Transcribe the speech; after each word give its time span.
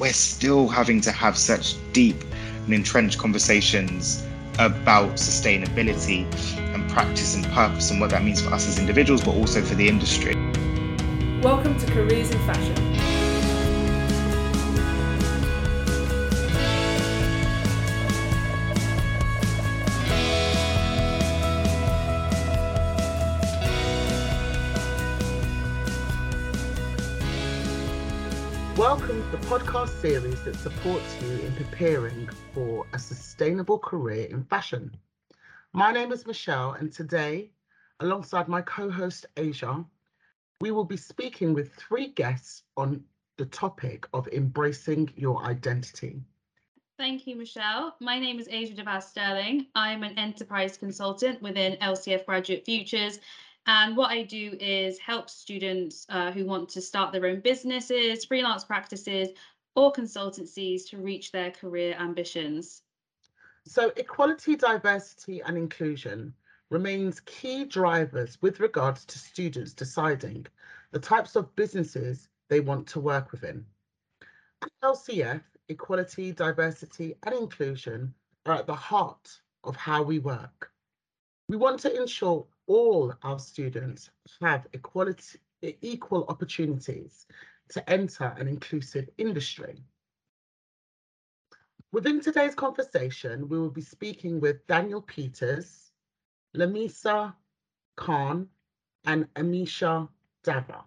we're 0.00 0.12
still 0.14 0.66
having 0.66 0.98
to 1.02 1.12
have 1.12 1.36
such 1.36 1.74
deep 1.92 2.16
and 2.64 2.72
entrenched 2.72 3.18
conversations 3.18 4.26
about 4.54 5.10
sustainability 5.12 6.24
and 6.74 6.90
practice 6.90 7.34
and 7.34 7.44
purpose 7.48 7.90
and 7.90 8.00
what 8.00 8.08
that 8.08 8.24
means 8.24 8.40
for 8.40 8.52
us 8.52 8.66
as 8.66 8.78
individuals, 8.78 9.22
but 9.22 9.34
also 9.34 9.60
for 9.60 9.74
the 9.74 9.86
industry. 9.86 10.34
Welcome 11.42 11.78
to 11.78 11.86
Careers 11.92 12.30
in 12.30 12.38
Fashion. 12.46 13.29
Podcast 29.50 29.98
series 29.98 30.42
that 30.42 30.54
supports 30.54 31.20
you 31.20 31.26
in 31.38 31.52
preparing 31.52 32.28
for 32.54 32.86
a 32.92 32.98
sustainable 33.00 33.80
career 33.80 34.26
in 34.26 34.44
fashion. 34.44 34.94
My 35.72 35.90
name 35.90 36.12
is 36.12 36.24
Michelle, 36.24 36.74
and 36.74 36.92
today, 36.92 37.50
alongside 37.98 38.46
my 38.46 38.62
co 38.62 38.88
host 38.88 39.26
Asia, 39.36 39.84
we 40.60 40.70
will 40.70 40.84
be 40.84 40.96
speaking 40.96 41.52
with 41.52 41.74
three 41.74 42.10
guests 42.10 42.62
on 42.76 43.02
the 43.38 43.46
topic 43.46 44.06
of 44.14 44.28
embracing 44.28 45.12
your 45.16 45.44
identity. 45.44 46.22
Thank 46.96 47.26
you, 47.26 47.34
Michelle. 47.34 47.96
My 47.98 48.20
name 48.20 48.38
is 48.38 48.46
Asia 48.48 48.74
DeVaz 48.74 49.02
Sterling. 49.02 49.66
I'm 49.74 50.04
an 50.04 50.16
enterprise 50.16 50.76
consultant 50.76 51.42
within 51.42 51.76
LCF 51.78 52.24
Graduate 52.24 52.64
Futures. 52.64 53.18
And 53.66 53.96
what 53.96 54.10
I 54.10 54.22
do 54.22 54.56
is 54.58 54.98
help 54.98 55.28
students 55.28 56.06
uh, 56.08 56.32
who 56.32 56.44
want 56.44 56.68
to 56.70 56.80
start 56.80 57.12
their 57.12 57.26
own 57.26 57.40
businesses, 57.40 58.24
freelance 58.24 58.64
practices, 58.64 59.28
or 59.76 59.92
consultancies 59.92 60.88
to 60.88 60.98
reach 60.98 61.30
their 61.30 61.50
career 61.50 61.94
ambitions. 61.98 62.82
So, 63.66 63.92
equality, 63.96 64.56
diversity, 64.56 65.42
and 65.42 65.56
inclusion 65.56 66.34
remains 66.70 67.20
key 67.20 67.64
drivers 67.64 68.40
with 68.40 68.60
regards 68.60 69.04
to 69.04 69.18
students 69.18 69.72
deciding 69.72 70.46
the 70.92 70.98
types 70.98 71.36
of 71.36 71.54
businesses 71.56 72.28
they 72.48 72.60
want 72.60 72.86
to 72.88 73.00
work 73.00 73.32
within. 73.32 73.64
At 74.62 74.70
LCF, 74.82 75.42
equality, 75.68 76.32
diversity, 76.32 77.14
and 77.24 77.34
inclusion 77.34 78.14
are 78.46 78.54
at 78.54 78.66
the 78.66 78.74
heart 78.74 79.40
of 79.64 79.76
how 79.76 80.02
we 80.02 80.18
work. 80.18 80.72
We 81.48 81.56
want 81.56 81.80
to 81.80 82.00
ensure 82.00 82.46
all 82.70 83.12
our 83.24 83.38
students 83.38 84.10
have 84.40 84.66
equality, 84.72 85.40
equal 85.82 86.24
opportunities 86.28 87.26
to 87.68 87.90
enter 87.90 88.32
an 88.38 88.46
inclusive 88.46 89.08
industry. 89.18 89.82
Within 91.92 92.20
today's 92.20 92.54
conversation, 92.54 93.48
we 93.48 93.58
will 93.58 93.70
be 93.70 93.80
speaking 93.82 94.38
with 94.38 94.64
Daniel 94.68 95.02
Peters, 95.02 95.90
Lamisa 96.56 97.34
Khan, 97.96 98.48
and 99.04 99.26
Amisha 99.34 100.08
Davda 100.44 100.84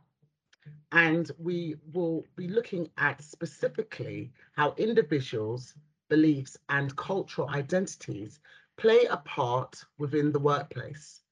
and 0.94 1.32
we 1.40 1.76
will 1.92 2.24
be 2.36 2.48
looking 2.48 2.90
at 2.98 3.22
specifically 3.22 4.32
how 4.54 4.74
individuals, 4.78 5.74
beliefs, 6.10 6.58
and 6.70 6.96
cultural 6.96 7.50
identities 7.50 8.40
play 8.78 9.06
a 9.10 9.18
part 9.18 9.84
within 9.98 10.32
the 10.32 10.40
workplace. 10.40 11.23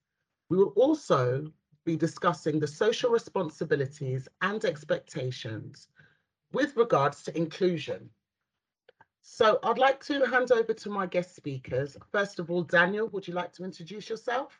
We 0.51 0.57
will 0.57 0.73
also 0.75 1.49
be 1.85 1.95
discussing 1.95 2.59
the 2.59 2.67
social 2.67 3.09
responsibilities 3.09 4.27
and 4.41 4.65
expectations 4.65 5.87
with 6.51 6.75
regards 6.75 7.23
to 7.23 7.37
inclusion. 7.37 8.09
So 9.21 9.59
I'd 9.63 9.77
like 9.77 10.03
to 10.07 10.25
hand 10.25 10.51
over 10.51 10.73
to 10.73 10.89
my 10.89 11.05
guest 11.05 11.37
speakers. 11.37 11.95
First 12.11 12.37
of 12.37 12.51
all, 12.51 12.63
Daniel, 12.63 13.07
would 13.13 13.29
you 13.29 13.33
like 13.33 13.53
to 13.53 13.63
introduce 13.63 14.09
yourself? 14.09 14.59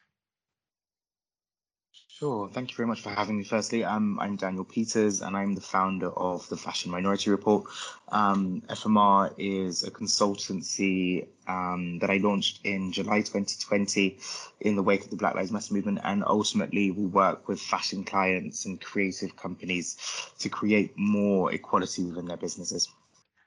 Sure. 2.21 2.47
Thank 2.49 2.69
you 2.69 2.77
very 2.77 2.85
much 2.85 3.01
for 3.01 3.09
having 3.09 3.39
me. 3.39 3.43
Firstly, 3.43 3.83
um, 3.83 4.19
I'm 4.19 4.35
Daniel 4.35 4.63
Peters, 4.63 5.21
and 5.21 5.35
I'm 5.35 5.55
the 5.55 5.61
founder 5.61 6.11
of 6.11 6.47
the 6.49 6.55
Fashion 6.55 6.91
Minority 6.91 7.31
Report. 7.31 7.65
Um, 8.09 8.61
FMR 8.69 9.33
is 9.39 9.81
a 9.83 9.89
consultancy 9.89 11.25
um, 11.47 11.97
that 11.97 12.11
I 12.11 12.17
launched 12.17 12.59
in 12.63 12.91
July 12.91 13.21
2020 13.21 14.19
in 14.59 14.75
the 14.75 14.83
wake 14.83 15.03
of 15.03 15.09
the 15.09 15.15
Black 15.15 15.33
Lives 15.33 15.51
Matter 15.51 15.73
movement, 15.73 15.99
and 16.03 16.23
ultimately 16.23 16.91
we 16.91 17.07
work 17.07 17.47
with 17.47 17.59
fashion 17.59 18.03
clients 18.03 18.65
and 18.65 18.79
creative 18.79 19.35
companies 19.35 19.97
to 20.37 20.47
create 20.47 20.93
more 20.95 21.51
equality 21.51 22.03
within 22.03 22.25
their 22.25 22.37
businesses. 22.37 22.87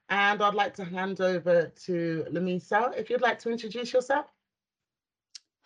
And 0.08 0.42
I'd 0.42 0.54
like 0.54 0.74
to 0.74 0.84
hand 0.84 1.20
over 1.20 1.70
to 1.84 2.26
Lamisa. 2.28 2.98
If 2.98 3.08
you'd 3.08 3.22
like 3.22 3.38
to 3.38 3.50
introduce 3.50 3.92
yourself. 3.92 4.26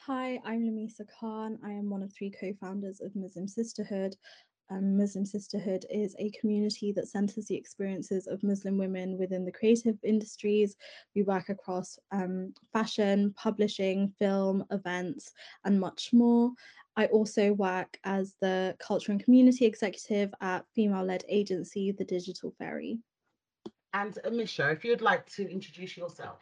Hi, 0.08 0.40
I'm 0.42 0.62
Lamisa 0.62 1.06
Khan. 1.20 1.58
I 1.62 1.70
am 1.72 1.90
one 1.90 2.02
of 2.02 2.10
three 2.14 2.30
co 2.30 2.54
founders 2.62 3.02
of 3.02 3.14
Muslim 3.14 3.46
Sisterhood. 3.46 4.16
Um, 4.70 4.96
Muslim 4.96 5.26
Sisterhood 5.26 5.84
is 5.90 6.16
a 6.18 6.30
community 6.30 6.92
that 6.92 7.08
centers 7.08 7.44
the 7.44 7.56
experiences 7.56 8.26
of 8.26 8.42
Muslim 8.42 8.78
women 8.78 9.18
within 9.18 9.44
the 9.44 9.52
creative 9.52 9.98
industries. 10.02 10.76
We 11.14 11.24
work 11.24 11.50
across 11.50 11.98
um, 12.10 12.54
fashion, 12.72 13.34
publishing, 13.36 14.10
film, 14.18 14.64
events, 14.70 15.30
and 15.66 15.78
much 15.78 16.08
more. 16.14 16.52
I 16.96 17.04
also 17.08 17.52
work 17.52 17.98
as 18.04 18.34
the 18.40 18.76
culture 18.78 19.12
and 19.12 19.22
community 19.22 19.66
executive 19.66 20.32
at 20.40 20.64
female 20.74 21.04
led 21.04 21.24
agency, 21.28 21.92
The 21.92 22.06
Digital 22.06 22.54
Fairy. 22.58 22.98
And 23.92 24.18
Amisha, 24.24 24.72
if 24.72 24.86
you'd 24.86 25.02
like 25.02 25.26
to 25.32 25.46
introduce 25.52 25.98
yourself. 25.98 26.40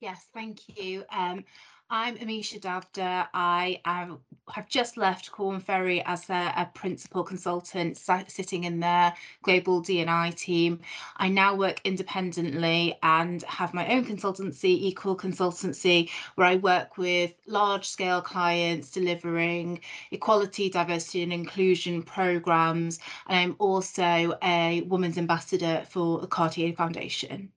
Yes, 0.00 0.26
thank 0.34 0.60
you. 0.76 1.04
Um, 1.12 1.44
I'm 1.92 2.16
Amisha 2.18 2.60
Davda. 2.60 3.26
I 3.34 3.80
am, 3.84 4.20
have 4.54 4.68
just 4.68 4.96
left 4.96 5.32
Korn 5.32 5.58
Ferry 5.58 6.00
as 6.02 6.30
a, 6.30 6.52
a 6.56 6.70
principal 6.72 7.24
consultant 7.24 7.98
sitting 8.28 8.62
in 8.62 8.78
their 8.78 9.12
global 9.42 9.80
D&I 9.80 10.30
team. 10.36 10.78
I 11.16 11.28
now 11.30 11.56
work 11.56 11.80
independently 11.82 12.96
and 13.02 13.42
have 13.42 13.74
my 13.74 13.88
own 13.88 14.04
consultancy, 14.04 14.66
Equal 14.66 15.16
Consultancy, 15.16 16.10
where 16.36 16.46
I 16.46 16.56
work 16.56 16.96
with 16.96 17.34
large 17.48 17.88
scale 17.88 18.22
clients 18.22 18.92
delivering 18.92 19.80
equality, 20.12 20.70
diversity 20.70 21.24
and 21.24 21.32
inclusion 21.32 22.04
programs. 22.04 23.00
And 23.26 23.36
I'm 23.36 23.56
also 23.58 24.38
a 24.44 24.82
women's 24.82 25.18
ambassador 25.18 25.84
for 25.90 26.20
the 26.20 26.28
Cartier 26.28 26.72
Foundation. 26.72 27.50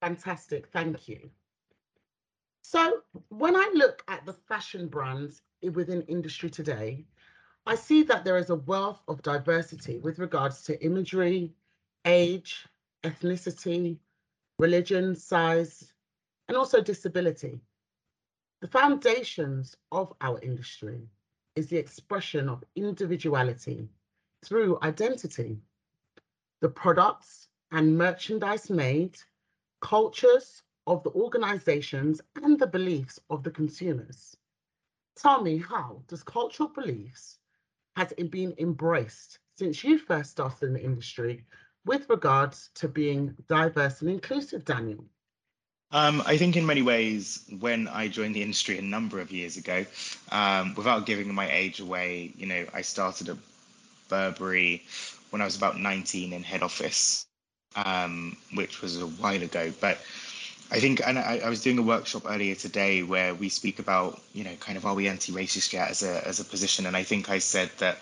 Fantastic, 0.00 0.68
thank 0.68 1.06
you. 1.06 1.30
So 2.62 3.02
when 3.28 3.56
I 3.56 3.70
look 3.74 4.02
at 4.08 4.24
the 4.24 4.32
fashion 4.32 4.88
brands 4.88 5.42
within 5.62 6.02
industry 6.02 6.48
today, 6.48 7.04
I 7.66 7.74
see 7.74 8.02
that 8.04 8.24
there 8.24 8.38
is 8.38 8.50
a 8.50 8.56
wealth 8.56 9.02
of 9.08 9.22
diversity 9.22 9.98
with 9.98 10.18
regards 10.18 10.62
to 10.64 10.82
imagery, 10.84 11.52
age, 12.04 12.66
ethnicity, 13.02 13.98
religion, 14.58 15.14
size, 15.14 15.92
and 16.48 16.56
also 16.56 16.80
disability. 16.80 17.60
The 18.60 18.68
foundations 18.68 19.76
of 19.90 20.12
our 20.20 20.40
industry 20.40 21.02
is 21.56 21.68
the 21.68 21.78
expression 21.78 22.48
of 22.48 22.64
individuality 22.76 23.88
through 24.44 24.78
identity. 24.82 25.58
The 26.60 26.68
products 26.68 27.48
and 27.72 27.98
merchandise 27.98 28.70
made, 28.70 29.18
cultures, 29.80 30.62
of 30.86 31.02
the 31.02 31.10
organizations 31.10 32.20
and 32.42 32.58
the 32.58 32.66
beliefs 32.66 33.20
of 33.30 33.42
the 33.42 33.50
consumers. 33.50 34.36
Tell 35.16 35.42
me, 35.42 35.58
how 35.58 36.02
does 36.08 36.22
cultural 36.22 36.68
beliefs 36.68 37.38
has 37.96 38.12
it 38.16 38.30
been 38.30 38.54
embraced 38.58 39.38
since 39.56 39.84
you 39.84 39.98
first 39.98 40.30
started 40.30 40.66
in 40.66 40.72
the 40.72 40.84
industry 40.84 41.44
with 41.84 42.08
regards 42.08 42.70
to 42.74 42.88
being 42.88 43.34
diverse 43.48 44.00
and 44.00 44.10
inclusive, 44.10 44.64
Daniel? 44.64 45.04
Um, 45.90 46.22
I 46.24 46.38
think 46.38 46.56
in 46.56 46.64
many 46.64 46.80
ways, 46.80 47.44
when 47.60 47.86
I 47.86 48.08
joined 48.08 48.34
the 48.34 48.42
industry 48.42 48.78
a 48.78 48.82
number 48.82 49.20
of 49.20 49.30
years 49.30 49.58
ago, 49.58 49.84
um, 50.30 50.74
without 50.74 51.04
giving 51.04 51.32
my 51.34 51.50
age 51.52 51.80
away, 51.80 52.32
you 52.34 52.46
know, 52.46 52.66
I 52.72 52.80
started 52.80 53.28
at 53.28 53.36
Burberry 54.08 54.84
when 55.30 55.42
I 55.42 55.44
was 55.44 55.56
about 55.56 55.78
19 55.78 56.32
in 56.32 56.42
head 56.42 56.62
office, 56.62 57.26
um, 57.76 58.38
which 58.54 58.80
was 58.80 59.02
a 59.02 59.06
while 59.06 59.42
ago. 59.42 59.70
But 59.80 59.98
I 60.72 60.80
think, 60.80 61.06
and 61.06 61.18
I, 61.18 61.42
I, 61.44 61.50
was 61.50 61.60
doing 61.60 61.78
a 61.78 61.82
workshop 61.82 62.22
earlier 62.26 62.54
today 62.54 63.02
where 63.02 63.34
we 63.34 63.50
speak 63.50 63.78
about, 63.78 64.18
you 64.32 64.42
know, 64.42 64.54
kind 64.58 64.78
of 64.78 64.86
are 64.86 64.94
we 64.94 65.06
anti-racist 65.06 65.70
yet 65.74 65.90
as 65.90 66.02
a 66.02 66.26
as 66.26 66.40
a 66.40 66.44
position, 66.46 66.86
and 66.86 66.96
I 66.96 67.02
think 67.02 67.28
I 67.28 67.40
said 67.40 67.70
that 67.76 67.98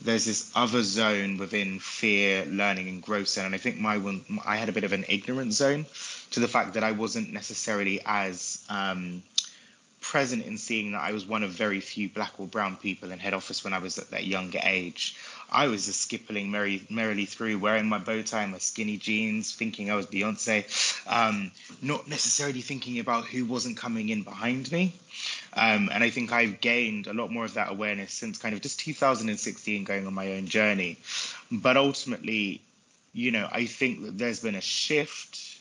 there's 0.00 0.24
this 0.24 0.50
other 0.54 0.82
zone 0.82 1.36
within 1.36 1.78
fear, 1.78 2.46
learning, 2.46 2.88
and 2.88 3.02
growth 3.02 3.28
zone, 3.28 3.44
and 3.44 3.54
I 3.54 3.58
think 3.58 3.78
my 3.78 3.98
one, 3.98 4.24
I 4.46 4.56
had 4.56 4.70
a 4.70 4.72
bit 4.72 4.84
of 4.84 4.94
an 4.94 5.04
ignorant 5.10 5.52
zone 5.52 5.84
to 6.30 6.40
the 6.40 6.48
fact 6.48 6.72
that 6.72 6.82
I 6.82 6.92
wasn't 6.92 7.34
necessarily 7.34 8.00
as 8.06 8.64
um, 8.70 9.22
present 10.00 10.46
in 10.46 10.56
seeing 10.56 10.92
that 10.92 11.02
I 11.02 11.12
was 11.12 11.26
one 11.26 11.42
of 11.42 11.50
very 11.50 11.80
few 11.80 12.08
black 12.08 12.32
or 12.38 12.46
brown 12.46 12.76
people 12.76 13.10
in 13.10 13.18
head 13.18 13.34
office 13.34 13.62
when 13.62 13.74
I 13.74 13.78
was 13.78 13.98
at 13.98 14.10
that 14.12 14.24
younger 14.24 14.60
age. 14.62 15.16
I 15.50 15.68
was 15.68 15.86
just 15.86 16.00
skipping 16.00 16.50
merry, 16.50 16.84
merrily 16.90 17.24
through, 17.24 17.58
wearing 17.58 17.88
my 17.88 17.98
bow 17.98 18.22
tie, 18.22 18.46
my 18.46 18.58
skinny 18.58 18.96
jeans, 18.96 19.54
thinking 19.54 19.90
I 19.90 19.94
was 19.94 20.06
Beyonce, 20.06 20.64
um, 21.06 21.52
not 21.82 22.08
necessarily 22.08 22.60
thinking 22.60 22.98
about 22.98 23.26
who 23.26 23.44
wasn't 23.44 23.76
coming 23.76 24.08
in 24.08 24.22
behind 24.22 24.70
me. 24.72 24.92
Um, 25.54 25.88
and 25.92 26.02
I 26.02 26.10
think 26.10 26.32
I've 26.32 26.60
gained 26.60 27.06
a 27.06 27.14
lot 27.14 27.30
more 27.30 27.44
of 27.44 27.54
that 27.54 27.70
awareness 27.70 28.12
since 28.12 28.38
kind 28.38 28.54
of 28.54 28.60
just 28.60 28.80
2016 28.80 29.84
going 29.84 30.06
on 30.06 30.14
my 30.14 30.32
own 30.32 30.46
journey. 30.46 30.98
But 31.50 31.76
ultimately, 31.76 32.60
you 33.12 33.30
know, 33.30 33.48
I 33.50 33.66
think 33.66 34.04
that 34.04 34.18
there's 34.18 34.40
been 34.40 34.56
a 34.56 34.60
shift 34.60 35.60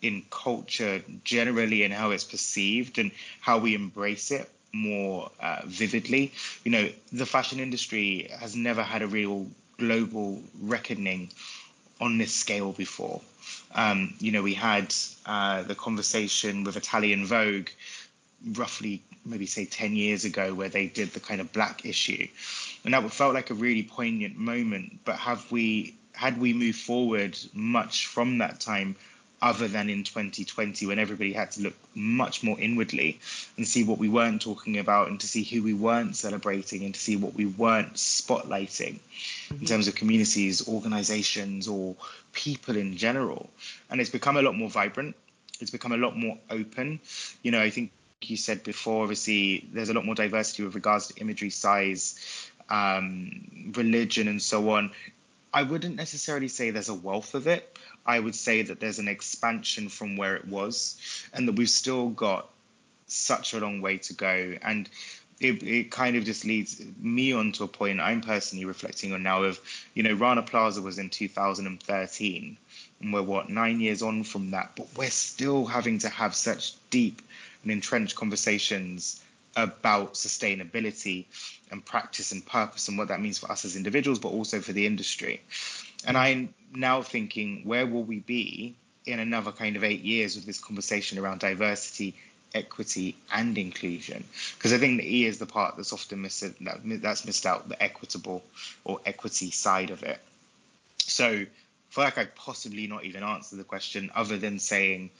in 0.00 0.22
culture 0.30 1.02
generally 1.24 1.82
and 1.82 1.92
how 1.92 2.10
it's 2.10 2.24
perceived 2.24 2.98
and 2.98 3.10
how 3.40 3.58
we 3.58 3.74
embrace 3.74 4.30
it 4.30 4.50
more 4.74 5.30
uh, 5.40 5.62
vividly. 5.64 6.32
You 6.64 6.72
know, 6.72 6.88
the 7.12 7.26
fashion 7.26 7.60
industry 7.60 8.28
has 8.38 8.54
never 8.56 8.82
had 8.82 9.02
a 9.02 9.06
real 9.06 9.46
global 9.78 10.42
reckoning 10.60 11.30
on 12.00 12.18
this 12.18 12.34
scale 12.34 12.72
before. 12.72 13.20
Um, 13.74 14.14
you 14.18 14.32
know, 14.32 14.42
we 14.42 14.54
had 14.54 14.94
uh, 15.26 15.62
the 15.62 15.74
conversation 15.74 16.64
with 16.64 16.76
Italian 16.76 17.24
Vogue 17.24 17.68
roughly 18.52 19.02
maybe 19.24 19.46
say 19.46 19.64
10 19.64 19.96
years 19.96 20.24
ago 20.24 20.52
where 20.52 20.68
they 20.68 20.86
did 20.86 21.10
the 21.12 21.20
kind 21.20 21.40
of 21.40 21.50
black 21.52 21.86
issue 21.86 22.26
and 22.84 22.92
that 22.92 23.10
felt 23.10 23.32
like 23.34 23.50
a 23.50 23.54
really 23.54 23.82
poignant 23.82 24.36
moment 24.36 24.98
but 25.04 25.16
have 25.16 25.50
we 25.50 25.94
had 26.12 26.38
we 26.38 26.52
moved 26.52 26.78
forward 26.78 27.36
much 27.54 28.06
from 28.06 28.38
that 28.38 28.60
time 28.60 28.94
other 29.44 29.68
than 29.68 29.90
in 29.90 30.02
2020 30.02 30.86
when 30.86 30.98
everybody 30.98 31.30
had 31.30 31.50
to 31.50 31.60
look 31.60 31.74
much 31.94 32.42
more 32.42 32.58
inwardly 32.58 33.20
and 33.58 33.68
see 33.68 33.84
what 33.84 33.98
we 33.98 34.08
weren't 34.08 34.40
talking 34.40 34.78
about 34.78 35.08
and 35.08 35.20
to 35.20 35.28
see 35.28 35.44
who 35.44 35.62
we 35.62 35.74
weren't 35.74 36.16
celebrating 36.16 36.82
and 36.82 36.94
to 36.94 37.00
see 37.00 37.14
what 37.14 37.34
we 37.34 37.44
weren't 37.44 37.92
spotlighting 37.92 38.94
mm-hmm. 38.94 39.60
in 39.60 39.66
terms 39.66 39.86
of 39.86 39.94
communities, 39.94 40.66
organizations, 40.66 41.68
or 41.68 41.94
people 42.32 42.74
in 42.74 42.96
general. 42.96 43.50
And 43.90 44.00
it's 44.00 44.08
become 44.08 44.38
a 44.38 44.42
lot 44.42 44.56
more 44.56 44.70
vibrant. 44.70 45.14
It's 45.60 45.70
become 45.70 45.92
a 45.92 45.98
lot 45.98 46.16
more 46.16 46.38
open. 46.48 46.98
You 47.42 47.50
know, 47.50 47.60
I 47.60 47.68
think 47.68 47.92
you 48.22 48.38
said 48.38 48.62
before, 48.62 49.02
obviously, 49.02 49.68
there's 49.74 49.90
a 49.90 49.94
lot 49.94 50.06
more 50.06 50.14
diversity 50.14 50.64
with 50.64 50.74
regards 50.74 51.08
to 51.08 51.20
imagery, 51.20 51.50
size, 51.50 52.50
um, 52.70 53.72
religion, 53.76 54.26
and 54.26 54.40
so 54.40 54.70
on. 54.70 54.90
I 55.52 55.62
wouldn't 55.62 55.96
necessarily 55.96 56.48
say 56.48 56.70
there's 56.70 56.88
a 56.88 56.94
wealth 56.94 57.34
of 57.34 57.46
it. 57.46 57.78
I 58.06 58.20
would 58.20 58.34
say 58.34 58.62
that 58.62 58.80
there's 58.80 58.98
an 58.98 59.08
expansion 59.08 59.88
from 59.88 60.16
where 60.16 60.36
it 60.36 60.46
was, 60.46 60.96
and 61.32 61.48
that 61.48 61.56
we've 61.56 61.70
still 61.70 62.10
got 62.10 62.50
such 63.06 63.54
a 63.54 63.60
long 63.60 63.80
way 63.80 63.98
to 63.98 64.14
go. 64.14 64.56
And 64.62 64.88
it, 65.40 65.62
it 65.62 65.90
kind 65.90 66.16
of 66.16 66.24
just 66.24 66.44
leads 66.44 66.82
me 66.98 67.32
on 67.32 67.52
to 67.52 67.64
a 67.64 67.68
point 67.68 68.00
I'm 68.00 68.20
personally 68.20 68.64
reflecting 68.64 69.12
on 69.12 69.22
now 69.22 69.42
of, 69.42 69.60
you 69.94 70.02
know, 70.02 70.14
Rana 70.14 70.42
Plaza 70.42 70.80
was 70.80 70.98
in 70.98 71.10
2013, 71.10 72.56
and 73.00 73.12
we're 73.12 73.22
what, 73.22 73.48
nine 73.48 73.80
years 73.80 74.02
on 74.02 74.22
from 74.22 74.50
that, 74.52 74.72
but 74.76 74.86
we're 74.96 75.10
still 75.10 75.66
having 75.66 75.98
to 76.00 76.08
have 76.08 76.34
such 76.34 76.74
deep 76.90 77.22
and 77.62 77.72
entrenched 77.72 78.16
conversations 78.16 79.20
about 79.56 80.14
sustainability 80.14 81.24
and 81.70 81.84
practice 81.84 82.32
and 82.32 82.44
purpose 82.46 82.88
and 82.88 82.98
what 82.98 83.08
that 83.08 83.20
means 83.20 83.38
for 83.38 83.50
us 83.50 83.64
as 83.64 83.76
individuals, 83.76 84.18
but 84.18 84.28
also 84.28 84.60
for 84.60 84.72
the 84.72 84.86
industry. 84.86 85.40
And 86.06 86.16
I'm 86.16 86.54
now 86.74 87.02
thinking, 87.02 87.62
where 87.64 87.86
will 87.86 88.04
we 88.04 88.20
be 88.20 88.74
in 89.06 89.18
another 89.18 89.52
kind 89.52 89.76
of 89.76 89.84
eight 89.84 90.02
years 90.02 90.36
with 90.36 90.46
this 90.46 90.58
conversation 90.58 91.18
around 91.18 91.40
diversity, 91.40 92.14
equity, 92.54 93.16
and 93.32 93.56
inclusion? 93.56 94.24
Because 94.56 94.72
I 94.72 94.78
think 94.78 95.00
the 95.00 95.16
E 95.16 95.26
is 95.26 95.38
the 95.38 95.46
part 95.46 95.76
that's 95.76 95.92
often 95.92 96.22
missed, 96.22 96.44
that's 96.60 97.24
missed 97.24 97.46
out, 97.46 97.68
the 97.68 97.82
equitable 97.82 98.42
or 98.84 99.00
equity 99.06 99.50
side 99.50 99.90
of 99.90 100.02
it. 100.02 100.20
So 100.98 101.26
I 101.26 101.46
feel 101.90 102.04
like 102.04 102.18
I 102.18 102.24
possibly 102.24 102.86
not 102.86 103.04
even 103.04 103.22
answer 103.22 103.56
the 103.56 103.64
question 103.64 104.10
other 104.14 104.36
than 104.36 104.58
saying 104.58 105.10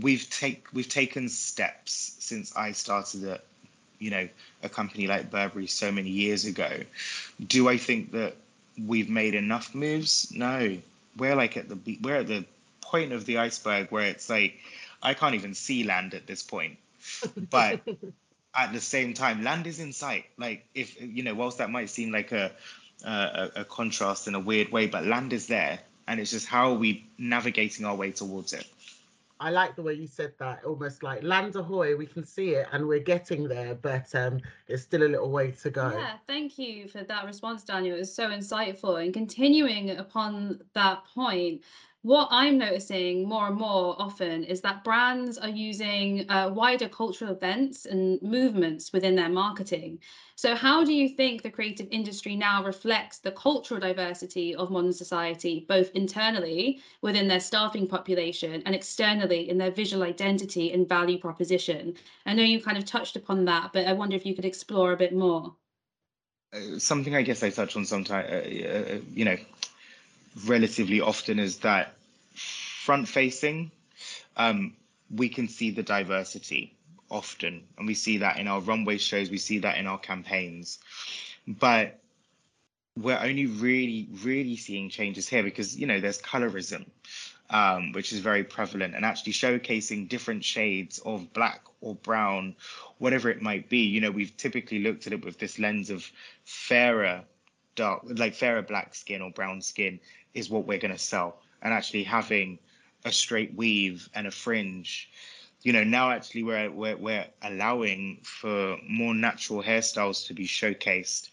we've 0.00 0.28
take 0.30 0.66
we've 0.72 0.88
taken 0.88 1.28
steps 1.28 2.16
since 2.18 2.54
I 2.56 2.72
started 2.72 3.24
at 3.24 3.44
you 3.98 4.10
know 4.10 4.28
a 4.62 4.68
company 4.68 5.06
like 5.06 5.30
Burberry 5.30 5.66
so 5.66 5.90
many 5.92 6.10
years 6.10 6.44
ago. 6.44 6.80
Do 7.46 7.68
I 7.68 7.76
think 7.76 8.12
that 8.12 8.36
we've 8.78 9.08
made 9.08 9.34
enough 9.34 9.74
moves? 9.74 10.32
No, 10.32 10.78
we're 11.16 11.36
like 11.36 11.56
at 11.56 11.68
the 11.68 11.98
we're 12.02 12.16
at 12.16 12.26
the 12.26 12.44
point 12.80 13.12
of 13.12 13.24
the 13.24 13.38
iceberg 13.38 13.90
where 13.90 14.06
it's 14.06 14.28
like 14.28 14.58
I 15.02 15.14
can't 15.14 15.34
even 15.34 15.54
see 15.54 15.84
land 15.84 16.14
at 16.14 16.26
this 16.26 16.42
point. 16.42 16.78
But 17.50 17.80
at 18.54 18.72
the 18.72 18.80
same 18.80 19.14
time, 19.14 19.42
land 19.42 19.66
is 19.66 19.80
in 19.80 19.92
sight. 19.92 20.26
Like 20.38 20.66
if 20.74 21.00
you 21.00 21.22
know, 21.22 21.34
whilst 21.34 21.58
that 21.58 21.70
might 21.70 21.90
seem 21.90 22.10
like 22.10 22.32
a 22.32 22.52
a, 23.04 23.50
a 23.56 23.64
contrast 23.64 24.28
in 24.28 24.34
a 24.34 24.40
weird 24.40 24.70
way, 24.70 24.86
but 24.86 25.04
land 25.04 25.32
is 25.32 25.46
there, 25.46 25.80
and 26.06 26.20
it's 26.20 26.30
just 26.30 26.46
how 26.46 26.70
are 26.70 26.74
we 26.74 27.06
navigating 27.18 27.84
our 27.84 27.94
way 27.94 28.12
towards 28.12 28.52
it. 28.52 28.66
I 29.44 29.50
like 29.50 29.76
the 29.76 29.82
way 29.82 29.92
you 29.92 30.06
said 30.06 30.32
that, 30.38 30.64
almost 30.64 31.02
like 31.02 31.22
land 31.22 31.54
ahoy, 31.54 31.94
we 31.96 32.06
can 32.06 32.24
see 32.24 32.54
it 32.54 32.66
and 32.72 32.88
we're 32.88 32.98
getting 32.98 33.46
there, 33.46 33.74
but 33.74 34.14
um, 34.14 34.40
it's 34.68 34.84
still 34.84 35.02
a 35.02 35.10
little 35.10 35.30
way 35.30 35.50
to 35.50 35.68
go. 35.68 35.90
Yeah, 35.94 36.14
thank 36.26 36.58
you 36.58 36.88
for 36.88 37.04
that 37.04 37.26
response, 37.26 37.62
Daniel. 37.62 37.96
It 37.96 37.98
was 37.98 38.14
so 38.14 38.30
insightful. 38.30 39.04
And 39.04 39.12
continuing 39.12 39.90
upon 39.90 40.62
that 40.72 41.04
point, 41.14 41.60
what 42.04 42.28
I'm 42.30 42.58
noticing 42.58 43.26
more 43.26 43.46
and 43.46 43.56
more 43.56 43.96
often 43.98 44.44
is 44.44 44.60
that 44.60 44.84
brands 44.84 45.38
are 45.38 45.48
using 45.48 46.30
uh, 46.30 46.50
wider 46.52 46.86
cultural 46.86 47.32
events 47.32 47.86
and 47.86 48.20
movements 48.20 48.92
within 48.92 49.14
their 49.14 49.30
marketing. 49.30 50.00
So, 50.36 50.54
how 50.54 50.84
do 50.84 50.92
you 50.92 51.08
think 51.08 51.40
the 51.40 51.50
creative 51.50 51.88
industry 51.90 52.36
now 52.36 52.62
reflects 52.62 53.20
the 53.20 53.30
cultural 53.30 53.80
diversity 53.80 54.54
of 54.54 54.70
modern 54.70 54.92
society, 54.92 55.64
both 55.66 55.90
internally 55.94 56.82
within 57.00 57.26
their 57.26 57.40
staffing 57.40 57.86
population 57.86 58.62
and 58.66 58.74
externally 58.74 59.48
in 59.48 59.56
their 59.56 59.70
visual 59.70 60.02
identity 60.02 60.72
and 60.72 60.86
value 60.86 61.18
proposition? 61.18 61.94
I 62.26 62.34
know 62.34 62.42
you 62.42 62.60
kind 62.60 62.76
of 62.76 62.84
touched 62.84 63.16
upon 63.16 63.46
that, 63.46 63.72
but 63.72 63.86
I 63.86 63.94
wonder 63.94 64.14
if 64.14 64.26
you 64.26 64.34
could 64.34 64.44
explore 64.44 64.92
a 64.92 64.96
bit 64.98 65.14
more. 65.14 65.56
Uh, 66.54 66.78
something 66.78 67.16
I 67.16 67.22
guess 67.22 67.42
I 67.42 67.50
touch 67.50 67.74
on 67.76 67.84
sometimes, 67.84 68.30
uh, 68.30 68.92
uh, 68.92 69.00
you 69.12 69.24
know, 69.24 69.36
relatively 70.46 71.00
often 71.00 71.38
is 71.38 71.58
that 71.58 71.94
front 72.34 73.08
facing, 73.08 73.70
um, 74.36 74.74
we 75.14 75.28
can 75.28 75.48
see 75.48 75.70
the 75.70 75.82
diversity 75.82 76.76
often, 77.10 77.62
and 77.78 77.86
we 77.86 77.94
see 77.94 78.18
that 78.18 78.38
in 78.38 78.48
our 78.48 78.60
runway 78.60 78.98
shows, 78.98 79.30
we 79.30 79.38
see 79.38 79.58
that 79.58 79.78
in 79.78 79.86
our 79.86 79.98
campaigns. 79.98 80.78
But 81.46 82.00
we're 82.96 83.18
only 83.18 83.46
really, 83.46 84.08
really 84.22 84.56
seeing 84.56 84.88
changes 84.88 85.28
here 85.28 85.42
because, 85.42 85.76
you 85.76 85.86
know, 85.86 86.00
there's 86.00 86.20
colorism, 86.20 86.86
um, 87.50 87.92
which 87.92 88.12
is 88.12 88.20
very 88.20 88.44
prevalent, 88.44 88.94
and 88.94 89.04
actually 89.04 89.32
showcasing 89.32 90.08
different 90.08 90.44
shades 90.44 90.98
of 91.00 91.32
black 91.32 91.62
or 91.80 91.94
brown, 91.96 92.56
whatever 92.98 93.30
it 93.30 93.42
might 93.42 93.68
be. 93.68 93.78
You 93.78 94.00
know, 94.00 94.10
we've 94.10 94.36
typically 94.36 94.80
looked 94.80 95.06
at 95.06 95.12
it 95.12 95.24
with 95.24 95.38
this 95.38 95.58
lens 95.58 95.90
of 95.90 96.10
fairer 96.44 97.22
dark 97.74 98.02
like 98.04 98.34
fairer 98.34 98.62
black 98.62 98.94
skin 98.94 99.22
or 99.22 99.30
brown 99.30 99.60
skin 99.60 100.00
is 100.34 100.50
what 100.50 100.66
we're 100.66 100.78
going 100.78 100.92
to 100.92 100.98
sell. 100.98 101.40
And 101.62 101.72
actually 101.72 102.04
having 102.04 102.58
a 103.04 103.12
straight 103.12 103.54
weave 103.54 104.08
and 104.14 104.26
a 104.26 104.30
fringe 104.30 105.10
you 105.62 105.72
know 105.72 105.84
now 105.84 106.10
actually 106.10 106.42
we're, 106.42 106.70
we're 106.70 106.96
we're 106.96 107.26
allowing 107.42 108.18
for 108.22 108.78
more 108.88 109.14
natural 109.14 109.62
hairstyles 109.62 110.26
to 110.26 110.34
be 110.34 110.46
showcased 110.46 111.30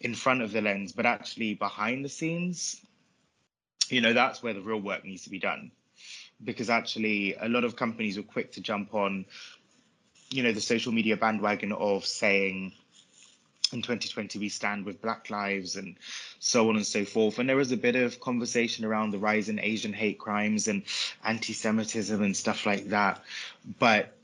in 0.00 0.14
front 0.14 0.42
of 0.42 0.52
the 0.52 0.60
lens 0.60 0.92
but 0.92 1.06
actually 1.06 1.54
behind 1.54 2.04
the 2.04 2.08
scenes 2.08 2.84
you 3.88 4.00
know 4.00 4.12
that's 4.12 4.42
where 4.42 4.54
the 4.54 4.60
real 4.60 4.80
work 4.80 5.04
needs 5.04 5.24
to 5.24 5.30
be 5.30 5.38
done. 5.38 5.70
Because 6.42 6.70
actually 6.70 7.34
a 7.40 7.48
lot 7.48 7.64
of 7.64 7.76
companies 7.76 8.18
are 8.18 8.22
quick 8.22 8.52
to 8.52 8.60
jump 8.60 8.94
on 8.94 9.24
you 10.30 10.42
know 10.42 10.52
the 10.52 10.60
social 10.60 10.92
media 10.92 11.16
bandwagon 11.16 11.72
of 11.72 12.04
saying 12.04 12.72
in 13.74 13.82
2020 13.82 14.38
we 14.38 14.48
stand 14.48 14.84
with 14.84 15.02
black 15.02 15.30
lives 15.30 15.76
and 15.76 15.96
so 16.38 16.68
on 16.68 16.76
and 16.76 16.86
so 16.86 17.04
forth. 17.04 17.38
And 17.38 17.48
there 17.48 17.56
was 17.56 17.72
a 17.72 17.76
bit 17.76 17.96
of 17.96 18.20
conversation 18.20 18.84
around 18.84 19.10
the 19.10 19.18
rise 19.18 19.48
in 19.48 19.58
asian 19.58 19.92
hate 19.92 20.18
crimes 20.18 20.68
and 20.68 20.82
anti-semitism 21.24 22.22
and 22.22 22.36
stuff 22.36 22.66
like 22.66 22.88
that. 22.88 23.22
But 23.78 24.16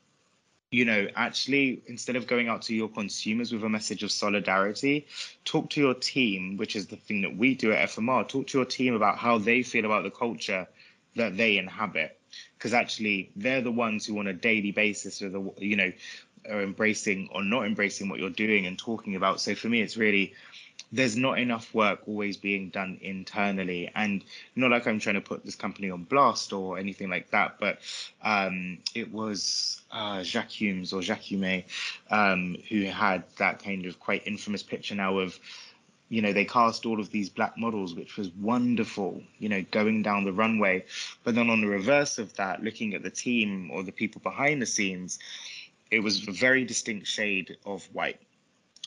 you 0.71 0.85
know 0.85 1.09
actually 1.17 1.83
instead 1.89 2.15
of 2.15 2.29
going 2.29 2.49
out 2.49 2.63
to 2.63 2.73
your 2.73 2.89
consumers 2.89 3.53
with 3.53 3.65
a 3.65 3.69
message 3.69 4.05
of 4.05 4.13
solidarity 4.13 5.05
talk 5.45 5.69
to 5.69 5.81
your 5.81 5.95
team 5.95 6.57
which 6.59 6.77
is 6.77 6.87
the 6.87 6.95
thing 6.95 7.23
that 7.23 7.37
we 7.37 7.57
do 7.57 7.73
at 7.73 7.89
fmr 7.89 8.29
talk 8.29 8.47
to 8.47 8.57
your 8.57 8.65
team 8.65 8.95
about 8.95 9.19
how 9.19 9.37
they 9.37 9.65
feel 9.65 9.85
about 9.85 10.05
the 10.05 10.13
culture 10.13 10.69
that 11.17 11.37
they 11.37 11.59
inhabit. 11.59 12.17
Because 12.57 12.75
actually 12.75 13.31
they're 13.37 13.63
the 13.63 13.73
ones 13.73 14.07
who 14.07 14.19
on 14.19 14.27
a 14.27 14.33
daily 14.33 14.73
basis 14.73 15.23
are 15.23 15.31
the 15.31 15.53
you 15.59 15.77
know 15.77 15.93
are 16.49 16.63
embracing 16.63 17.29
or 17.33 17.43
not 17.43 17.67
embracing 17.67 18.09
what 18.09 18.21
you're 18.21 18.31
doing 18.31 18.67
and 18.67 18.79
talking 18.79 19.17
about. 19.17 19.41
So 19.41 19.55
for 19.55 19.69
me, 19.69 19.83
it's 19.83 19.97
really 19.97 20.35
there's 20.93 21.17
not 21.17 21.39
enough 21.39 21.73
work 21.75 22.01
always 22.07 22.37
being 22.37 22.69
done 22.71 22.99
internally 23.01 23.91
and 23.95 24.25
not 24.57 24.71
like 24.71 24.87
i'm 24.87 24.99
trying 24.99 25.15
to 25.15 25.21
put 25.21 25.45
this 25.45 25.55
company 25.55 25.91
on 25.91 26.05
blast 26.05 26.53
or 26.53 26.79
anything 26.79 27.09
like 27.09 27.31
that 27.31 27.57
but 27.61 27.79
um, 28.23 28.79
it 28.95 29.13
was 29.13 29.83
uh, 29.93 30.19
Jacquemus 30.19 30.93
or 30.93 31.03
jacques 31.03 31.21
hume 31.21 31.63
um, 32.11 32.57
who 32.69 32.85
had 32.85 33.23
that 33.37 33.63
kind 33.63 33.87
of 33.87 34.01
quite 34.01 34.27
infamous 34.27 34.63
picture 34.63 34.95
now 34.95 35.19
of 35.19 35.39
you 36.09 36.21
know 36.21 36.33
they 36.33 36.45
cast 36.45 36.87
all 36.87 37.01
of 37.01 37.11
these 37.11 37.29
black 37.29 37.57
models 37.57 37.95
which 37.95 38.17
was 38.17 38.31
wonderful 38.41 39.23
you 39.39 39.49
know 39.49 39.65
going 39.71 40.03
down 40.03 40.25
the 40.25 40.33
runway 40.33 40.85
but 41.25 41.35
then 41.35 41.49
on 41.49 41.61
the 41.61 41.69
reverse 41.69 42.19
of 42.19 42.35
that 42.35 42.63
looking 42.63 42.95
at 42.95 43.03
the 43.03 43.11
team 43.11 43.71
or 43.71 43.83
the 43.83 43.93
people 43.93 44.21
behind 44.23 44.61
the 44.61 44.67
scenes 44.67 45.19
it 45.91 46.01
was 46.01 46.27
a 46.27 46.33
very 46.33 46.65
distinct 46.65 47.07
shade 47.07 47.57
of 47.65 47.85
white 47.93 48.21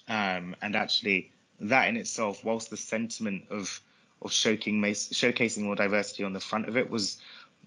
um, 0.08 0.56
and 0.62 0.76
actually 0.76 1.32
that 1.60 1.88
in 1.88 1.98
itself, 1.98 2.44
whilst 2.44 2.70
the 2.70 2.78
sentiment 2.78 3.46
of 3.50 3.82
of 4.22 4.32
showcasing 4.32 4.80
showcasing 4.82 5.64
more 5.64 5.76
diversity 5.76 6.24
on 6.24 6.34
the 6.34 6.40
front 6.40 6.68
of 6.68 6.78
it 6.78 6.90
was 6.90 7.18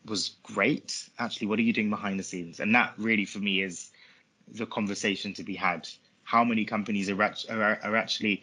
was 0.06 0.36
great. 0.42 1.08
Actually, 1.18 1.48
what 1.48 1.58
are 1.58 1.62
you 1.62 1.72
doing 1.72 1.90
behind 1.90 2.18
the 2.18 2.24
scenes? 2.24 2.60
And 2.60 2.74
that 2.74 2.94
really, 2.96 3.24
for 3.24 3.38
me, 3.38 3.62
is 3.62 3.90
the 4.48 4.66
conversation 4.66 5.34
to 5.34 5.42
be 5.42 5.54
had. 5.54 5.88
How 6.22 6.44
many 6.44 6.64
companies 6.64 7.10
are, 7.10 7.22
are, 7.22 7.80
are 7.82 7.96
actually 7.96 8.42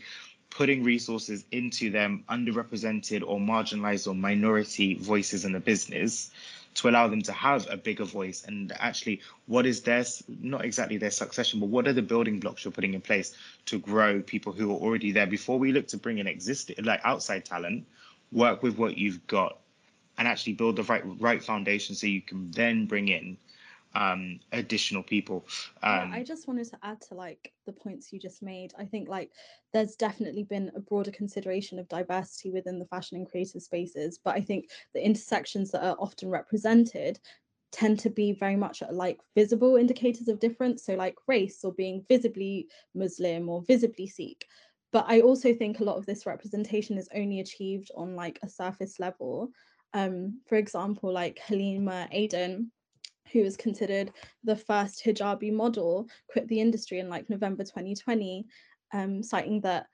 putting 0.50 0.84
resources 0.84 1.46
into 1.52 1.90
them 1.90 2.24
underrepresented 2.30 3.24
or 3.26 3.40
marginalized 3.40 4.08
or 4.08 4.14
minority 4.14 4.96
voices 4.96 5.46
in 5.46 5.52
the 5.52 5.60
business 5.60 6.32
to 6.76 6.90
allow 6.90 7.08
them 7.08 7.22
to 7.22 7.32
have 7.32 7.68
a 7.70 7.78
bigger 7.78 8.04
voice 8.04 8.44
and 8.46 8.72
actually 8.80 9.22
what 9.46 9.66
is 9.66 9.82
their 9.82 10.04
not 10.42 10.66
exactly 10.66 10.98
their 10.98 11.12
succession 11.12 11.60
but 11.60 11.70
what 11.70 11.88
are 11.88 11.94
the 11.94 12.02
building 12.02 12.40
blocks 12.40 12.64
you're 12.66 12.72
putting 12.72 12.94
in 12.94 13.02
place 13.02 13.36
to 13.66 13.80
grow 13.80 14.22
people 14.22 14.52
who 14.54 14.72
are 14.72 14.78
already 14.80 15.12
there 15.12 15.28
before 15.28 15.60
we 15.60 15.72
look 15.72 15.88
to 15.88 15.98
bring 15.98 16.18
in 16.18 16.28
existing 16.28 16.76
like 16.84 17.02
outside 17.04 17.46
talent 17.46 17.86
work 18.32 18.64
with 18.64 18.78
what 18.78 18.98
you've 18.98 19.26
got 19.28 19.60
and 20.18 20.28
actually 20.28 20.54
build 20.54 20.76
the 20.76 20.84
right 20.84 21.04
right 21.20 21.44
foundation 21.44 21.96
so 21.96 22.08
you 22.08 22.22
can 22.22 22.50
then 22.52 22.86
bring 22.86 23.08
in 23.08 23.38
um 23.96 24.40
additional 24.52 25.04
people 25.04 25.46
um 25.84 25.94
yeah, 25.94 26.10
i 26.12 26.24
just 26.24 26.48
wanted 26.48 26.68
to 26.70 26.78
add 26.84 27.00
to 27.02 27.14
like 27.14 27.54
the 27.66 27.72
points 27.72 28.12
you 28.12 28.20
just 28.20 28.42
made. 28.42 28.74
I 28.78 28.86
think 28.86 29.08
like 29.08 29.32
there's 29.72 29.96
definitely 29.96 30.44
been 30.44 30.72
a 30.76 30.80
broader 30.80 31.12
consideration 31.12 31.80
of 31.80 31.88
diversity 31.88 32.52
within 32.52 32.80
the 32.80 32.86
fashion 32.86 33.18
and 33.18 33.30
creative 33.30 33.62
spaces 33.62 34.20
but 34.24 34.36
i 34.36 34.42
think 34.42 34.70
the 34.94 35.06
intersections 35.06 35.72
that 35.72 35.84
are 35.84 35.96
often 36.00 36.30
represented 36.30 37.20
tend 37.74 38.00
to 38.00 38.10
be 38.10 38.32
very 38.34 38.56
much 38.56 38.84
like 38.92 39.20
visible 39.36 39.78
indicators 39.78 40.28
of 40.28 40.40
difference. 40.40 40.86
So 40.86 40.94
like 40.94 41.16
race 41.28 41.64
or 41.64 41.74
being 41.74 42.06
visibly 42.08 42.68
muslim 42.94 43.50
or 43.50 43.64
visibly 43.64 44.08
sikh. 44.08 44.46
But 44.94 45.06
i 45.08 45.22
also 45.22 45.54
think 45.54 45.80
a 45.80 45.84
lot 45.84 45.98
of 45.98 46.06
this 46.06 46.26
representation 46.26 46.98
is 46.98 47.10
only 47.14 47.40
achieved 47.40 47.92
on 47.98 48.16
like 48.16 48.40
a 48.44 48.48
surface 48.50 49.00
level. 49.00 49.50
Um 49.94 50.40
for 50.48 50.56
example 50.56 51.12
like 51.12 51.40
halima 51.40 52.08
aden 52.12 52.72
who 53.34 53.42
was 53.42 53.58
considered 53.58 54.12
the 54.44 54.56
first 54.56 55.04
hijabi 55.04 55.52
model, 55.52 56.08
quit 56.30 56.48
the 56.48 56.62
industry 56.62 57.00
in 57.00 57.10
like 57.10 57.30
November 57.30 57.64
2020, 57.64 58.46
um, 58.94 59.24
citing 59.24 59.60
that 59.62 59.88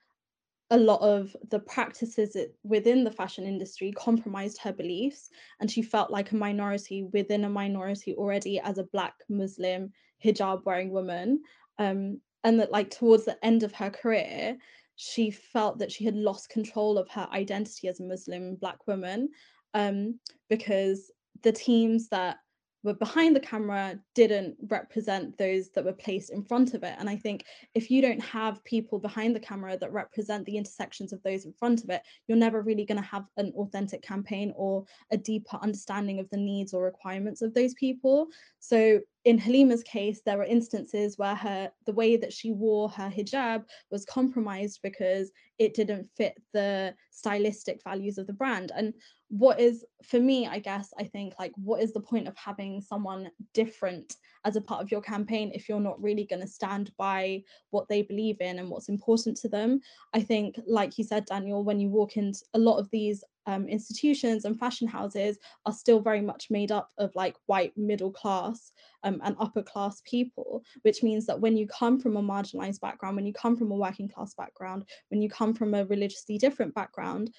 a 0.72 0.76
lot 0.76 1.00
of 1.00 1.34
the 1.50 1.58
practices 1.58 2.36
within 2.62 3.02
the 3.02 3.10
fashion 3.10 3.44
industry 3.44 3.90
compromised 3.92 4.58
her 4.58 4.72
beliefs, 4.72 5.30
and 5.58 5.68
she 5.68 5.82
felt 5.82 6.12
like 6.12 6.30
a 6.30 6.36
minority 6.36 7.08
within 7.12 7.44
a 7.44 7.50
minority 7.50 8.14
already 8.14 8.60
as 8.60 8.78
a 8.78 8.84
Black 8.84 9.14
Muslim 9.28 9.90
hijab 10.24 10.64
wearing 10.64 10.92
woman. 10.92 11.42
Um, 11.78 12.20
and 12.44 12.60
that, 12.60 12.70
like, 12.70 12.90
towards 12.90 13.24
the 13.24 13.44
end 13.44 13.64
of 13.64 13.72
her 13.72 13.90
career, 13.90 14.56
she 14.94 15.30
felt 15.30 15.78
that 15.78 15.90
she 15.90 16.04
had 16.04 16.14
lost 16.14 16.50
control 16.50 16.98
of 16.98 17.08
her 17.08 17.26
identity 17.32 17.88
as 17.88 18.00
a 18.00 18.04
Muslim 18.04 18.54
Black 18.54 18.86
woman 18.86 19.28
um, 19.74 20.18
because 20.48 21.10
the 21.42 21.52
teams 21.52 22.08
that 22.08 22.36
were 22.82 22.94
behind 22.94 23.36
the 23.36 23.40
camera 23.40 23.98
didn't 24.14 24.56
represent 24.68 25.36
those 25.36 25.68
that 25.70 25.84
were 25.84 25.92
placed 25.92 26.30
in 26.30 26.42
front 26.42 26.74
of 26.74 26.82
it. 26.82 26.94
And 26.98 27.10
I 27.10 27.16
think 27.16 27.44
if 27.74 27.90
you 27.90 28.00
don't 28.00 28.22
have 28.22 28.64
people 28.64 28.98
behind 28.98 29.36
the 29.36 29.40
camera 29.40 29.76
that 29.76 29.92
represent 29.92 30.46
the 30.46 30.56
intersections 30.56 31.12
of 31.12 31.22
those 31.22 31.44
in 31.44 31.52
front 31.52 31.84
of 31.84 31.90
it, 31.90 32.02
you're 32.26 32.38
never 32.38 32.62
really 32.62 32.86
going 32.86 33.00
to 33.00 33.06
have 33.06 33.24
an 33.36 33.52
authentic 33.56 34.02
campaign 34.02 34.52
or 34.56 34.84
a 35.10 35.16
deeper 35.16 35.58
understanding 35.60 36.20
of 36.20 36.30
the 36.30 36.38
needs 36.38 36.72
or 36.72 36.82
requirements 36.82 37.42
of 37.42 37.52
those 37.52 37.74
people. 37.74 38.28
So 38.60 39.00
in 39.24 39.38
Halima's 39.38 39.82
case, 39.82 40.22
there 40.24 40.38
were 40.38 40.44
instances 40.44 41.18
where 41.18 41.34
her 41.34 41.70
the 41.84 41.92
way 41.92 42.16
that 42.16 42.32
she 42.32 42.52
wore 42.52 42.88
her 42.88 43.10
hijab 43.10 43.64
was 43.90 44.06
compromised 44.06 44.80
because 44.82 45.30
it 45.60 45.74
didn't 45.74 46.08
fit 46.16 46.40
the 46.54 46.94
stylistic 47.10 47.80
values 47.84 48.16
of 48.18 48.26
the 48.26 48.32
brand. 48.32 48.72
And 48.74 48.94
what 49.30 49.60
is 49.60 49.84
for 50.02 50.18
me 50.18 50.48
i 50.48 50.58
guess 50.58 50.92
i 50.98 51.04
think 51.04 51.32
like 51.38 51.52
what 51.54 51.80
is 51.80 51.92
the 51.92 52.00
point 52.00 52.26
of 52.26 52.36
having 52.36 52.80
someone 52.80 53.30
different 53.54 54.16
as 54.44 54.56
a 54.56 54.60
part 54.60 54.82
of 54.82 54.90
your 54.90 55.00
campaign 55.00 55.52
if 55.54 55.68
you're 55.68 55.78
not 55.78 56.00
really 56.02 56.24
going 56.24 56.42
to 56.42 56.48
stand 56.48 56.90
by 56.98 57.40
what 57.70 57.88
they 57.88 58.02
believe 58.02 58.40
in 58.40 58.58
and 58.58 58.68
what's 58.68 58.88
important 58.88 59.36
to 59.36 59.48
them 59.48 59.80
i 60.14 60.20
think 60.20 60.58
like 60.66 60.98
you 60.98 61.04
said 61.04 61.24
daniel 61.26 61.62
when 61.62 61.78
you 61.78 61.88
walk 61.88 62.16
into 62.16 62.40
a 62.54 62.58
lot 62.58 62.78
of 62.78 62.90
these 62.90 63.22
um, 63.46 63.66
institutions 63.68 64.44
and 64.44 64.58
fashion 64.58 64.86
houses 64.86 65.38
are 65.64 65.72
still 65.72 66.00
very 66.00 66.20
much 66.20 66.48
made 66.50 66.70
up 66.70 66.90
of 66.98 67.10
like 67.14 67.36
white 67.46 67.72
middle 67.76 68.10
class 68.10 68.72
um, 69.02 69.20
and 69.24 69.34
upper 69.40 69.62
class 69.62 70.02
people 70.04 70.62
which 70.82 71.02
means 71.02 71.24
that 71.26 71.40
when 71.40 71.56
you 71.56 71.66
come 71.66 71.98
from 71.98 72.16
a 72.16 72.22
marginalized 72.22 72.80
background 72.80 73.16
when 73.16 73.26
you 73.26 73.32
come 73.32 73.56
from 73.56 73.70
a 73.72 73.76
working 73.76 74.08
class 74.08 74.34
background 74.34 74.84
when 75.08 75.22
you 75.22 75.28
come 75.28 75.49
from 75.54 75.74
a 75.74 75.84
religiously 75.86 76.38
different 76.38 76.74
background 76.74 77.30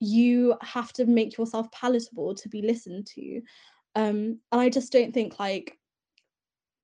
you 0.00 0.56
have 0.62 0.92
to 0.92 1.06
make 1.06 1.38
yourself 1.38 1.70
palatable 1.70 2.34
to 2.34 2.48
be 2.48 2.60
listened 2.60 3.06
to. 3.06 3.40
Um, 3.94 4.40
and 4.50 4.60
i 4.60 4.70
just 4.70 4.90
don't 4.90 5.12
think 5.12 5.38
like 5.38 5.78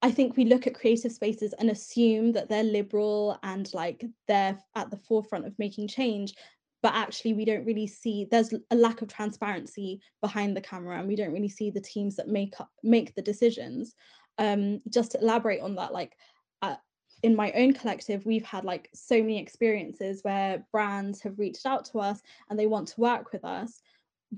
i 0.02 0.10
think 0.10 0.36
we 0.36 0.44
look 0.44 0.66
at 0.66 0.74
creative 0.74 1.10
spaces 1.10 1.54
and 1.58 1.70
assume 1.70 2.32
that 2.32 2.50
they're 2.50 2.62
liberal 2.62 3.38
and 3.42 3.72
like 3.72 4.04
they're 4.26 4.58
at 4.74 4.90
the 4.90 4.98
forefront 4.98 5.46
of 5.46 5.58
making 5.58 5.88
change 5.88 6.34
but 6.82 6.94
actually 6.94 7.32
we 7.32 7.44
don't 7.44 7.64
really 7.64 7.86
see 7.86 8.26
there's 8.30 8.52
a 8.70 8.76
lack 8.76 9.02
of 9.02 9.08
transparency 9.08 10.00
behind 10.20 10.56
the 10.56 10.60
camera 10.60 10.98
and 10.98 11.08
we 11.08 11.16
don't 11.16 11.32
really 11.32 11.48
see 11.48 11.70
the 11.70 11.80
teams 11.80 12.16
that 12.16 12.28
make 12.28 12.54
up 12.60 12.70
make 12.82 13.14
the 13.14 13.22
decisions. 13.22 13.94
Um, 14.40 14.80
just 14.88 15.12
to 15.12 15.20
elaborate 15.20 15.60
on 15.60 15.74
that 15.74 15.92
like 15.92 16.16
uh, 16.62 16.76
in 17.22 17.34
my 17.34 17.52
own 17.52 17.72
collective, 17.72 18.24
we've 18.24 18.44
had 18.44 18.64
like 18.64 18.88
so 18.94 19.16
many 19.16 19.38
experiences 19.38 20.22
where 20.22 20.64
brands 20.72 21.20
have 21.22 21.38
reached 21.38 21.66
out 21.66 21.84
to 21.86 21.98
us 21.98 22.20
and 22.48 22.58
they 22.58 22.66
want 22.66 22.88
to 22.88 23.00
work 23.00 23.32
with 23.32 23.44
us 23.44 23.80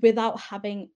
without 0.01 0.39
having 0.39 0.89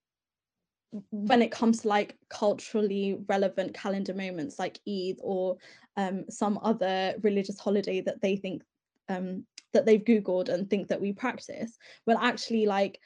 when 1.10 1.42
it 1.42 1.50
comes 1.50 1.82
to 1.82 1.88
like 1.88 2.16
culturally 2.30 3.18
relevant 3.28 3.74
calendar 3.74 4.14
moments 4.14 4.58
like 4.58 4.78
Eid 4.88 5.16
or 5.20 5.56
um, 5.96 6.24
some 6.30 6.58
other 6.62 7.14
religious 7.22 7.58
holiday 7.58 8.00
that 8.00 8.20
they 8.22 8.36
think 8.36 8.62
um, 9.08 9.44
that 9.72 9.84
they've 9.84 10.04
googled 10.04 10.48
and 10.48 10.68
think 10.68 10.88
that 10.88 11.00
we 11.00 11.12
practice 11.12 11.76
well 12.06 12.18
actually 12.18 12.66
like 12.66 12.98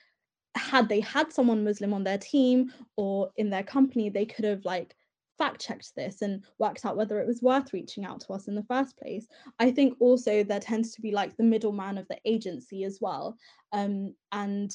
had 0.57 0.89
they 0.89 1.01
had 1.01 1.33
someone 1.33 1.65
muslim 1.65 1.93
on 1.93 2.05
their 2.05 2.19
team 2.19 2.73
or 2.97 3.31
in 3.37 3.51
their 3.51 3.63
company 3.63 4.09
they 4.09 4.27
could 4.27 4.45
have 4.45 4.65
like 4.65 4.95
fact 5.41 5.61
checked 5.61 5.95
this 5.97 6.21
and 6.21 6.45
worked 6.59 6.85
out 6.85 6.99
whether 6.99 7.19
it 7.19 7.27
was 7.27 7.41
worth 7.41 7.73
reaching 7.73 8.05
out 8.05 8.21
to 8.21 8.35
us 8.35 8.47
in 8.47 8.55
the 8.55 8.63
first 8.65 8.97
place. 8.99 9.27
I 9.59 9.71
think 9.71 9.97
also 9.99 10.45
there 10.45 10.61
tends 10.61 10.93
to 10.93 11.01
be 11.01 11.13
like 11.13 11.35
the 11.37 11.43
middleman 11.43 11.97
of 11.97 12.07
the 12.09 12.19
agency 12.27 12.85
as 12.85 12.99
well. 13.01 13.39
Um, 13.73 14.15
and 14.33 14.71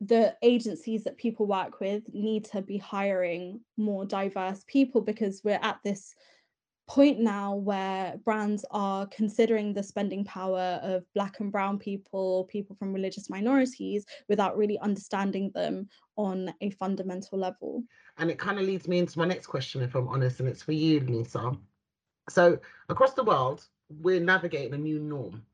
the 0.00 0.34
agencies 0.42 1.04
that 1.04 1.16
people 1.16 1.46
work 1.46 1.78
with 1.80 2.02
need 2.12 2.44
to 2.46 2.62
be 2.62 2.78
hiring 2.78 3.60
more 3.76 4.04
diverse 4.04 4.64
people 4.66 5.00
because 5.00 5.40
we're 5.44 5.60
at 5.62 5.78
this 5.84 6.14
point 6.88 7.18
now 7.18 7.54
where 7.54 8.16
brands 8.24 8.64
are 8.70 9.06
considering 9.06 9.72
the 9.72 9.82
spending 9.82 10.24
power 10.24 10.78
of 10.82 11.04
black 11.14 11.40
and 11.40 11.50
brown 11.50 11.78
people 11.78 12.44
people 12.44 12.76
from 12.76 12.92
religious 12.92 13.28
minorities 13.28 14.04
without 14.28 14.56
really 14.56 14.78
understanding 14.78 15.50
them 15.54 15.88
on 16.16 16.52
a 16.60 16.70
fundamental 16.70 17.38
level 17.38 17.82
and 18.18 18.30
it 18.30 18.38
kind 18.38 18.58
of 18.58 18.64
leads 18.64 18.88
me 18.88 18.98
into 18.98 19.18
my 19.18 19.26
next 19.26 19.46
question, 19.46 19.82
if 19.82 19.94
I'm 19.94 20.08
honest, 20.08 20.40
and 20.40 20.48
it's 20.48 20.62
for 20.62 20.72
you, 20.72 21.00
Lisa. 21.00 21.52
So 22.28 22.58
across 22.88 23.14
the 23.14 23.24
world, 23.24 23.64
we're 23.88 24.20
navigating 24.20 24.74
a 24.74 24.78
new 24.78 24.98
norm 24.98 25.44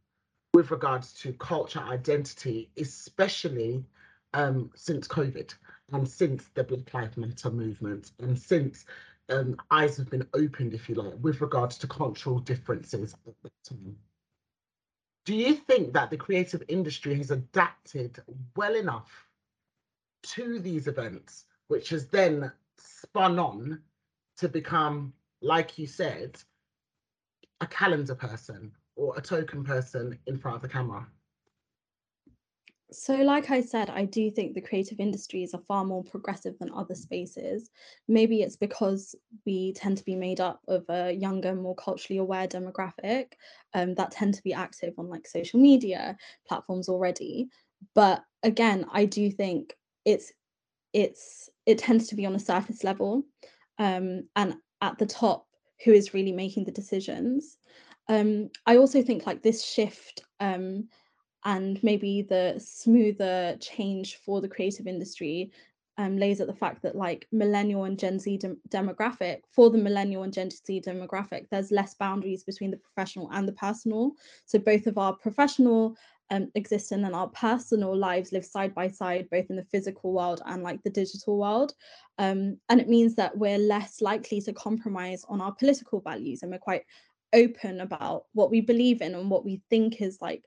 with 0.55 0.71
regards 0.71 1.13
to 1.15 1.33
culture 1.35 1.81
identity, 1.81 2.71
especially 2.77 3.85
um, 4.35 4.71
since 4.75 5.09
COVID 5.09 5.55
and 5.93 6.09
since 6.09 6.49
the 6.55 6.65
Black 6.65 6.95
Lives 6.95 7.17
Matter 7.17 7.51
movement 7.51 8.13
and 8.21 8.39
since 8.39 8.85
um, 9.29 9.57
eyes 9.71 9.97
have 9.97 10.11
been 10.11 10.27
opened, 10.35 10.75
if 10.75 10.89
you 10.89 10.95
like, 10.95 11.15
with 11.21 11.41
regards 11.41 11.79
to 11.79 11.87
cultural 11.87 12.39
differences. 12.39 13.15
Do 15.25 15.35
you 15.35 15.55
think 15.55 15.93
that 15.93 16.11
the 16.11 16.17
creative 16.17 16.63
industry 16.69 17.17
has 17.17 17.31
adapted 17.31 18.19
well 18.57 18.75
enough 18.75 19.11
to 20.23 20.59
these 20.59 20.87
events 20.87 21.45
which 21.73 21.89
has 21.89 22.07
then 22.09 22.53
spun 22.77 23.39
on 23.39 23.81
to 24.37 24.47
become, 24.47 25.11
like 25.41 25.79
you 25.79 25.87
said, 25.87 26.37
a 27.63 27.67
calendar 27.67 28.15
person 28.15 28.71
or 28.95 29.17
a 29.17 29.23
token 29.23 29.65
person 29.65 30.19
in 30.27 30.37
front 30.37 30.57
of 30.57 30.61
the 30.61 30.69
camera? 30.69 31.07
So, 32.91 33.15
like 33.15 33.51
I 33.51 33.63
said, 33.63 33.89
I 33.89 34.05
do 34.05 34.31
think 34.31 34.53
the 34.53 34.61
creative 34.61 35.01
industries 35.01 35.55
are 35.55 35.63
far 35.67 35.83
more 35.83 36.05
progressive 36.05 36.59
than 36.59 36.71
other 36.75 36.95
spaces. 36.95 37.71
Maybe 38.07 38.43
it's 38.43 38.57
because 38.57 39.15
we 39.47 39.73
tend 39.73 39.97
to 39.97 40.05
be 40.05 40.15
made 40.15 40.41
up 40.41 40.61
of 40.69 40.85
a 40.91 41.11
younger, 41.11 41.55
more 41.55 41.75
culturally 41.75 42.19
aware 42.19 42.47
demographic 42.47 43.29
um, 43.73 43.95
that 43.95 44.11
tend 44.11 44.35
to 44.35 44.43
be 44.43 44.53
active 44.53 44.93
on 44.99 45.09
like 45.09 45.27
social 45.27 45.59
media 45.59 46.19
platforms 46.47 46.91
already. 46.91 47.49
But 47.95 48.23
again, 48.43 48.85
I 48.93 49.07
do 49.07 49.31
think 49.31 49.75
it's 50.05 50.35
it's 50.93 51.49
it 51.67 51.79
tends 51.79 52.09
to 52.09 52.15
be 52.15 52.27
on 52.27 52.35
a 52.35 52.41
surface 52.41 52.85
level, 52.85 53.25
um, 53.79 54.29
and 54.37 54.57
at 54.81 54.99
the 54.99 55.07
top, 55.07 55.47
who 55.85 55.93
is 55.93 56.15
really 56.15 56.33
making 56.33 56.65
the 56.65 56.73
decisions. 56.73 57.59
Um, 58.09 58.51
I 58.67 58.77
also 58.77 59.03
think 59.03 59.27
like 59.27 59.43
this 59.43 59.65
shift. 59.65 60.23
Um, 60.41 60.89
and 61.45 61.83
maybe 61.83 62.23
the 62.23 62.55
smoother 62.59 63.57
change 63.61 64.17
for 64.17 64.41
the 64.41 64.49
creative 64.49 64.87
industry 64.87 65.51
um, 65.99 66.17
lays 66.17 66.41
at 66.41 66.47
the 66.47 66.55
fact 66.55 66.83
that 66.83 66.97
like 66.97 67.27
millennial 67.33 67.85
and 67.85 67.99
gen 67.99 68.19
z 68.19 68.39
dem- 68.39 68.61
demographic 68.71 69.41
for 69.51 69.69
the 69.71 69.79
millennial 69.79 70.23
and 70.23 70.33
gen 70.33 70.51
z 70.51 70.81
demographic 70.81 71.47
there's 71.51 71.71
less 71.71 71.95
boundaries 71.95 72.45
between 72.45 72.71
the 72.71 72.77
professional 72.77 73.29
and 73.33 73.47
the 73.47 73.53
personal 73.53 74.13
so 74.47 74.59
both 74.59 74.87
of 74.87 74.97
our 74.97 75.15
professional 75.15 75.95
um, 76.33 76.51
existence 76.55 77.05
and 77.05 77.15
our 77.15 77.29
personal 77.29 77.95
lives 77.95 78.33
live 78.33 78.45
side 78.45 78.75
by 78.75 78.89
side 78.89 79.29
both 79.31 79.51
in 79.51 79.57
the 79.57 79.67
physical 79.67 80.15
world 80.15 80.41
and 80.47 80.63
like 80.63 80.83
the 80.83 80.91
digital 80.91 81.37
world. 81.37 81.75
Um, 82.17 82.57
and 82.71 82.81
it 82.81 82.89
means 82.89 83.15
that 83.17 83.37
we're 83.37 83.59
less 83.59 84.01
likely 84.01 84.41
to 84.41 84.53
compromise 84.55 85.27
on 85.29 85.43
our 85.43 85.53
political 85.53 86.01
values 86.01 86.43
and 86.43 86.51
we're 86.51 86.59
quite 86.59 86.85
open 87.35 87.83
about 87.83 88.25
what 88.33 88.51
we 88.51 88.63
believe 88.63 89.03
in 89.03 89.15
and 89.15 89.31
what 89.31 89.45
we 89.45 89.61
think 89.69 90.01
is 90.01 90.19
like 90.23 90.43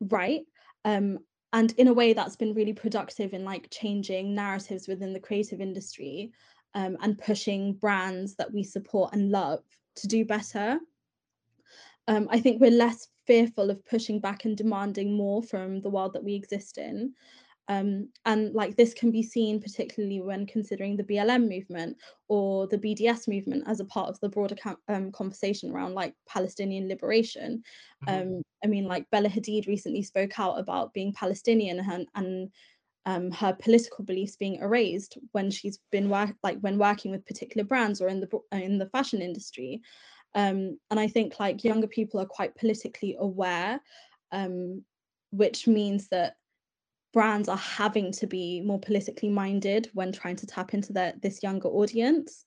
right. 0.00 0.42
Um 0.84 1.20
and 1.54 1.72
in 1.78 1.88
a 1.88 1.94
way 1.94 2.12
that's 2.12 2.36
been 2.36 2.52
really 2.52 2.74
productive 2.74 3.32
in 3.32 3.42
like 3.42 3.70
changing 3.70 4.34
narratives 4.34 4.86
within 4.86 5.14
the 5.14 5.20
creative 5.20 5.62
industry 5.62 6.30
um, 6.74 6.98
and 7.00 7.16
pushing 7.16 7.72
brands 7.72 8.34
that 8.34 8.52
we 8.52 8.62
support 8.62 9.14
and 9.14 9.30
love 9.30 9.60
to 9.96 10.06
do 10.06 10.26
better. 10.26 10.78
Um, 12.06 12.28
i 12.30 12.40
think 12.40 12.60
we're 12.60 12.70
less 12.70 13.08
fearful 13.28 13.70
of 13.70 13.84
pushing 13.86 14.18
back 14.18 14.44
and 14.44 14.56
demanding 14.56 15.16
more 15.16 15.42
from 15.42 15.80
the 15.82 15.90
world 15.90 16.12
that 16.14 16.24
we 16.24 16.34
exist 16.34 16.78
in 16.78 17.14
um, 17.68 18.08
and 18.24 18.54
like 18.54 18.76
this 18.76 18.94
can 18.94 19.10
be 19.10 19.22
seen 19.22 19.60
particularly 19.60 20.20
when 20.20 20.46
considering 20.46 20.96
the 20.96 21.04
BLM 21.04 21.48
movement 21.48 21.98
or 22.28 22.66
the 22.66 22.78
BDS 22.78 23.28
movement 23.28 23.64
as 23.66 23.80
a 23.80 23.84
part 23.84 24.08
of 24.08 24.18
the 24.20 24.28
broader 24.28 24.56
um, 24.88 25.12
conversation 25.12 25.70
around 25.70 25.94
like 25.94 26.14
Palestinian 26.26 26.88
liberation. 26.88 27.62
Mm-hmm. 28.06 28.36
Um, 28.36 28.42
I 28.64 28.68
mean, 28.68 28.86
like 28.86 29.08
Bella 29.10 29.28
Hadid 29.28 29.66
recently 29.66 30.02
spoke 30.02 30.38
out 30.38 30.58
about 30.58 30.94
being 30.94 31.12
Palestinian 31.12 31.80
and, 31.80 32.06
and 32.14 32.50
um, 33.04 33.30
her 33.32 33.52
political 33.52 34.02
beliefs 34.02 34.36
being 34.36 34.56
erased 34.56 35.18
when 35.32 35.50
she's 35.50 35.78
been 35.92 36.08
work 36.08 36.34
like 36.42 36.58
when 36.60 36.78
working 36.78 37.10
with 37.10 37.26
particular 37.26 37.64
brands 37.64 38.00
or 38.00 38.08
in 38.08 38.20
the 38.20 38.28
in 38.52 38.78
the 38.78 38.86
fashion 38.86 39.20
industry. 39.20 39.82
Um, 40.34 40.78
and 40.90 41.00
I 41.00 41.08
think 41.08 41.40
like 41.40 41.64
younger 41.64 41.86
people 41.86 42.20
are 42.20 42.26
quite 42.26 42.54
politically 42.56 43.16
aware, 43.18 43.80
um, 44.32 44.84
which 45.30 45.66
means 45.66 46.08
that 46.08 46.36
brands 47.12 47.48
are 47.48 47.56
having 47.56 48.12
to 48.12 48.26
be 48.26 48.60
more 48.60 48.78
politically 48.78 49.28
minded 49.28 49.90
when 49.94 50.12
trying 50.12 50.36
to 50.36 50.46
tap 50.46 50.74
into 50.74 50.92
their 50.92 51.14
this 51.22 51.42
younger 51.42 51.68
audience 51.68 52.44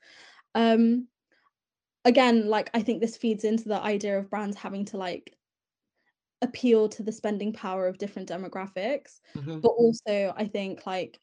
um 0.56 1.08
again 2.06 2.48
like 2.48 2.70
i 2.74 2.82
think 2.82 3.02
this 3.02 3.18
feeds 3.18 3.44
into 3.44 3.68
the 3.68 3.82
idea 3.82 4.18
of 4.18 4.30
brands 4.30 4.56
having 4.56 4.86
to 4.86 4.98
like 4.98 5.36
appeal 6.44 6.90
to 6.90 7.04
the 7.04 7.12
spending 7.12 7.54
power 7.54 7.88
of 7.88 7.98
different 7.98 8.30
demographics 8.30 9.20
mm-hmm. 9.36 9.60
but 9.60 9.70
also 9.70 10.34
i 10.38 10.46
think 10.46 10.86
like 10.86 11.20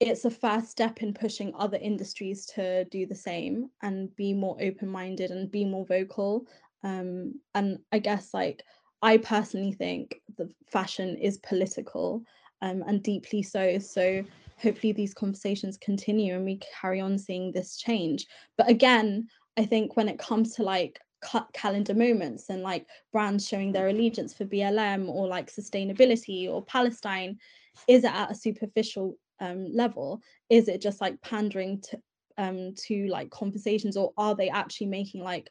it's 0.00 0.24
a 0.24 0.30
first 0.30 0.70
step 0.70 1.02
in 1.02 1.12
pushing 1.12 1.52
other 1.56 1.78
industries 1.78 2.46
to 2.46 2.84
do 2.86 3.06
the 3.06 3.14
same 3.14 3.68
and 3.82 4.14
be 4.16 4.32
more 4.32 4.56
open-minded 4.60 5.30
and 5.30 5.50
be 5.50 5.64
more 5.64 5.84
vocal 5.86 6.46
um 6.84 7.34
and 7.54 7.78
i 7.90 7.98
guess 7.98 8.32
like 8.32 8.62
I 9.02 9.18
personally 9.18 9.72
think 9.72 10.20
the 10.36 10.50
fashion 10.70 11.16
is 11.16 11.38
political 11.38 12.22
um, 12.62 12.82
and 12.86 13.02
deeply 13.02 13.42
so. 13.42 13.78
So 13.78 14.24
hopefully 14.60 14.92
these 14.92 15.14
conversations 15.14 15.76
continue 15.76 16.34
and 16.34 16.44
we 16.44 16.60
carry 16.80 17.00
on 17.00 17.18
seeing 17.18 17.52
this 17.52 17.76
change. 17.76 18.26
But 18.56 18.68
again, 18.68 19.28
I 19.56 19.64
think 19.64 19.96
when 19.96 20.08
it 20.08 20.18
comes 20.18 20.54
to 20.54 20.62
like 20.62 21.00
cut 21.20 21.48
calendar 21.52 21.94
moments 21.94 22.48
and 22.48 22.62
like 22.62 22.86
brands 23.12 23.46
showing 23.46 23.72
their 23.72 23.88
allegiance 23.88 24.34
for 24.34 24.44
BLM 24.44 25.08
or 25.08 25.28
like 25.28 25.52
sustainability 25.52 26.48
or 26.48 26.64
Palestine, 26.64 27.38
is 27.86 28.02
it 28.02 28.12
at 28.12 28.32
a 28.32 28.34
superficial 28.34 29.16
um, 29.40 29.72
level? 29.72 30.20
Is 30.50 30.68
it 30.68 30.80
just 30.80 31.00
like 31.00 31.20
pandering 31.22 31.80
to 31.82 31.98
um, 32.38 32.74
to 32.86 33.08
like 33.08 33.30
conversations, 33.30 33.96
or 33.96 34.12
are 34.16 34.34
they 34.34 34.48
actually 34.48 34.86
making 34.86 35.22
like 35.22 35.50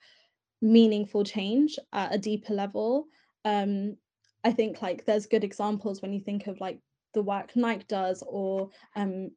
meaningful 0.62 1.24
change 1.24 1.78
at 1.94 2.14
a 2.14 2.18
deeper 2.18 2.54
level? 2.54 3.08
um 3.48 3.96
i 4.44 4.52
think 4.52 4.82
like 4.82 5.06
there's 5.06 5.26
good 5.26 5.44
examples 5.44 6.02
when 6.02 6.14
you 6.14 6.20
think 6.20 6.48
of 6.48 6.60
like 6.60 6.80
the 7.14 7.22
work 7.22 7.56
nike 7.56 7.86
does 7.88 8.24
or 8.28 8.70
um 8.96 9.32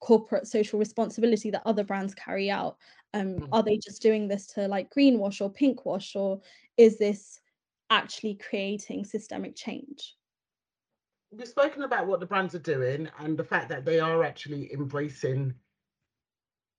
corporate 0.00 0.46
social 0.46 0.78
responsibility 0.78 1.50
that 1.50 1.62
other 1.64 1.84
brands 1.84 2.14
carry 2.14 2.50
out 2.50 2.76
um 3.14 3.36
mm. 3.36 3.48
are 3.52 3.62
they 3.62 3.78
just 3.78 4.02
doing 4.02 4.28
this 4.28 4.46
to 4.46 4.66
like 4.68 4.92
greenwash 4.94 5.40
or 5.40 5.50
pinkwash 5.52 6.14
or 6.14 6.40
is 6.76 6.98
this 6.98 7.40
actually 7.90 8.34
creating 8.34 9.04
systemic 9.04 9.54
change 9.54 10.14
we've 11.36 11.48
spoken 11.48 11.82
about 11.82 12.06
what 12.06 12.20
the 12.20 12.26
brands 12.26 12.54
are 12.54 12.60
doing 12.60 13.08
and 13.18 13.36
the 13.36 13.44
fact 13.44 13.68
that 13.68 13.84
they 13.84 14.00
are 14.00 14.22
actually 14.24 14.72
embracing 14.72 15.54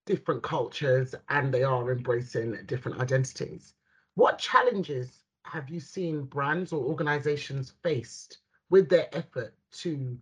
different 0.05 0.43
cultures 0.43 1.15
and 1.29 1.53
they 1.53 1.63
are 1.63 1.91
embracing 1.91 2.57
different 2.65 2.99
identities 2.99 3.73
what 4.15 4.39
challenges 4.39 5.23
have 5.43 5.69
you 5.69 5.79
seen 5.79 6.23
brands 6.23 6.73
or 6.73 6.83
organizations 6.83 7.73
faced 7.83 8.39
with 8.69 8.89
their 8.89 9.07
effort 9.15 9.53
to 9.71 10.17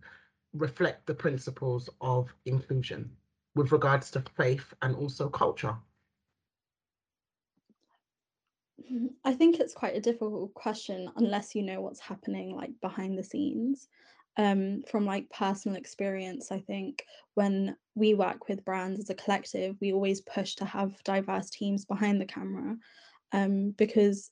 reflect 0.52 1.06
the 1.06 1.14
principles 1.14 1.88
of 2.00 2.32
inclusion 2.44 3.10
with 3.54 3.72
regards 3.72 4.10
to 4.10 4.22
faith 4.36 4.74
and 4.82 4.94
also 4.96 5.28
culture? 5.28 5.76
I 9.24 9.32
think 9.32 9.58
it's 9.58 9.72
quite 9.72 9.96
a 9.96 10.00
difficult 10.00 10.52
question 10.54 11.10
unless 11.16 11.54
you 11.54 11.62
know 11.62 11.80
what's 11.80 12.00
happening 12.00 12.54
like 12.54 12.78
behind 12.80 13.16
the 13.16 13.22
scenes. 13.22 13.88
Um, 14.36 14.82
from 14.90 15.06
like 15.06 15.30
personal 15.30 15.76
experience, 15.76 16.50
I 16.50 16.58
think 16.58 17.04
when 17.34 17.76
we 17.94 18.14
work 18.14 18.48
with 18.48 18.64
brands 18.64 18.98
as 18.98 19.10
a 19.10 19.14
collective, 19.14 19.76
we 19.80 19.92
always 19.92 20.20
push 20.22 20.56
to 20.56 20.64
have 20.64 21.02
diverse 21.04 21.50
teams 21.50 21.84
behind 21.84 22.20
the 22.20 22.26
camera 22.26 22.76
um, 23.32 23.70
because 23.76 24.30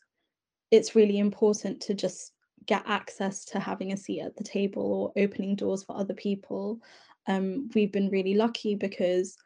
it's 0.73 0.97
really 0.97 1.19
important 1.19 1.83
to 1.83 1.95
just 1.95 2.33
get 2.67 2.83
access 2.87 3.45
to 3.45 3.61
having 3.61 3.93
a 3.93 3.97
seat 3.97 4.21
at 4.21 4.37
the 4.37 4.45
table 4.45 5.12
or 5.15 5.23
opening 5.23 5.55
doors 5.55 5.85
for 5.85 5.97
other 5.97 6.15
people. 6.15 6.81
Um, 7.27 7.71
we've 7.75 7.93
been 7.93 8.11
really 8.11 8.35
lucky 8.35 8.75
because 8.75 9.37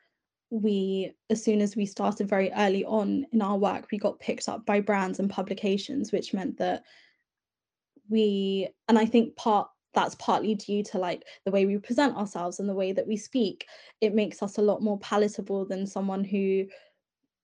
we, 0.51 1.12
as 1.31 1.42
soon 1.42 1.61
as 1.61 1.75
we 1.75 1.87
started 1.87 2.29
very 2.29 2.53
early 2.53 2.85
on 2.85 3.27
in 3.33 3.42
our 3.42 3.59
work, 3.59 3.88
we 3.90 3.99
got 3.99 4.21
picked 4.21 4.49
up 4.49 4.64
by 4.64 4.81
brands 4.81 5.19
and 5.19 5.29
publications, 5.29 6.12
which 6.12 6.33
meant 6.33 6.59
that 6.59 6.85
we, 8.09 8.69
and 8.88 8.99
I 8.99 9.07
think 9.07 9.37
part 9.37 9.69
that's 9.97 10.15
partly 10.15 10.55
due 10.55 10.85
to 10.85 10.99
like 10.99 11.25
the 11.45 11.51
way 11.51 11.67
we 11.67 11.79
present 11.79 12.17
ourselves 12.17 12.61
and 12.61 12.69
the 12.69 12.75
way 12.75 12.93
that 12.93 13.09
we 13.09 13.17
speak. 13.17 13.67
It 14.01 14.15
makes 14.15 14.41
us 14.43 14.59
a 14.59 14.63
lot 14.63 14.83
more 14.83 15.01
palatable 15.01 15.67
than 15.67 15.87
someone 15.87 16.23
who 16.23 16.67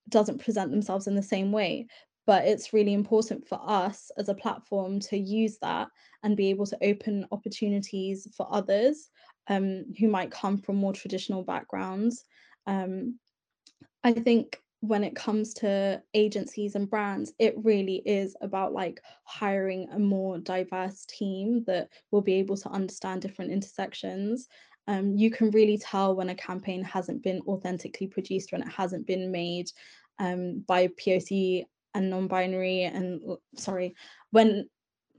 doesn't 0.09 0.43
present 0.43 0.71
themselves 0.71 1.09
in 1.09 1.17
the 1.17 1.23
same 1.23 1.51
way 1.51 1.87
but 2.27 2.47
it's 2.47 2.73
really 2.73 2.93
important 2.93 3.47
for 3.47 3.61
us 3.65 4.11
as 4.17 4.29
a 4.29 4.35
platform 4.35 5.01
to 5.01 5.17
use 5.17 5.59
that 5.59 5.89
and 6.23 6.37
be 6.37 6.51
able 6.51 6.67
to 6.67 6.79
open 6.83 7.27
opportunities 7.33 8.29
for 8.37 8.47
others 8.51 9.11
um, 9.49 9.85
who 9.99 10.09
might 10.09 10.31
come 10.31 10.57
from 10.57 10.77
more 10.77 10.93
traditional 10.93 11.43
backgrounds. 11.43 12.25
Um, 12.67 13.19
I 14.05 14.13
think 14.13 14.62
when 14.83 15.05
it 15.05 15.15
comes 15.15 15.55
to 15.55 16.03
agencies 16.13 16.75
and 16.75 16.91
brands, 16.91 17.33
it 17.39 17.55
really 17.57 18.03
is 18.05 18.37
about 18.41 18.73
like 18.73 19.01
hiring 19.23 19.89
a 19.93 19.99
more 19.99 20.39
diverse 20.39 21.07
team 21.07 21.63
that 21.69 21.89
will 22.11 22.21
be 22.21 22.35
able 22.35 22.57
to 22.57 22.69
understand 22.69 23.23
different 23.23 23.53
intersections. 23.53 24.49
Um, 24.89 25.17
you 25.17 25.31
can 25.31 25.53
really 25.53 25.79
tell 25.79 26.17
when 26.17 26.31
a 26.31 26.35
campaign 26.35 26.83
hasn't 26.83 27.23
been 27.23 27.41
authentically 27.47 28.09
produced, 28.09 28.51
when 28.51 28.63
it 28.63 28.73
hasn't 28.73 29.07
been 29.07 29.31
made 29.31 29.71
um, 30.19 30.65
by 30.67 30.89
POC 30.89 31.65
and 31.95 32.11
non-binary 32.11 32.85
and 32.85 33.21
sorry 33.57 33.95
when 34.31 34.69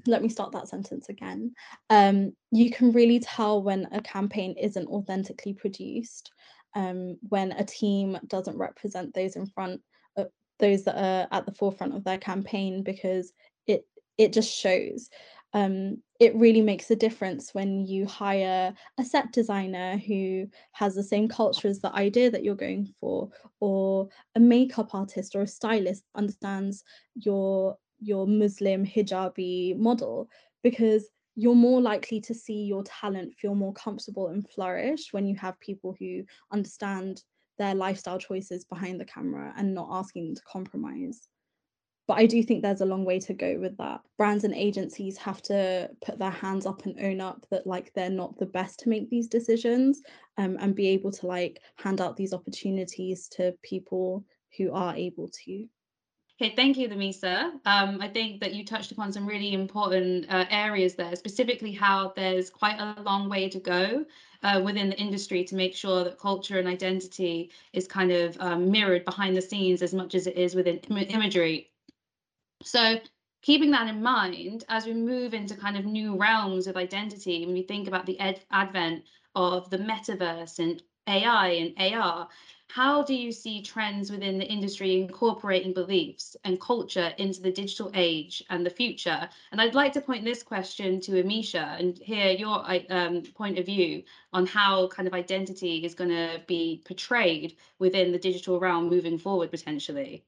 let 0.06 0.22
me 0.22 0.30
start 0.30 0.52
that 0.52 0.68
sentence 0.68 1.08
again 1.10 1.54
um, 1.90 2.34
you 2.52 2.72
can 2.72 2.92
really 2.92 3.20
tell 3.20 3.62
when 3.62 3.88
a 3.92 4.02
campaign 4.02 4.56
isn't 4.60 4.88
authentically 4.88 5.54
produced 5.54 6.32
um, 6.76 7.18
when 7.30 7.52
a 7.52 7.64
team 7.64 8.18
doesn't 8.28 8.58
represent 8.58 9.14
those 9.14 9.36
in 9.36 9.46
front 9.46 9.82
of 10.18 10.28
those 10.60 10.84
that 10.84 10.96
are 10.96 11.28
at 11.32 11.46
the 11.46 11.54
forefront 11.54 11.96
of 11.96 12.04
their 12.04 12.18
campaign 12.18 12.84
because 12.84 13.32
it 13.68 13.86
it 14.18 14.34
just 14.34 14.54
shows. 14.54 15.10
Um, 15.56 16.02
it 16.20 16.36
really 16.36 16.62
makes 16.62 16.90
a 16.90 16.96
difference 16.96 17.54
when 17.54 17.86
you 17.86 18.08
hire 18.08 18.74
a 18.98 19.06
set 19.06 19.32
designer 19.32 19.98
who 19.98 20.48
has 20.72 20.96
the 20.96 21.04
same 21.04 21.28
culture 21.28 21.68
as 21.68 21.80
the 21.80 21.94
idea 21.94 22.32
that 22.32 22.44
you're 22.44 22.56
going 22.56 22.92
for, 23.00 23.30
or 23.60 24.10
a 24.36 24.40
makeup 24.40 24.96
artist 24.96 25.36
or 25.36 25.42
a 25.42 25.48
stylist 25.48 26.04
understands 26.16 26.84
your 27.16 27.78
your 28.00 28.26
Muslim 28.26 28.86
hijabi 28.86 29.78
model, 29.78 30.28
because 30.64 31.08
you're 31.36 31.56
more 31.56 31.82
likely 31.82 32.22
to 32.22 32.34
see 32.34 32.64
your 32.64 32.84
talent 32.84 33.34
feel 33.36 33.56
more 33.56 33.74
comfortable 33.74 34.28
and 34.28 34.50
flourish 34.50 35.12
when 35.12 35.26
you 35.26 35.36
have 35.36 35.60
people 35.60 35.96
who 36.00 36.24
understand 36.52 37.24
their 37.58 37.76
lifestyle 37.76 38.20
choices 38.20 38.66
behind 38.66 39.00
the 39.00 39.06
camera 39.06 39.54
and 39.58 39.74
not 39.74 39.88
asking 39.92 40.26
them 40.26 40.36
to 40.36 40.42
compromise 40.44 41.28
but 42.08 42.18
I 42.18 42.26
do 42.26 42.44
think 42.44 42.62
there's 42.62 42.82
a 42.82 42.86
long 42.86 43.06
way 43.06 43.20
to 43.22 43.34
go 43.34 43.58
with 43.60 43.78
that. 43.78 44.02
Brands 44.18 44.44
and 44.44 44.54
agencies 44.54 45.18
have 45.18 45.42
to 45.44 45.90
put 46.06 46.20
their 46.20 46.32
hands 46.32 46.66
up 46.66 46.86
and 46.86 47.00
own 47.00 47.22
up 47.22 47.46
that 47.50 47.66
like 47.66 47.94
they're 47.94 48.10
not 48.10 48.38
the 48.38 48.46
best 48.46 48.80
to 48.80 48.90
make 48.90 49.10
these 49.10 49.28
decisions 49.28 50.02
um, 50.38 50.58
and 50.60 50.76
be 50.76 50.88
able 50.88 51.12
to 51.12 51.28
like 51.28 51.62
hand 51.78 52.02
out 52.02 52.18
these 52.18 52.34
opportunities 52.34 53.30
to 53.30 53.56
people 53.64 54.26
who 54.58 54.74
are 54.74 54.96
able 54.96 55.30
to. 55.46 55.66
Okay, 56.42 56.56
thank 56.56 56.78
you, 56.78 56.90
Lamisa. 56.90 57.52
Um, 57.66 58.02
I 58.02 58.08
think 58.08 58.42
that 58.42 58.56
you 58.56 58.66
touched 58.66 58.92
upon 58.92 59.14
some 59.14 59.28
really 59.28 59.54
important 59.54 60.26
uh, 60.30 60.46
areas 60.50 60.96
there, 60.96 61.16
specifically 61.16 61.72
how 61.72 62.12
there's 62.16 62.50
quite 62.50 62.80
a 62.80 63.00
long 63.04 63.30
way 63.30 63.48
to 63.50 63.60
go 63.60 64.04
uh, 64.42 64.60
within 64.66 64.90
the 64.90 65.00
industry 65.00 65.44
to 65.44 65.56
make 65.56 65.76
sure 65.76 66.04
that 66.04 66.18
culture 66.18 66.58
and 66.58 66.68
identity 66.68 67.52
is 67.72 67.88
kind 67.88 68.12
of 68.12 68.36
um, 68.40 68.72
mirrored 68.72 69.06
behind 69.06 69.38
the 69.38 69.42
scenes 69.42 69.84
as 69.84 69.94
much 69.94 70.16
as 70.16 70.26
it 70.26 70.36
is 70.36 70.56
within 70.56 70.80
Im 70.90 70.98
imagery. 70.98 71.70
So 72.64 73.00
keeping 73.44 73.70
that 73.72 73.88
in 73.88 74.02
mind, 74.02 74.66
as 74.70 74.88
we 74.88 74.94
move 74.96 75.36
into 75.36 75.56
kind 75.56 75.78
of 75.78 75.86
new 75.86 76.18
realms 76.18 76.66
of 76.66 76.78
identity, 76.78 77.46
when 77.46 77.54
we 77.54 77.62
think 77.62 77.88
about 77.88 78.08
the 78.08 78.20
advent 78.50 79.04
of 79.36 79.70
the 79.70 79.78
metaverse 79.78 80.58
and 80.58 80.82
AI 81.08 81.48
and 81.50 81.94
AR, 81.94 82.28
how 82.68 83.04
do 83.04 83.14
you 83.14 83.32
see 83.32 83.62
trends 83.62 84.10
within 84.10 84.40
the 84.40 84.48
industry 84.48 85.00
incorporating 85.00 85.74
beliefs 85.74 86.36
and 86.44 86.60
culture 86.60 87.14
into 87.20 87.40
the 87.40 87.52
digital 87.52 87.92
age 87.94 88.44
and 88.50 88.66
the 88.66 88.70
future? 88.70 89.30
And 89.52 89.62
I'd 89.62 89.76
like 89.76 89.94
to 89.94 90.02
point 90.02 90.26
this 90.26 90.42
question 90.42 91.00
to 91.02 91.24
Amisha 91.24 91.80
and 91.80 91.98
hear 92.00 92.32
your 92.32 92.66
um, 92.90 93.22
point 93.22 93.60
of 93.60 93.68
view 93.68 94.04
on 94.32 94.48
how 94.48 94.88
kind 94.88 95.08
of 95.08 95.14
identity 95.14 95.86
is 95.86 95.94
going 95.94 96.10
to 96.10 96.42
be 96.48 96.82
portrayed 96.86 97.58
within 97.78 98.12
the 98.12 98.18
digital 98.18 98.60
realm 98.60 98.90
moving 98.90 99.20
forward 99.20 99.52
potentially. 99.52 100.26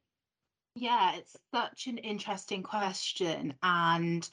Yeah, 0.76 1.16
it's 1.16 1.38
such 1.54 1.88
an 1.88 1.98
interesting 1.98 2.62
question, 2.62 3.54
and 3.64 4.30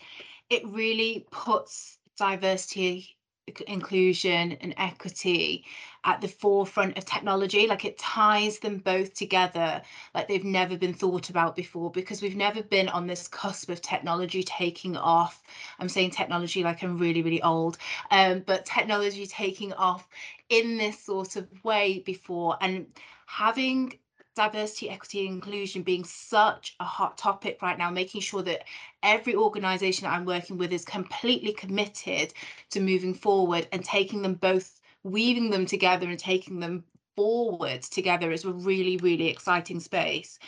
it 0.51 0.67
really 0.67 1.25
puts 1.31 1.99
diversity, 2.19 3.17
inclusion, 3.61 4.53
and 4.61 4.75
equity 4.77 5.65
at 6.05 6.21
the 6.21 6.29
forefront 6.29 6.99
of 6.99 7.05
technology. 7.05 7.67
Like 7.67 7.85
it 7.85 7.99
ties 7.99 8.59
them 8.59 8.79
both 8.79 9.15
together 9.15 9.83
like 10.15 10.29
they've 10.29 10.45
never 10.45 10.77
been 10.77 10.95
thought 10.95 11.31
about 11.31 11.55
before 11.55 11.91
because 11.91 12.23
we've 12.23 12.37
never 12.37 12.63
been 12.63 12.89
on 12.89 13.07
this 13.07 13.29
cusp 13.29 13.69
of 13.71 13.81
technology 13.81 14.43
taking 14.43 14.97
off. 14.97 15.43
I'm 15.79 15.89
saying 15.89 16.11
technology 16.11 16.65
like 16.65 16.83
I'm 16.83 16.99
really, 16.99 17.23
really 17.23 17.43
old, 17.43 17.79
um, 18.11 18.41
but 18.47 18.67
technology 18.67 19.27
taking 19.27 19.73
off 19.75 20.09
in 20.49 20.77
this 20.79 20.99
sort 20.99 21.37
of 21.37 21.47
way 21.65 22.01
before 22.01 22.57
and 22.61 22.87
having 23.27 23.99
diversity, 24.35 24.91
equity, 24.91 25.27
and 25.27 25.35
inclusion 25.35 25.83
being 25.83 26.05
such 26.05 26.75
a 26.81 26.85
hot 26.85 27.19
topic 27.19 27.61
right 27.63 27.79
now, 27.79 27.91
making 27.91 28.21
sure 28.21 28.43
that 28.43 28.65
every 29.03 29.35
organization 29.35 30.05
that 30.05 30.15
I'm 30.15 30.25
working 30.25 30.59
with 30.59 30.73
is 30.73 30.85
completely 30.85 31.53
committed 31.53 32.33
to 32.71 32.81
moving 32.81 33.15
forward 33.15 33.69
and 33.73 33.85
taking 33.85 34.23
them 34.23 34.35
both, 34.35 34.81
weaving 35.03 35.51
them 35.51 35.67
together 35.67 36.09
and 36.09 36.19
taking 36.19 36.61
them 36.61 36.85
forward 37.17 37.83
together 37.83 38.31
is 38.31 38.45
a 38.45 38.53
really, 38.53 38.97
really 38.99 39.29
exciting 39.29 39.81
space. 39.81 40.39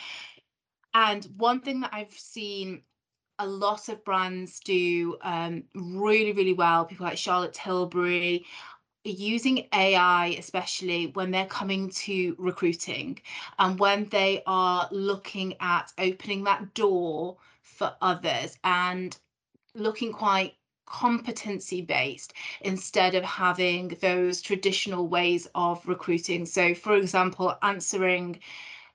And 0.93 1.25
one 1.37 1.59
thing 1.59 1.81
that 1.81 1.93
I've 1.93 2.13
seen 2.13 2.81
a 3.39 3.45
lot 3.45 3.89
of 3.89 4.03
brands 4.05 4.59
do 4.61 5.17
um, 5.21 5.63
really, 5.75 6.31
really 6.31 6.53
well, 6.53 6.85
people 6.85 7.05
like 7.05 7.17
Charlotte 7.17 7.53
Tilbury, 7.53 8.45
using 9.11 9.67
AI, 9.73 10.35
especially 10.39 11.07
when 11.07 11.31
they're 11.31 11.45
coming 11.45 11.89
to 11.89 12.35
recruiting 12.37 13.19
and 13.59 13.79
when 13.79 14.05
they 14.05 14.41
are 14.47 14.87
looking 14.91 15.55
at 15.59 15.91
opening 15.97 16.43
that 16.45 16.73
door 16.73 17.37
for 17.61 17.95
others 18.01 18.57
and 18.63 19.17
looking 19.75 20.11
quite 20.11 20.55
competency 20.85 21.81
based 21.81 22.33
instead 22.61 23.15
of 23.15 23.23
having 23.23 23.89
those 24.01 24.41
traditional 24.41 25.07
ways 25.07 25.47
of 25.55 25.85
recruiting. 25.87 26.45
So, 26.45 26.73
for 26.73 26.95
example, 26.95 27.57
answering 27.61 28.39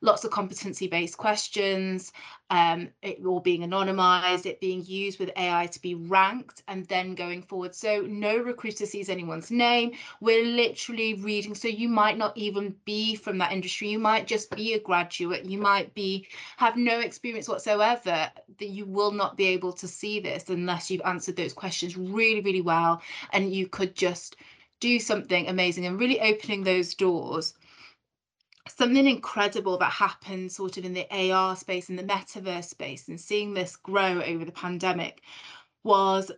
lots 0.03 0.25
of 0.25 0.31
competency 0.31 0.87
based 0.87 1.17
questions, 1.17 2.13
um, 2.51 2.89
it 3.03 3.25
all 3.25 3.41
being 3.41 3.63
anonymized, 3.63 4.47
it 4.47 4.61
being 4.61 4.85
used 4.85 5.21
with 5.21 5.31
AI 5.37 5.67
to 5.67 5.81
be 5.81 5.95
ranked 5.95 6.63
and 6.69 6.87
then 6.87 7.15
going 7.15 7.43
forward. 7.43 7.75
So 7.75 8.03
no 8.03 8.39
recruiter 8.39 8.87
sees 8.87 9.09
anyone's 9.09 9.51
name. 9.51 9.93
We're 10.21 10.45
literally 10.45 11.15
reading. 11.15 11.55
So 11.55 11.69
you 11.69 11.89
might 11.89 12.19
not 12.19 12.37
even 12.37 12.75
be 12.85 13.15
from 13.15 13.39
that 13.39 13.53
industry. 13.53 13.89
You 13.89 13.99
might 13.99 14.27
just 14.27 14.55
be 14.57 14.75
a 14.75 14.81
graduate. 14.81 15.45
You 15.45 15.59
might 15.59 15.95
be 15.95 16.27
have 16.57 16.77
no 16.77 17.01
experience 17.01 17.49
whatsoever 17.49 18.31
that 18.59 18.69
you 18.69 18.87
will 18.87 19.13
not 19.13 19.37
be 19.37 19.47
able 19.47 19.73
to 19.75 19.87
see 19.87 20.19
this 20.19 20.49
unless 20.49 20.91
you've 20.91 21.03
answered 21.05 21.37
those 21.37 21.53
questions 21.53 21.97
really, 21.97 22.41
really 22.41 22.63
well. 22.63 23.03
And 23.33 23.55
you 23.55 23.69
could 23.69 23.95
just 23.95 24.37
do 24.81 24.99
something 24.99 25.47
amazing 25.47 25.85
and 25.87 26.01
really 26.01 26.21
opening 26.21 26.65
those 26.65 26.95
doors 26.95 27.55
something 28.69 29.07
incredible 29.07 29.79
that 29.79 29.91
happened 29.91 30.53
sort 30.53 30.77
of 30.77 30.85
in 30.85 30.93
the 30.93 31.33
AR 31.33 31.57
space 31.57 31.89
and 31.89 31.99
the 31.99 32.05
metaverse 32.05 32.65
space 32.65 33.09
and 33.09 33.21
seeing 33.21 33.55
this 33.55 33.77
grow 33.77 34.23
over 34.23 34.45
the 34.45 34.53
pandemic 34.53 35.23
was 35.83 36.31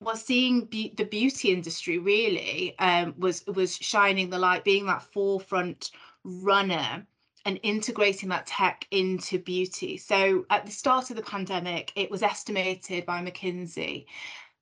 was 0.00 0.22
seeing 0.22 0.66
be- 0.66 0.92
the 0.96 1.04
beauty 1.04 1.52
industry 1.52 1.98
really 1.98 2.78
um, 2.78 3.14
was 3.16 3.44
was 3.46 3.76
shining 3.76 4.28
the 4.28 4.38
light 4.38 4.64
being 4.64 4.86
that 4.86 5.02
forefront 5.02 5.90
runner 6.24 7.06
and 7.46 7.60
integrating 7.62 8.28
that 8.28 8.46
tech 8.46 8.86
into 8.90 9.38
beauty. 9.38 9.96
So 9.96 10.44
at 10.50 10.66
the 10.66 10.72
start 10.72 11.10
of 11.10 11.16
the 11.16 11.22
pandemic 11.22 11.92
it 11.96 12.10
was 12.10 12.22
estimated 12.22 13.06
by 13.06 13.22
mckinsey 13.22 14.04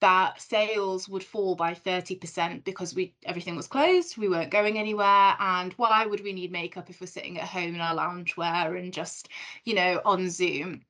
that 0.05 0.39
sales 0.39 1.09
would 1.09 1.25
fall 1.25 1.55
by 1.55 1.73
30% 1.73 2.63
because 2.65 2.95
we 2.95 3.15
everything 3.25 3.57
was 3.57 3.67
closed, 3.67 4.19
we 4.19 4.29
weren't 4.29 4.51
going 4.51 4.79
anywhere, 4.79 5.35
and 5.39 5.73
why 5.79 6.05
would 6.05 6.23
we 6.23 6.35
need 6.35 6.53
makeup 6.53 6.91
if 6.91 7.01
we're 7.01 7.07
sitting 7.07 7.39
at 7.39 7.49
home 7.49 7.75
in 7.75 7.81
our 7.81 7.97
loungewear 7.97 8.79
and 8.79 8.93
just, 8.93 9.31
you 9.65 9.75
know, 9.75 10.03
on 10.05 10.29
Zoom? 10.29 10.83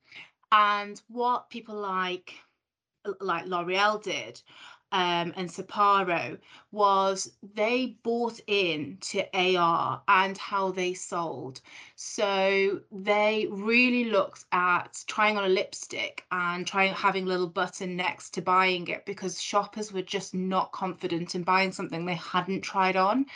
And 0.50 1.00
what 1.06 1.48
people 1.48 1.76
like 1.76 2.34
like 3.20 3.46
L'Oreal 3.46 4.02
did 4.02 4.42
um, 4.94 5.32
and 5.36 5.50
Sephora 5.50 6.38
was 6.70 7.32
they 7.54 7.96
bought 8.04 8.38
in 8.46 8.96
to 9.00 9.24
AR 9.34 10.00
and 10.06 10.38
how 10.38 10.70
they 10.70 10.94
sold. 10.94 11.60
So 11.96 12.80
they 12.92 13.48
really 13.50 14.04
looked 14.04 14.44
at 14.52 15.02
trying 15.08 15.36
on 15.36 15.44
a 15.44 15.48
lipstick 15.48 16.24
and 16.30 16.64
trying 16.64 16.94
having 16.94 17.24
a 17.24 17.28
little 17.28 17.48
button 17.48 17.96
next 17.96 18.30
to 18.34 18.40
buying 18.40 18.86
it 18.86 19.04
because 19.04 19.42
shoppers 19.42 19.92
were 19.92 20.02
just 20.02 20.32
not 20.32 20.70
confident 20.70 21.34
in 21.34 21.42
buying 21.42 21.72
something 21.72 22.06
they 22.06 22.14
hadn't 22.14 22.60
tried 22.60 22.94
on. 22.94 23.26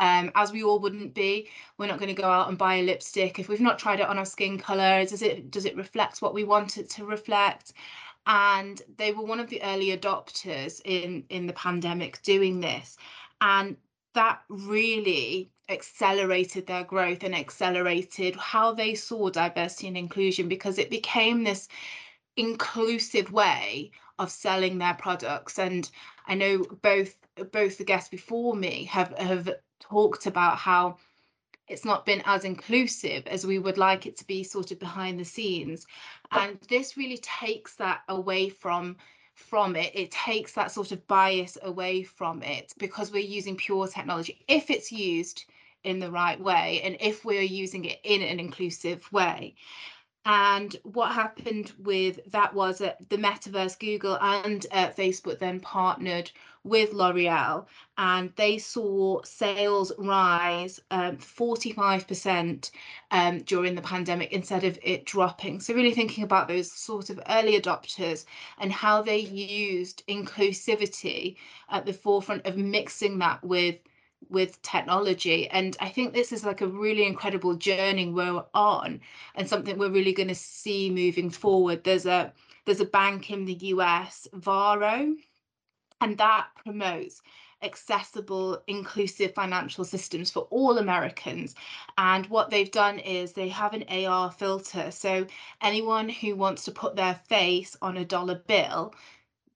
Um, 0.00 0.32
as 0.34 0.50
we 0.50 0.64
all 0.64 0.80
wouldn't 0.80 1.12
be, 1.12 1.48
we're 1.76 1.88
not 1.88 1.98
going 1.98 2.14
to 2.14 2.20
go 2.20 2.28
out 2.28 2.48
and 2.48 2.56
buy 2.56 2.76
a 2.76 2.82
lipstick 2.82 3.38
if 3.38 3.50
we've 3.50 3.60
not 3.60 3.78
tried 3.78 4.00
it 4.00 4.08
on 4.08 4.16
our 4.16 4.24
skin 4.24 4.56
color. 4.56 5.04
Does 5.04 5.20
it 5.20 5.50
does 5.50 5.66
it 5.66 5.76
reflect 5.76 6.22
what 6.22 6.32
we 6.32 6.44
want 6.44 6.78
it 6.78 6.88
to 6.90 7.04
reflect? 7.04 7.74
And 8.26 8.82
they 8.96 9.12
were 9.12 9.24
one 9.24 9.40
of 9.40 9.48
the 9.48 9.62
early 9.62 9.96
adopters 9.96 10.80
in 10.84 11.24
in 11.28 11.46
the 11.46 11.52
pandemic 11.52 12.22
doing 12.22 12.60
this. 12.60 12.96
And 13.40 13.76
that 14.14 14.42
really 14.48 15.50
accelerated 15.68 16.66
their 16.66 16.84
growth 16.84 17.22
and 17.24 17.34
accelerated 17.34 18.36
how 18.36 18.72
they 18.72 18.94
saw 18.94 19.30
diversity 19.30 19.88
and 19.88 19.96
inclusion 19.96 20.48
because 20.48 20.78
it 20.78 20.90
became 20.90 21.44
this 21.44 21.68
inclusive 22.36 23.32
way 23.32 23.90
of 24.18 24.30
selling 24.30 24.78
their 24.78 24.94
products. 24.94 25.58
And 25.58 25.90
i 26.26 26.34
know 26.34 26.64
both 26.82 27.16
both 27.50 27.78
the 27.78 27.84
guests 27.84 28.08
before 28.08 28.54
me 28.54 28.84
have 28.84 29.16
have 29.18 29.50
talked 29.80 30.26
about 30.26 30.58
how 30.58 30.98
it's 31.72 31.84
not 31.84 32.04
been 32.04 32.22
as 32.26 32.44
inclusive 32.44 33.26
as 33.26 33.46
we 33.46 33.58
would 33.58 33.78
like 33.78 34.06
it 34.06 34.16
to 34.18 34.26
be 34.26 34.44
sort 34.44 34.70
of 34.70 34.78
behind 34.78 35.18
the 35.18 35.24
scenes. 35.24 35.86
And 36.30 36.58
this 36.68 36.96
really 36.96 37.18
takes 37.18 37.74
that 37.76 38.02
away 38.08 38.50
from 38.50 38.96
from 39.34 39.74
it. 39.76 39.90
It 39.94 40.10
takes 40.10 40.52
that 40.52 40.70
sort 40.70 40.92
of 40.92 41.06
bias 41.08 41.56
away 41.62 42.02
from 42.02 42.42
it 42.42 42.74
because 42.78 43.10
we're 43.10 43.20
using 43.20 43.56
pure 43.56 43.88
technology. 43.88 44.44
If 44.46 44.70
it's 44.70 44.92
used 44.92 45.46
in 45.84 45.98
the 45.98 46.10
right 46.10 46.38
way 46.38 46.80
and 46.84 46.96
if 47.00 47.24
we're 47.24 47.40
using 47.40 47.86
it 47.86 47.98
in 48.04 48.22
an 48.22 48.38
inclusive 48.38 49.10
way 49.10 49.54
And 50.24 50.76
what 50.84 51.12
happened 51.12 51.72
with 51.78 52.20
that 52.30 52.54
was 52.54 52.78
that 52.78 53.08
the 53.08 53.16
metaverse, 53.16 53.76
Google 53.76 54.18
and 54.20 54.64
uh, 54.70 54.90
Facebook 54.90 55.40
then 55.40 55.58
partnered 55.58 56.30
with 56.62 56.92
L'Oreal 56.92 57.66
and 57.98 58.32
they 58.36 58.56
saw 58.56 59.20
sales 59.24 59.90
rise 59.98 60.78
um, 60.92 61.16
45% 61.16 62.70
um, 63.10 63.38
during 63.40 63.74
the 63.74 63.82
pandemic 63.82 64.30
instead 64.32 64.62
of 64.62 64.78
it 64.80 65.04
dropping. 65.04 65.58
So, 65.58 65.74
really 65.74 65.94
thinking 65.94 66.22
about 66.22 66.46
those 66.46 66.70
sort 66.70 67.10
of 67.10 67.20
early 67.28 67.60
adopters 67.60 68.24
and 68.58 68.72
how 68.72 69.02
they 69.02 69.18
used 69.18 70.06
inclusivity 70.06 71.36
at 71.68 71.84
the 71.84 71.92
forefront 71.92 72.46
of 72.46 72.56
mixing 72.56 73.18
that 73.18 73.42
with 73.42 73.80
with 74.28 74.60
technology. 74.62 75.48
And 75.50 75.76
I 75.80 75.88
think 75.88 76.12
this 76.12 76.32
is 76.32 76.44
like 76.44 76.60
a 76.60 76.66
really 76.66 77.06
incredible 77.06 77.54
journey 77.54 78.08
we're 78.08 78.44
on 78.54 79.00
and 79.34 79.48
something 79.48 79.78
we're 79.78 79.90
really 79.90 80.12
going 80.12 80.28
to 80.28 80.34
see 80.34 80.90
moving 80.90 81.30
forward. 81.30 81.84
There's 81.84 82.06
a 82.06 82.32
there's 82.64 82.80
a 82.80 82.86
bank 82.86 83.30
in 83.30 83.44
the 83.44 83.54
US, 83.54 84.28
Varo, 84.32 85.14
and 86.00 86.18
that 86.18 86.48
promotes 86.64 87.22
accessible, 87.62 88.62
inclusive 88.66 89.34
financial 89.34 89.84
systems 89.84 90.30
for 90.30 90.42
all 90.50 90.78
Americans. 90.78 91.54
And 91.96 92.26
what 92.26 92.50
they've 92.50 92.70
done 92.70 92.98
is 92.98 93.32
they 93.32 93.48
have 93.48 93.74
an 93.74 93.84
AR 93.88 94.30
filter. 94.30 94.90
So 94.90 95.26
anyone 95.60 96.08
who 96.08 96.34
wants 96.34 96.64
to 96.64 96.72
put 96.72 96.96
their 96.96 97.14
face 97.28 97.76
on 97.80 97.96
a 97.96 98.04
dollar 98.04 98.36
bill, 98.46 98.94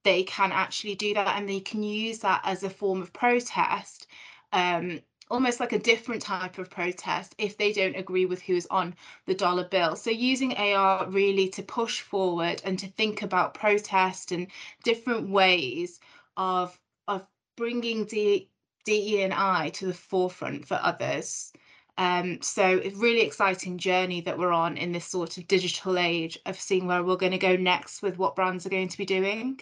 they 0.05 0.22
can 0.22 0.52
actually 0.52 0.94
do 0.94 1.14
that 1.14 1.37
and 1.37 1.48
they 1.48 1.61
can 1.61 1.83
use 1.83 2.20
that 2.20 2.40
as 2.44 2.62
a 2.62 2.70
form 2.70 3.02
of 3.02 3.12
protest 3.12 4.07
um, 4.52 5.00
almost 5.30 5.61
like 5.61 5.72
a 5.72 5.78
different 5.78 6.22
type 6.22 6.59
of 6.59 6.70
protest 6.70 7.35
if 7.38 7.56
they 7.56 7.72
don't 7.72 7.96
agree 7.96 8.26
with 8.26 8.40
who's 8.42 8.66
on 8.66 8.94
the 9.26 9.35
dollar 9.35 9.64
bill. 9.64 9.96
So 9.96 10.11
using 10.11 10.54
AR 10.56 11.09
really 11.11 11.48
to 11.50 11.62
push 11.62 12.00
forward 12.00 12.62
and 12.64 12.78
to 12.78 12.87
think 12.88 13.22
about 13.22 13.54
protest 13.54 14.32
and 14.32 14.46
different 14.85 15.28
ways 15.28 16.00
of 16.37 16.78
of 17.09 17.26
bringing 17.56 18.04
D, 18.04 18.50
DE 18.85 19.22
and 19.22 19.35
I 19.35 19.70
to 19.70 19.87
the 19.87 19.94
forefront 19.94 20.66
for 20.66 20.78
others. 20.82 21.52
Um, 21.98 22.42
so 22.42 22.80
really 22.96 23.22
exciting 23.22 23.78
journey 23.78 24.20
that 24.20 24.38
we're 24.38 24.52
on 24.52 24.76
in 24.76 24.92
this 24.92 25.06
sort 25.06 25.38
of 25.38 25.48
digital 25.48 25.98
age 25.98 26.38
of 26.44 26.61
seeing 26.61 26.87
where 26.87 27.02
we're 27.02 27.16
going 27.16 27.32
to 27.32 27.38
go 27.38 27.56
next 27.56 28.02
with 28.02 28.18
what 28.18 28.37
brands 28.37 28.66
are 28.66 28.70
going 28.70 28.88
to 28.88 28.98
be 28.98 29.06
doing. 29.06 29.61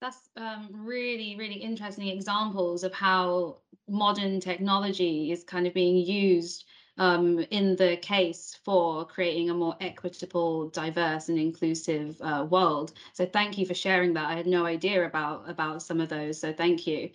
That's 0.00 0.30
um, 0.36 0.68
really, 0.72 1.36
really 1.36 1.56
interesting 1.56 2.08
examples 2.08 2.84
of 2.84 2.92
how 2.94 3.58
modern 3.88 4.40
technology 4.40 5.30
is 5.30 5.44
kind 5.44 5.66
of 5.66 5.74
being 5.74 5.96
used 5.98 6.64
um, 6.96 7.40
in 7.50 7.76
the 7.76 7.96
case 7.98 8.58
for 8.64 9.06
creating 9.06 9.50
a 9.50 9.54
more 9.54 9.76
equitable, 9.80 10.70
diverse, 10.70 11.28
and 11.28 11.38
inclusive 11.38 12.20
uh, 12.22 12.46
world. 12.48 12.92
So 13.12 13.26
thank 13.26 13.58
you 13.58 13.66
for 13.66 13.74
sharing 13.74 14.14
that. 14.14 14.28
I 14.30 14.36
had 14.36 14.46
no 14.46 14.64
idea 14.64 15.04
about 15.06 15.48
about 15.48 15.82
some 15.82 16.00
of 16.00 16.08
those. 16.08 16.40
So 16.40 16.52
thank 16.52 16.86
you. 16.86 17.10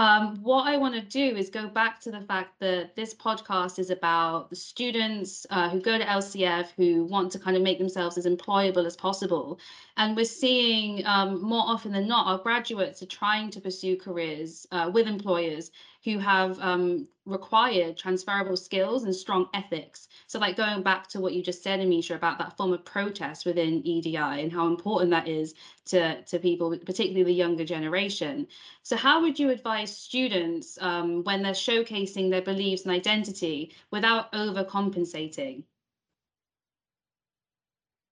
Um, 0.00 0.42
what 0.42 0.66
I 0.66 0.78
want 0.78 0.94
to 0.94 1.02
do 1.02 1.36
is 1.36 1.50
go 1.50 1.68
back 1.68 2.00
to 2.00 2.10
the 2.10 2.22
fact 2.22 2.58
that 2.60 2.96
this 2.96 3.12
podcast 3.12 3.78
is 3.78 3.90
about 3.90 4.48
the 4.48 4.56
students 4.56 5.46
uh, 5.50 5.68
who 5.68 5.78
go 5.78 5.98
to 5.98 6.04
LCF 6.04 6.68
who 6.74 7.04
want 7.04 7.30
to 7.32 7.38
kind 7.38 7.54
of 7.54 7.62
make 7.62 7.78
themselves 7.78 8.16
as 8.16 8.24
employable 8.24 8.86
as 8.86 8.96
possible. 8.96 9.60
And 9.98 10.16
we're 10.16 10.24
seeing 10.24 11.04
um, 11.04 11.42
more 11.42 11.64
often 11.66 11.92
than 11.92 12.08
not, 12.08 12.26
our 12.26 12.38
graduates 12.38 13.02
are 13.02 13.06
trying 13.06 13.50
to 13.50 13.60
pursue 13.60 13.98
careers 13.98 14.66
uh, 14.72 14.90
with 14.90 15.06
employers 15.06 15.70
who 16.02 16.18
have 16.18 16.58
um, 16.60 17.06
required 17.30 17.96
transferable 17.96 18.56
skills 18.56 19.04
and 19.04 19.14
strong 19.14 19.48
ethics. 19.54 20.08
So, 20.26 20.38
like 20.38 20.56
going 20.56 20.82
back 20.82 21.08
to 21.08 21.20
what 21.20 21.32
you 21.32 21.42
just 21.42 21.62
said, 21.62 21.80
Amisha, 21.80 22.14
about 22.14 22.38
that 22.38 22.56
form 22.56 22.72
of 22.72 22.84
protest 22.84 23.46
within 23.46 23.86
EDI 23.86 24.16
and 24.16 24.52
how 24.52 24.66
important 24.66 25.10
that 25.12 25.28
is 25.28 25.54
to, 25.86 26.22
to 26.22 26.38
people, 26.38 26.76
particularly 26.78 27.24
the 27.24 27.32
younger 27.32 27.64
generation. 27.64 28.46
So, 28.82 28.96
how 28.96 29.22
would 29.22 29.38
you 29.38 29.50
advise 29.50 29.96
students 29.96 30.78
um, 30.80 31.24
when 31.24 31.42
they're 31.42 31.52
showcasing 31.52 32.30
their 32.30 32.42
beliefs 32.42 32.82
and 32.82 32.92
identity 32.92 33.74
without 33.90 34.32
overcompensating? 34.32 35.64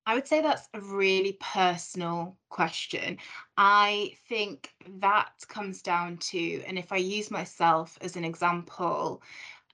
I 0.09 0.14
would 0.14 0.27
say 0.27 0.40
that's 0.40 0.71
a 0.73 0.81
really 0.81 1.37
personal 1.38 2.38
question. 2.49 3.18
I 3.59 4.14
think 4.27 4.73
that 5.01 5.33
comes 5.49 5.83
down 5.83 6.16
to, 6.16 6.62
and 6.66 6.79
if 6.79 6.92
I 6.92 6.97
use 6.97 7.31
myself 7.31 7.99
as 8.01 8.16
an 8.16 8.25
example, 8.25 9.23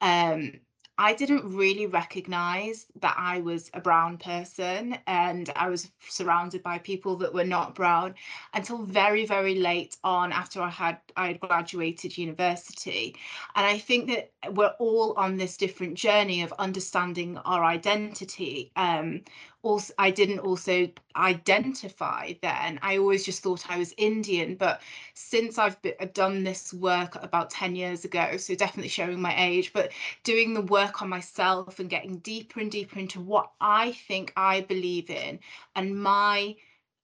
um, 0.01 0.55
I 0.99 1.15
didn't 1.15 1.55
really 1.55 1.87
recognize 1.87 2.87
that 3.01 3.15
I 3.17 3.41
was 3.43 3.71
a 3.75 3.81
brown 3.81 4.19
person 4.19 4.99
and 5.07 5.51
I 5.55 5.69
was 5.69 5.91
surrounded 6.09 6.65
by 6.65 6.79
people 6.79 7.17
that 7.17 7.35
were 7.35 7.45
not 7.45 7.77
brown 7.77 8.15
until 8.55 8.79
very, 8.85 9.27
very 9.27 9.57
late 9.57 9.97
on 10.03 10.33
after 10.33 10.61
I 10.61 10.71
had 10.71 10.99
I 11.17 11.29
had 11.29 11.41
graduated 11.41 12.17
university. 12.17 13.17
And 13.57 13.67
I 13.67 13.79
think 13.79 14.09
that 14.09 14.33
we're 14.53 14.75
all 14.79 15.15
on 15.17 15.37
this 15.37 15.57
different 15.57 15.95
journey 15.95 16.43
of 16.43 16.53
understanding 16.59 17.39
our 17.39 17.65
identity. 17.65 18.73
Um, 18.77 19.23
also, 19.65 19.93
I 19.99 20.11
didn't 20.11 20.41
also 20.41 20.89
identify 21.17 22.35
then. 22.43 22.79
I 22.83 22.99
always 22.99 23.25
just 23.25 23.43
thought 23.43 23.71
I 23.71 23.79
was 23.79 23.95
Indian. 23.97 24.55
But 24.57 24.83
since 25.15 25.59
I've 25.59 25.77
done 26.13 26.45
this 26.45 26.73
work 26.75 27.17
about 27.23 27.51
10 27.51 27.75
years 27.75 28.05
ago, 28.05 28.37
so 28.37 28.55
definitely 28.55 28.89
showing 28.91 29.21
my 29.21 29.35
age, 29.37 29.73
but 29.73 29.93
doing 30.23 30.55
the 30.55 30.63
work 30.63 31.03
on 31.03 31.09
myself 31.09 31.81
and 31.81 31.91
getting 31.91 32.19
deeper 32.19 32.61
and 32.61 32.71
deeper 32.71 32.99
into 32.99 33.21
what 33.21 33.51
I 33.61 33.93
think 33.93 34.33
I 34.37 34.61
believe 34.63 35.11
in 35.11 35.41
and 35.75 36.01
my 36.01 36.57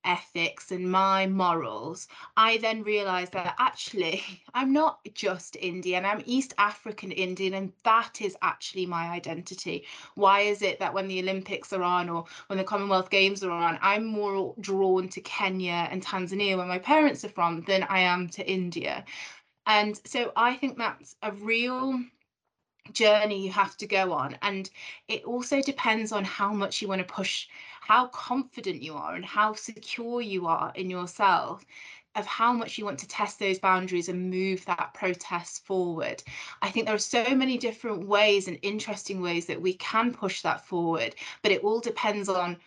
ethics 0.05 0.71
and 0.71 0.91
my 0.91 1.27
morals, 1.27 2.07
I 2.37 2.57
then 2.57 2.83
realized 2.83 3.33
that 3.33 3.55
actually 3.59 4.23
I'm 4.53 4.73
not 4.73 4.99
just 5.13 5.55
Indian, 5.57 6.05
I'm 6.05 6.23
East 6.25 6.53
African 6.57 7.11
Indian, 7.11 7.53
and 7.53 7.73
that 7.83 8.21
is 8.21 8.35
actually 8.41 8.85
my 8.85 9.09
identity. 9.09 9.85
Why 10.15 10.41
is 10.41 10.61
it 10.61 10.79
that 10.79 10.93
when 10.93 11.07
the 11.07 11.19
Olympics 11.19 11.73
are 11.73 11.83
on 11.83 12.09
or 12.09 12.25
when 12.47 12.57
the 12.57 12.63
Commonwealth 12.63 13.09
Games 13.09 13.43
are 13.43 13.51
on, 13.51 13.79
I'm 13.81 14.05
more 14.05 14.55
drawn 14.59 15.09
to 15.09 15.21
Kenya 15.21 15.87
and 15.91 16.03
Tanzania, 16.03 16.57
where 16.57 16.65
my 16.65 16.79
parents 16.79 17.23
are 17.25 17.29
from, 17.29 17.61
than 17.61 17.83
I 17.83 17.99
am 17.99 18.29
to 18.29 18.49
India? 18.49 19.05
And 19.67 19.99
so 20.05 20.31
I 20.35 20.55
think 20.55 20.77
that's 20.77 21.15
a 21.21 21.31
real 21.31 22.01
journey 22.91 23.45
you 23.45 23.51
have 23.51 23.77
to 23.77 23.87
go 23.87 24.11
on 24.11 24.37
and 24.41 24.69
it 25.07 25.23
also 25.23 25.61
depends 25.61 26.11
on 26.11 26.23
how 26.23 26.51
much 26.51 26.81
you 26.81 26.87
want 26.87 26.99
to 26.99 27.13
push 27.13 27.47
how 27.81 28.07
confident 28.07 28.81
you 28.81 28.95
are 28.95 29.15
and 29.15 29.25
how 29.25 29.53
secure 29.53 30.21
you 30.21 30.47
are 30.47 30.71
in 30.75 30.89
yourself 30.89 31.65
of 32.15 32.25
how 32.25 32.51
much 32.51 32.77
you 32.77 32.85
want 32.85 32.99
to 32.99 33.07
test 33.07 33.39
those 33.39 33.59
boundaries 33.59 34.09
and 34.09 34.29
move 34.29 34.65
that 34.65 34.93
protest 34.93 35.65
forward. 35.65 36.21
I 36.61 36.69
think 36.69 36.85
there 36.85 36.95
are 36.95 36.99
so 36.99 37.23
many 37.35 37.57
different 37.57 38.05
ways 38.05 38.47
and 38.47 38.59
interesting 38.61 39.21
ways 39.21 39.45
that 39.45 39.61
we 39.61 39.75
can 39.75 40.13
push 40.13 40.41
that 40.41 40.65
forward, 40.65 41.15
but 41.41 41.51
it 41.51 41.63
all 41.63 41.79
depends 41.79 42.27
on 42.27 42.57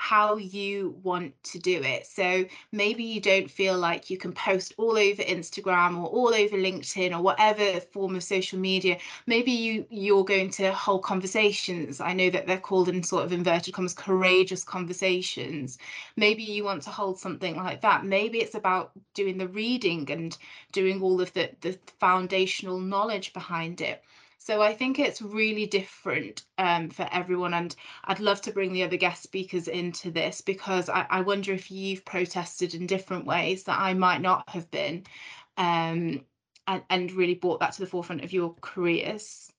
how 0.00 0.36
you 0.38 0.98
want 1.02 1.30
to 1.44 1.58
do 1.58 1.82
it. 1.82 2.06
So 2.06 2.46
maybe 2.72 3.04
you 3.04 3.20
don't 3.20 3.50
feel 3.50 3.76
like 3.76 4.08
you 4.08 4.16
can 4.16 4.32
post 4.32 4.72
all 4.78 4.96
over 4.96 5.22
Instagram 5.22 5.98
or 5.98 6.06
all 6.06 6.34
over 6.34 6.56
LinkedIn 6.56 7.14
or 7.14 7.20
whatever 7.20 7.80
form 7.80 8.16
of 8.16 8.24
social 8.24 8.58
media. 8.58 8.96
Maybe 9.26 9.52
you 9.52 9.84
you're 9.90 10.24
going 10.24 10.48
to 10.52 10.72
hold 10.72 11.02
conversations. 11.02 12.00
I 12.00 12.14
know 12.14 12.30
that 12.30 12.46
they're 12.46 12.58
called 12.58 12.88
in 12.88 13.02
sort 13.02 13.26
of 13.26 13.32
inverted 13.34 13.74
commas 13.74 13.92
courageous 13.92 14.64
conversations. 14.64 15.76
Maybe 16.16 16.44
you 16.44 16.64
want 16.64 16.82
to 16.84 16.90
hold 16.90 17.18
something 17.18 17.56
like 17.56 17.82
that. 17.82 18.06
Maybe 18.06 18.38
it's 18.38 18.54
about 18.54 18.92
doing 19.12 19.36
the 19.36 19.48
reading 19.48 20.10
and 20.10 20.36
doing 20.72 21.02
all 21.02 21.20
of 21.20 21.30
the 21.34 21.50
the 21.60 21.78
foundational 21.98 22.80
knowledge 22.80 23.34
behind 23.34 23.82
it. 23.82 24.02
So 24.42 24.62
I 24.62 24.72
think 24.72 24.98
it's 24.98 25.20
really 25.20 25.66
different 25.66 26.46
um, 26.56 26.88
for 26.88 27.06
everyone. 27.12 27.52
And 27.52 27.76
I'd 28.04 28.20
love 28.20 28.40
to 28.42 28.52
bring 28.52 28.72
the 28.72 28.84
other 28.84 28.96
guest 28.96 29.22
speakers 29.22 29.68
into 29.68 30.10
this 30.10 30.40
because 30.40 30.88
I, 30.88 31.06
I 31.10 31.20
wonder 31.20 31.52
if 31.52 31.70
you've 31.70 32.06
protested 32.06 32.74
in 32.74 32.86
different 32.86 33.26
ways 33.26 33.64
that 33.64 33.78
I 33.78 33.92
might 33.92 34.22
not 34.22 34.48
have 34.48 34.70
been 34.70 35.04
um, 35.58 36.24
and, 36.66 36.82
and 36.88 37.12
really 37.12 37.34
brought 37.34 37.60
that 37.60 37.72
to 37.72 37.82
the 37.82 37.86
forefront 37.86 38.24
of 38.24 38.32
your 38.32 38.54
careers. 38.62 39.52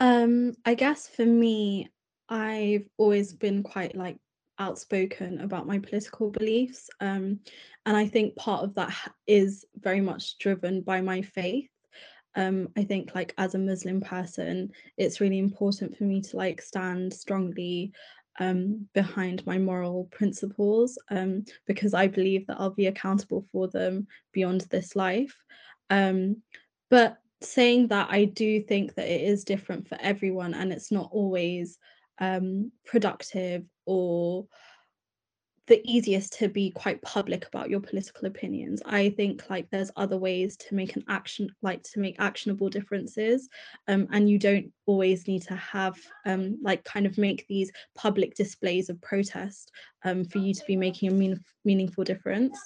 Um, 0.00 0.54
I 0.64 0.74
guess 0.74 1.06
for 1.06 1.24
me, 1.24 1.88
I've 2.28 2.88
always 2.98 3.32
been 3.32 3.62
quite 3.62 3.94
like 3.94 4.16
outspoken 4.58 5.40
about 5.40 5.68
my 5.68 5.78
political 5.78 6.32
beliefs. 6.32 6.90
Um, 6.98 7.38
and 7.86 7.96
I 7.96 8.08
think 8.08 8.34
part 8.34 8.64
of 8.64 8.74
that 8.74 8.96
is 9.28 9.64
very 9.76 10.00
much 10.00 10.38
driven 10.38 10.80
by 10.80 11.00
my 11.00 11.22
faith 11.22 11.68
um, 12.34 12.68
I 12.76 12.84
think 12.84 13.14
like 13.14 13.34
as 13.38 13.54
a 13.54 13.58
Muslim 13.58 14.00
person, 14.00 14.70
it's 14.96 15.20
really 15.20 15.38
important 15.38 15.96
for 15.96 16.04
me 16.04 16.20
to 16.22 16.36
like 16.36 16.62
stand 16.62 17.12
strongly 17.12 17.92
um, 18.40 18.88
behind 18.94 19.46
my 19.46 19.58
moral 19.58 20.08
principles 20.10 20.98
um, 21.10 21.44
because 21.66 21.94
I 21.94 22.06
believe 22.06 22.46
that 22.46 22.58
I'll 22.58 22.70
be 22.70 22.86
accountable 22.86 23.46
for 23.52 23.68
them 23.68 24.06
beyond 24.32 24.62
this 24.62 24.96
life. 24.96 25.36
Um, 25.90 26.38
but 26.90 27.18
saying 27.42 27.88
that, 27.88 28.08
I 28.10 28.24
do 28.24 28.62
think 28.62 28.94
that 28.94 29.08
it 29.08 29.22
is 29.22 29.44
different 29.44 29.88
for 29.88 29.98
everyone 30.00 30.54
and 30.54 30.72
it's 30.72 30.90
not 30.90 31.10
always 31.12 31.78
um, 32.18 32.72
productive 32.86 33.64
or 33.84 34.46
the 35.72 35.90
easiest 35.90 36.34
to 36.34 36.50
be 36.50 36.70
quite 36.70 37.00
public 37.00 37.46
about 37.46 37.70
your 37.70 37.80
political 37.80 38.26
opinions. 38.26 38.82
I 38.84 39.08
think 39.08 39.48
like 39.48 39.70
there's 39.70 39.90
other 39.96 40.18
ways 40.18 40.54
to 40.58 40.74
make 40.74 40.96
an 40.96 41.04
action 41.08 41.48
like 41.62 41.82
to 41.84 41.98
make 41.98 42.16
actionable 42.18 42.68
differences 42.68 43.48
um, 43.88 44.06
and 44.12 44.28
you 44.28 44.38
don't 44.38 44.70
always 44.84 45.26
need 45.26 45.40
to 45.44 45.56
have 45.56 45.96
um, 46.26 46.58
like 46.62 46.84
kind 46.84 47.06
of 47.06 47.16
make 47.16 47.46
these 47.48 47.72
public 47.94 48.34
displays 48.34 48.90
of 48.90 49.00
protest 49.00 49.72
um, 50.04 50.26
for 50.26 50.40
you 50.40 50.52
to 50.52 50.62
be 50.66 50.76
making 50.76 51.08
a 51.08 51.14
mean, 51.14 51.40
meaningful 51.64 52.04
difference. 52.04 52.58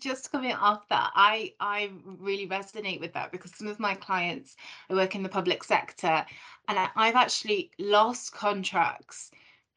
Just 0.00 0.32
coming 0.32 0.52
off 0.52 0.88
that 0.88 1.10
i 1.14 1.52
i 1.60 1.90
really 2.18 2.48
resonate 2.48 2.98
with 2.98 3.12
that 3.12 3.30
because 3.30 3.54
some 3.54 3.66
of 3.66 3.78
my 3.78 3.94
clients 3.94 4.56
i 4.88 4.94
work 4.94 5.14
in 5.14 5.22
the 5.22 5.28
public 5.28 5.62
sector 5.62 6.24
and 6.68 6.78
I, 6.78 6.88
i've 6.96 7.16
actually 7.16 7.70
lost 7.78 8.32
contracts 8.32 9.30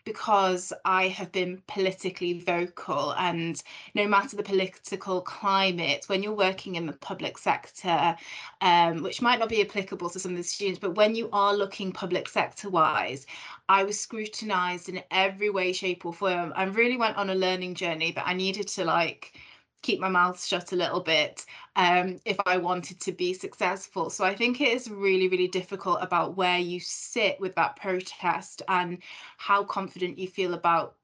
because 0.08 0.72
I 0.86 1.10
have 1.10 1.34
been 1.34 1.62
politically 1.68 2.40
vocal 2.40 3.12
and 3.18 3.62
no 3.94 4.08
matter 4.08 4.38
the 4.38 4.42
political 4.44 5.20
climate, 5.20 6.06
when 6.08 6.24
you're 6.24 6.32
working 6.32 6.76
in 6.76 6.86
the 6.86 6.94
public 6.94 7.38
sector, 7.38 8.16
um, 8.62 9.04
which 9.04 9.22
might 9.22 9.38
not 9.38 9.50
be 9.50 9.62
applicable 9.62 10.10
to 10.12 10.20
some 10.20 10.32
of 10.32 10.38
the 10.38 10.44
students, 10.44 10.80
but 10.80 10.96
when 10.96 11.14
you 11.14 11.30
are 11.34 11.54
looking 11.54 11.92
public 11.92 12.30
sector 12.30 12.70
wise, 12.70 13.28
I 13.68 13.84
was 13.84 14.00
scrutinized 14.00 14.88
in 14.88 15.04
every 15.12 15.50
way, 15.50 15.74
shape 15.74 16.06
or 16.06 16.14
form. 16.14 16.54
I 16.56 16.64
really 16.64 16.96
went 16.96 17.18
on 17.18 17.30
a 17.30 17.36
learning 17.36 17.76
journey 17.76 18.14
but 18.14 18.24
I 18.26 18.34
needed 18.34 18.70
to 18.70 18.86
like 18.86 19.34
keep 19.82 20.00
my 20.00 20.10
mouth 20.10 20.44
shut 20.44 20.72
a 20.72 20.76
little 20.76 21.00
bit 21.00 21.46
um, 21.76 22.20
if 22.26 22.38
I 22.46 22.58
wanted 22.58 23.00
to 23.02 23.12
be 23.12 23.34
successful. 23.34 24.10
So 24.10 24.26
I 24.26 24.36
think 24.36 24.60
it 24.60 24.70
is 24.70 24.90
really, 24.90 25.28
really 25.28 25.48
difficult 25.48 26.00
about 26.02 26.36
where 26.36 26.60
you 26.60 26.80
sit 26.80 27.40
with 27.40 27.56
that 27.56 27.76
protest 27.76 28.62
and 28.68 29.00
how 29.38 29.64
confident 29.64 30.18
you 30.18 30.28
feel 30.28 30.54
about 30.54 30.96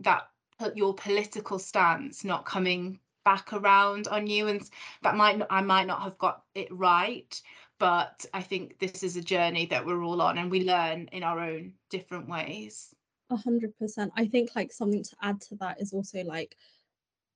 that 0.00 0.28
your 0.76 0.94
political 0.94 1.58
stance 1.58 2.22
not 2.24 2.44
coming 2.44 3.00
back 3.24 3.52
around 3.52 4.06
on 4.08 4.28
you 4.28 4.46
and 4.46 4.62
that 5.02 5.16
might 5.16 5.40
I 5.50 5.60
might 5.60 5.88
not 5.88 6.02
have 6.02 6.18
got 6.18 6.44
it 6.54 6.68
right 6.70 7.40
but 7.78 8.24
I 8.32 8.42
think 8.42 8.78
this 8.78 9.02
is 9.02 9.16
a 9.16 9.20
journey 9.20 9.66
that 9.66 9.84
we're 9.84 10.04
all 10.04 10.22
on 10.22 10.38
and 10.38 10.48
we 10.48 10.62
learn 10.62 11.08
in 11.10 11.24
our 11.24 11.40
own 11.40 11.72
different 11.90 12.28
ways. 12.28 12.94
A 13.30 13.36
hundred 13.36 13.76
percent. 13.76 14.12
I 14.16 14.26
think 14.26 14.50
like 14.54 14.72
something 14.72 15.02
to 15.02 15.16
add 15.20 15.40
to 15.42 15.56
that 15.56 15.80
is 15.80 15.92
also 15.92 16.22
like 16.22 16.56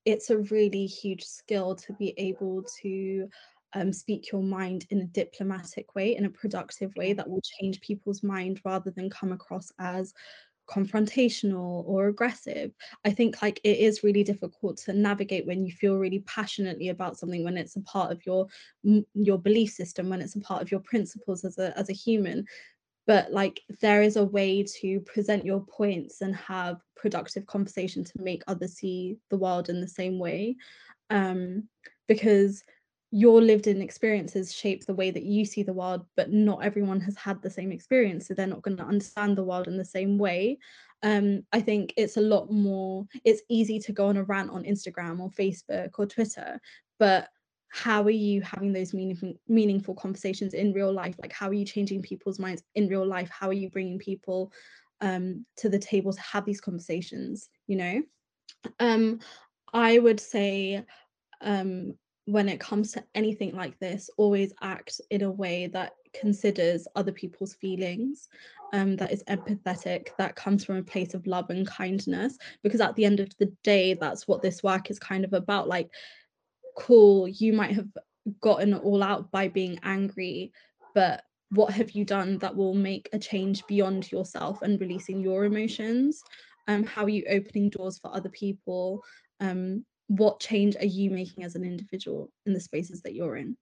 it's 0.07 0.31
a 0.31 0.39
really 0.39 0.87
huge 0.87 1.25
skill 1.25 1.75
to 1.75 1.93
be 1.95 2.15
able 2.17 2.65
to 2.81 3.29
um, 3.75 3.93
speak 3.93 4.33
your 4.33 4.43
mind 4.43 4.87
in 4.91 5.01
a 5.01 5.07
diplomatic 5.07 5.95
way, 5.95 6.17
in 6.17 6.25
a 6.25 6.31
productive 6.31 6.95
way 6.97 7.13
that 7.13 7.29
will 7.29 7.43
change 7.61 7.81
people's 7.81 8.23
mind 8.23 8.61
rather 8.65 8.91
than 8.93 9.11
come 9.11 9.33
across 9.33 9.71
as 9.79 10.15
confrontational 10.71 11.85
or 11.87 12.09
aggressive. 12.09 12.73
I 13.05 13.11
think 13.11 13.43
like 13.43 13.61
it 13.63 13.79
is 13.79 14.03
really 14.03 14.25
difficult 14.25 14.79
to 14.79 14.93
navigate 14.93 15.47
when 15.47 15.65
you 15.65 15.73
feel 15.73 15.97
really 15.97 16.21
passionately 16.21 16.89
about 16.89 17.19
something 17.19 17.45
when 17.45 17.57
it's 17.57 17.77
a 17.77 17.83
part 17.83 18.11
of 18.11 18.25
your 18.27 18.47
your 19.15 19.39
belief 19.39 19.71
system 19.71 20.09
when 20.09 20.21
it's 20.21 20.35
a 20.35 20.41
part 20.41 20.63
of 20.63 20.71
your 20.71 20.81
principles 20.81 21.45
as 21.45 21.59
a 21.59 21.77
as 21.79 21.89
a 21.89 21.93
human 21.93 22.45
but 23.07 23.33
like 23.33 23.63
there 23.81 24.03
is 24.03 24.17
a 24.17 24.25
way 24.25 24.65
to 24.81 25.01
present 25.01 25.45
your 25.45 25.61
points 25.61 26.21
and 26.21 26.35
have 26.35 26.79
productive 26.97 27.47
conversation 27.47 28.05
to 28.05 28.13
make 28.21 28.43
others 28.47 28.75
see 28.75 29.17
the 29.31 29.37
world 29.37 29.69
in 29.69 29.81
the 29.81 29.89
same 29.89 30.19
way 30.19 30.57
um, 31.11 31.65
because 32.09 32.63
your 33.13 33.41
lived 33.41 33.69
in 33.69 33.81
experiences 33.81 34.53
shape 34.53 34.85
the 34.85 34.95
way 34.95 35.11
that 35.11 35.23
you 35.23 35.45
see 35.45 35.63
the 35.63 35.73
world 35.73 36.05
but 36.17 36.33
not 36.33 36.65
everyone 36.65 37.01
has 37.01 37.17
had 37.17 37.41
the 37.41 37.51
same 37.51 37.71
experience 37.71 38.27
so 38.27 38.35
they're 38.35 38.47
not 38.47 38.63
going 38.63 38.77
to 38.77 38.85
understand 38.85 39.37
the 39.39 39.45
world 39.45 39.69
in 39.69 39.77
the 39.77 39.85
same 39.85 40.19
way. 40.19 40.59
Um, 41.03 41.43
i 41.53 41.61
think 41.61 41.93
it's 41.99 42.17
a 42.17 42.23
lot 42.23 42.51
more 42.51 43.07
it's 43.23 43.43
easy 43.51 43.79
to 43.81 43.93
go 43.93 44.07
on 44.07 44.17
a 44.17 44.25
rant 44.25 44.51
on 44.51 44.65
instagram 44.65 45.21
or 45.21 45.29
facebook 45.31 45.91
or 45.99 46.07
twitter 46.07 46.59
but 46.99 47.29
how 47.77 48.03
are 48.03 48.11
you 48.11 48.41
having 48.41 48.73
those 48.73 48.95
meaningful 48.95 49.35
meaningful 49.49 49.95
conversations 49.95 50.55
in 50.55 50.73
real 50.73 50.93
life? 50.93 51.15
Like 51.21 51.33
how 51.33 51.49
are 51.49 51.55
you 51.55 51.65
changing 51.65 52.03
people's 52.03 52.39
minds 52.39 52.63
in 52.75 52.89
real 52.89 53.07
life? 53.07 53.29
How 53.31 53.49
are 53.49 53.53
you 53.53 53.71
bringing 53.71 53.99
people 53.99 54.53
um, 55.01 55.45
to 55.59 55.69
the 55.69 55.79
table 55.79 56.13
to 56.13 56.21
have 56.21 56.45
these 56.45 56.61
conversations 56.61 57.49
you 57.67 57.77
know? 57.77 58.03
Um, 58.81 59.21
i 59.73 59.99
would 59.99 60.21
say 60.21 60.85
um, 61.43 61.95
when 62.25 62.49
it 62.49 62.61
comes 62.61 62.93
to 62.93 63.05
anything 63.15 63.55
like 63.55 63.79
this 63.79 64.11
always 64.17 64.53
act 64.63 65.01
in 65.11 65.23
a 65.23 65.31
way 65.31 65.67
that 65.69 65.93
considers 66.19 66.89
other 66.97 67.13
people's 67.13 67.55
feelings 67.55 68.29
um, 68.73 68.97
that 68.97 69.13
is 69.13 69.23
empathetic 69.25 70.09
that 70.19 70.35
comes 70.35 70.65
from 70.65 70.77
a 70.77 70.83
place 70.83 71.15
of 71.15 71.27
love 71.27 71.51
and 71.51 71.67
kindness 71.67 72.39
because 72.63 72.81
at 72.81 72.95
the 72.97 73.05
end 73.05 73.21
of 73.21 73.29
the 73.39 73.53
day 73.63 73.95
that's 73.95 74.27
what 74.27 74.43
this 74.43 74.63
work 74.63 74.91
is 74.91 74.99
kind 74.99 75.25
of 75.25 75.33
about. 75.33 75.69
Like 75.69 75.89
cool, 76.77 77.27
you 77.27 77.53
might 77.53 77.75
have 77.75 77.89
gotten 78.41 78.75
all 78.75 79.03
out 79.03 79.31
by 79.31 79.49
being 79.49 79.79
angry, 79.83 80.53
but 80.95 81.23
what 81.51 81.73
have 81.73 81.93
you 81.93 82.05
done 82.05 82.39
that 82.39 82.57
will 82.57 82.75
make 82.75 83.09
a 83.13 83.19
change 83.19 83.67
beyond 83.67 84.11
yourself 84.11 84.63
and 84.63 84.81
releasing 84.81 85.21
your 85.21 85.45
emotions? 85.45 86.23
Um, 86.69 86.85
how 86.85 87.05
are 87.05 87.09
you 87.09 87.25
opening 87.31 87.71
doors 87.71 87.99
for 87.99 88.15
other 88.15 88.29
people? 88.29 89.03
Um, 89.41 89.85
what 90.09 90.41
change 90.41 90.77
are 90.77 90.87
you 90.87 91.11
making 91.11 91.45
as 91.45 91.55
an 91.55 91.65
individual 91.65 92.31
in 92.47 92.53
the 92.53 92.61
spaces 92.61 93.03
that 93.03 93.15
you're 93.15 93.37
in? 93.37 93.57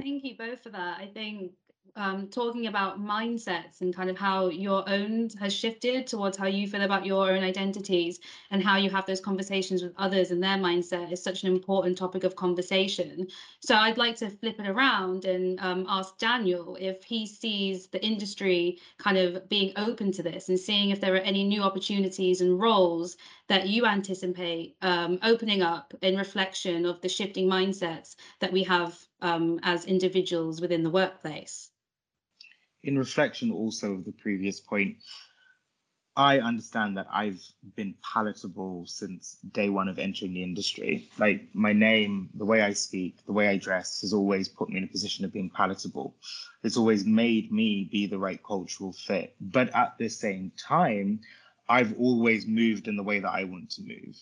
Thank 0.00 0.24
you 0.24 0.36
both 0.38 0.62
for 0.62 0.70
that. 0.70 1.00
I 1.00 1.10
think 1.12 1.52
um, 1.96 2.28
talking 2.28 2.66
about 2.66 3.00
mindsets 3.00 3.80
and 3.80 3.94
kind 3.94 4.10
of 4.10 4.16
how 4.16 4.48
your 4.48 4.88
own 4.88 5.28
has 5.40 5.52
shifted 5.52 6.06
towards 6.06 6.36
how 6.36 6.46
you 6.46 6.68
feel 6.68 6.82
about 6.82 7.06
your 7.06 7.30
own 7.30 7.42
identities 7.42 8.20
and 8.50 8.62
how 8.62 8.76
you 8.76 8.90
have 8.90 9.06
those 9.06 9.20
conversations 9.20 9.82
with 9.82 9.92
others 9.96 10.30
and 10.30 10.42
their 10.42 10.56
mindset 10.56 11.12
is 11.12 11.22
such 11.22 11.42
an 11.42 11.52
important 11.52 11.98
topic 11.98 12.24
of 12.24 12.36
conversation. 12.36 13.26
So 13.60 13.74
I'd 13.74 13.98
like 13.98 14.16
to 14.16 14.30
flip 14.30 14.60
it 14.60 14.68
around 14.68 15.24
and 15.24 15.58
um, 15.60 15.86
ask 15.88 16.18
Daniel 16.18 16.76
if 16.80 17.02
he 17.02 17.26
sees 17.26 17.88
the 17.88 18.04
industry 18.04 18.78
kind 18.98 19.16
of 19.16 19.48
being 19.48 19.72
open 19.76 20.12
to 20.12 20.22
this 20.22 20.48
and 20.48 20.58
seeing 20.58 20.90
if 20.90 21.00
there 21.00 21.14
are 21.14 21.18
any 21.18 21.44
new 21.44 21.62
opportunities 21.62 22.40
and 22.40 22.60
roles 22.60 23.16
that 23.48 23.66
you 23.66 23.86
anticipate 23.86 24.76
um, 24.82 25.18
opening 25.22 25.62
up 25.62 25.94
in 26.02 26.16
reflection 26.16 26.84
of 26.84 27.00
the 27.00 27.08
shifting 27.08 27.48
mindsets 27.48 28.16
that 28.40 28.52
we 28.52 28.62
have 28.62 29.07
um, 29.20 29.60
as 29.62 29.84
individuals 29.84 30.60
within 30.60 30.82
the 30.82 30.90
workplace 30.90 31.70
in 32.82 32.98
reflection 32.98 33.50
also 33.50 33.92
of 33.92 34.04
the 34.04 34.12
previous 34.12 34.60
point, 34.60 34.96
I 36.16 36.40
understand 36.40 36.96
that 36.96 37.06
I've 37.12 37.40
been 37.76 37.94
palatable 38.02 38.86
since 38.86 39.36
day 39.52 39.68
one 39.68 39.88
of 39.88 40.00
entering 40.00 40.34
the 40.34 40.42
industry. 40.42 41.08
Like 41.16 41.54
my 41.54 41.72
name, 41.72 42.30
the 42.34 42.44
way 42.44 42.60
I 42.60 42.72
speak, 42.72 43.24
the 43.24 43.32
way 43.32 43.46
I 43.48 43.56
dress 43.56 44.00
has 44.00 44.12
always 44.12 44.48
put 44.48 44.68
me 44.68 44.78
in 44.78 44.84
a 44.84 44.88
position 44.88 45.24
of 45.24 45.32
being 45.32 45.50
palatable. 45.50 46.16
It's 46.64 46.76
always 46.76 47.04
made 47.04 47.52
me 47.52 47.88
be 47.90 48.06
the 48.06 48.18
right 48.18 48.42
cultural 48.42 48.92
fit. 48.92 49.36
But 49.40 49.72
at 49.76 49.96
the 49.98 50.08
same 50.08 50.50
time, 50.58 51.20
I've 51.68 51.96
always 51.98 52.46
moved 52.46 52.88
in 52.88 52.96
the 52.96 53.04
way 53.04 53.20
that 53.20 53.30
I 53.30 53.44
want 53.44 53.70
to 53.72 53.82
move 53.82 54.16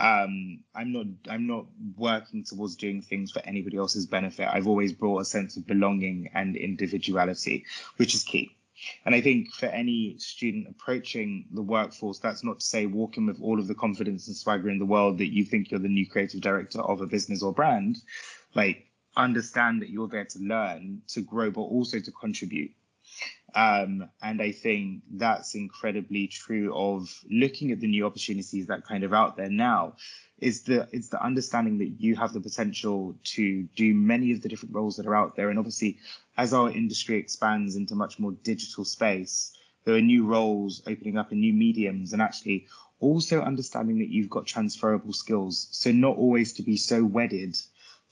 um, 0.00 0.60
I'm 0.74 0.92
not 0.92 1.06
I'm 1.28 1.46
not 1.46 1.66
working 1.96 2.44
towards 2.44 2.76
doing 2.76 3.02
things 3.02 3.30
for 3.30 3.40
anybody 3.44 3.76
else's 3.76 4.06
benefit. 4.06 4.48
I've 4.50 4.66
always 4.66 4.92
brought 4.92 5.20
a 5.20 5.24
sense 5.24 5.56
of 5.56 5.66
belonging 5.66 6.30
and 6.34 6.56
individuality, 6.56 7.64
which 7.96 8.14
is 8.14 8.24
key. 8.24 8.56
And 9.04 9.14
I 9.14 9.20
think 9.20 9.52
for 9.52 9.66
any 9.66 10.16
student 10.18 10.66
approaching 10.68 11.46
the 11.52 11.62
workforce, 11.62 12.18
that's 12.18 12.42
not 12.42 12.60
to 12.60 12.66
say 12.66 12.86
walking 12.86 13.26
with 13.26 13.40
all 13.40 13.60
of 13.60 13.68
the 13.68 13.74
confidence 13.74 14.26
and 14.26 14.36
swagger 14.36 14.70
in 14.70 14.78
the 14.78 14.86
world 14.86 15.18
that 15.18 15.32
you 15.32 15.44
think 15.44 15.70
you're 15.70 15.78
the 15.78 15.88
new 15.88 16.08
creative 16.08 16.40
director 16.40 16.80
of 16.80 17.00
a 17.00 17.06
business 17.06 17.42
or 17.42 17.52
brand. 17.52 17.98
Like 18.54 18.86
understand 19.16 19.82
that 19.82 19.90
you're 19.90 20.08
there 20.08 20.24
to 20.24 20.38
learn, 20.38 21.02
to 21.08 21.20
grow, 21.20 21.50
but 21.50 21.60
also 21.60 22.00
to 22.00 22.10
contribute. 22.12 22.72
Um, 23.54 24.08
and 24.22 24.40
I 24.40 24.52
think 24.52 25.02
that's 25.12 25.54
incredibly 25.54 26.26
true 26.26 26.74
of 26.74 27.22
looking 27.30 27.70
at 27.70 27.80
the 27.80 27.86
new 27.86 28.06
opportunities 28.06 28.66
that 28.66 28.86
kind 28.86 29.04
of 29.04 29.12
out 29.12 29.36
there 29.36 29.50
now. 29.50 29.94
Is 30.38 30.62
the 30.62 30.88
it's 30.90 31.08
the 31.08 31.22
understanding 31.22 31.78
that 31.78 32.00
you 32.00 32.16
have 32.16 32.32
the 32.32 32.40
potential 32.40 33.14
to 33.24 33.62
do 33.76 33.94
many 33.94 34.32
of 34.32 34.42
the 34.42 34.48
different 34.48 34.74
roles 34.74 34.96
that 34.96 35.06
are 35.06 35.14
out 35.14 35.36
there. 35.36 35.50
And 35.50 35.58
obviously, 35.58 35.98
as 36.36 36.52
our 36.52 36.68
industry 36.70 37.16
expands 37.16 37.76
into 37.76 37.94
much 37.94 38.18
more 38.18 38.32
digital 38.42 38.84
space, 38.84 39.56
there 39.84 39.94
are 39.94 40.00
new 40.00 40.26
roles 40.26 40.82
opening 40.88 41.16
up 41.16 41.30
in 41.30 41.38
new 41.38 41.52
mediums 41.52 42.12
and 42.12 42.20
actually 42.20 42.66
also 42.98 43.40
understanding 43.40 43.98
that 43.98 44.08
you've 44.08 44.30
got 44.30 44.46
transferable 44.46 45.12
skills. 45.12 45.68
So 45.72 45.92
not 45.92 46.16
always 46.16 46.52
to 46.54 46.62
be 46.62 46.76
so 46.76 47.04
wedded 47.04 47.56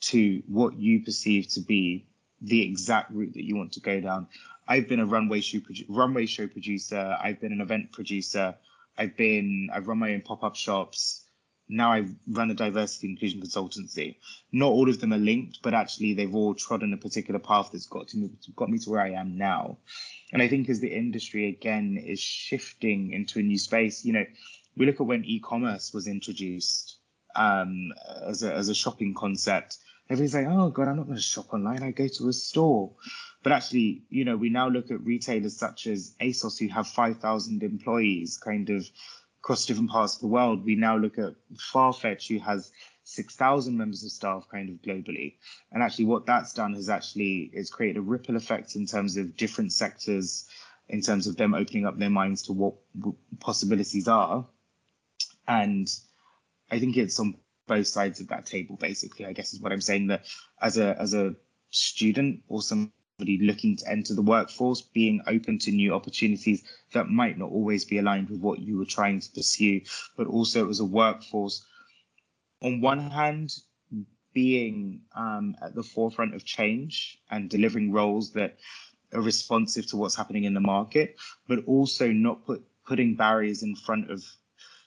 to 0.01 0.43
what 0.47 0.77
you 0.79 1.03
perceive 1.03 1.49
to 1.49 1.61
be 1.61 2.07
the 2.41 2.63
exact 2.63 3.11
route 3.13 3.35
that 3.35 3.45
you 3.45 3.57
want 3.57 3.73
to 3.73 3.81
go 3.81 4.01
down. 4.01 4.27
I've 4.71 4.89
been 4.89 5.01
a 5.01 5.07
runway 5.07 5.41
show 5.41 5.59
runway 5.89 6.27
show 6.27 6.47
producer. 6.47 7.17
I've 7.21 7.41
been 7.41 7.53
an 7.53 7.61
event 7.61 7.91
producer. 7.91 8.55
I've 8.97 9.17
been 9.17 9.69
I've 9.75 9.89
run 9.89 9.99
my 9.99 10.15
own 10.15 10.21
pop 10.21 10.45
up 10.45 10.55
shops. 10.55 11.27
now 11.69 11.93
I 11.93 12.07
run 12.29 12.53
a 12.53 12.55
diversity 12.55 13.09
inclusion 13.11 13.41
consultancy. 13.41 14.17
Not 14.53 14.71
all 14.71 14.89
of 14.89 15.01
them 15.01 15.13
are 15.13 15.19
linked, 15.19 15.59
but 15.63 15.75
actually 15.75 16.15
they've 16.15 16.35
all 16.35 16.55
trodden 16.55 16.93
a 16.93 16.97
particular 16.97 17.41
path 17.41 17.71
that's 17.73 17.87
got 17.87 18.07
to 18.09 18.17
me, 18.19 18.31
got 18.55 18.71
me 18.71 18.79
to 18.79 18.91
where 18.91 19.01
I 19.01 19.11
am 19.11 19.37
now. 19.37 19.79
And 20.33 20.41
I 20.41 20.47
think 20.47 20.69
as 20.69 20.79
the 20.79 20.95
industry 20.95 21.49
again 21.49 21.97
is 21.97 22.21
shifting 22.21 23.13
into 23.13 23.41
a 23.41 23.43
new 23.43 23.59
space, 23.59 24.05
you 24.05 24.13
know, 24.13 24.25
we 24.77 24.87
look 24.87 25.01
at 25.01 25.07
when 25.07 25.25
e-commerce 25.25 25.93
was 25.93 26.07
introduced 26.07 26.99
um, 27.35 27.93
as 28.25 28.45
a 28.45 28.55
as 28.55 28.69
a 28.69 28.75
shopping 28.75 29.15
concept. 29.15 29.79
Everybody's 30.09 30.35
like, 30.35 30.47
oh 30.49 30.71
god, 30.71 30.87
I'm 30.89 30.97
not 30.97 31.07
going 31.07 31.17
to 31.17 31.23
shop 31.23 31.53
online. 31.53 31.83
I 31.83 31.91
go 31.91 32.07
to 32.07 32.29
a 32.29 32.33
store. 32.33 32.93
But 33.43 33.53
actually, 33.53 34.03
you 34.11 34.25
know, 34.25 34.37
we 34.37 34.51
now 34.51 34.69
look 34.69 34.91
at 34.91 35.01
retailers 35.01 35.57
such 35.57 35.87
as 35.87 36.15
ASOS 36.21 36.59
who 36.59 36.69
have 36.69 36.87
5,000 36.89 37.63
employees, 37.63 38.37
kind 38.37 38.69
of 38.69 38.89
across 39.43 39.65
different 39.65 39.91
parts 39.91 40.17
of 40.17 40.21
the 40.21 40.27
world. 40.27 40.65
We 40.65 40.75
now 40.75 40.97
look 40.97 41.19
at 41.19 41.35
Farfetch, 41.73 42.29
who 42.29 42.39
has 42.41 42.71
6,000 43.05 43.77
members 43.77 44.05
of 44.05 44.13
staff 44.13 44.47
kind 44.51 44.69
of 44.69 44.77
globally. 44.83 45.37
And 45.73 45.83
actually, 45.83 46.05
what 46.05 46.27
that's 46.27 46.53
done 46.53 46.75
has 46.75 46.91
actually 46.91 47.51
is 47.55 47.71
created 47.71 47.97
a 47.97 48.03
ripple 48.03 48.37
effect 48.37 48.77
in 48.77 48.87
terms 48.87 49.17
of 49.17 49.37
different 49.37 49.73
sectors, 49.73 50.47
in 50.89 51.01
terms 51.01 51.27
of 51.27 51.37
them 51.37 51.55
opening 51.55 51.87
up 51.87 51.99
their 51.99 52.11
minds 52.11 52.43
to 52.43 52.53
what 52.53 52.75
possibilities 53.41 54.07
are. 54.07 54.47
And 55.49 55.89
I 56.71 56.79
think 56.79 56.97
it's 56.97 57.19
on 57.19 57.37
both 57.67 57.87
sides 57.87 58.21
of 58.21 58.29
that 58.29 58.45
table, 58.45 58.77
basically, 58.77 59.25
I 59.25 59.33
guess 59.33 59.55
is 59.55 59.61
what 59.61 59.73
I'm 59.73 59.81
saying 59.81 60.09
that 60.09 60.27
as 60.61 60.77
a 60.77 61.01
as 61.01 61.15
a 61.15 61.35
student 61.71 62.43
or 62.49 62.61
some 62.63 62.93
looking 63.25 63.77
to 63.77 63.89
enter 63.89 64.15
the 64.15 64.23
workforce, 64.23 64.81
being 64.81 65.21
open 65.27 65.59
to 65.61 65.71
new 65.71 65.95
opportunities 65.95 66.63
that 66.93 67.09
might 67.09 67.39
not 67.39 67.51
always 67.51 67.85
be 67.85 67.99
aligned 67.99 68.31
with 68.31 68.41
what 68.41 68.59
you 68.59 68.79
were 68.79 68.85
trying 68.85 69.21
to 69.21 69.31
pursue, 69.31 69.81
but 70.17 70.27
also 70.27 70.69
as 70.69 70.81
a 70.81 70.85
workforce, 70.85 71.65
on 72.63 72.81
one 72.81 73.11
hand, 73.11 73.55
being 74.33 75.01
um, 75.17 75.57
at 75.63 75.75
the 75.75 75.83
forefront 75.83 76.35
of 76.35 76.45
change 76.45 77.19
and 77.31 77.51
delivering 77.51 77.93
roles 77.93 78.33
that 78.33 78.59
are 79.13 79.23
responsive 79.23 79.87
to 79.87 79.97
what's 79.97 80.15
happening 80.15 80.45
in 80.45 80.55
the 80.55 80.61
market, 80.61 81.17
but 81.49 81.65
also 81.67 82.09
not 82.09 82.45
put, 82.47 82.63
putting 82.87 83.17
barriers 83.17 83.63
in 83.63 83.75
front 83.75 84.11
of 84.11 84.25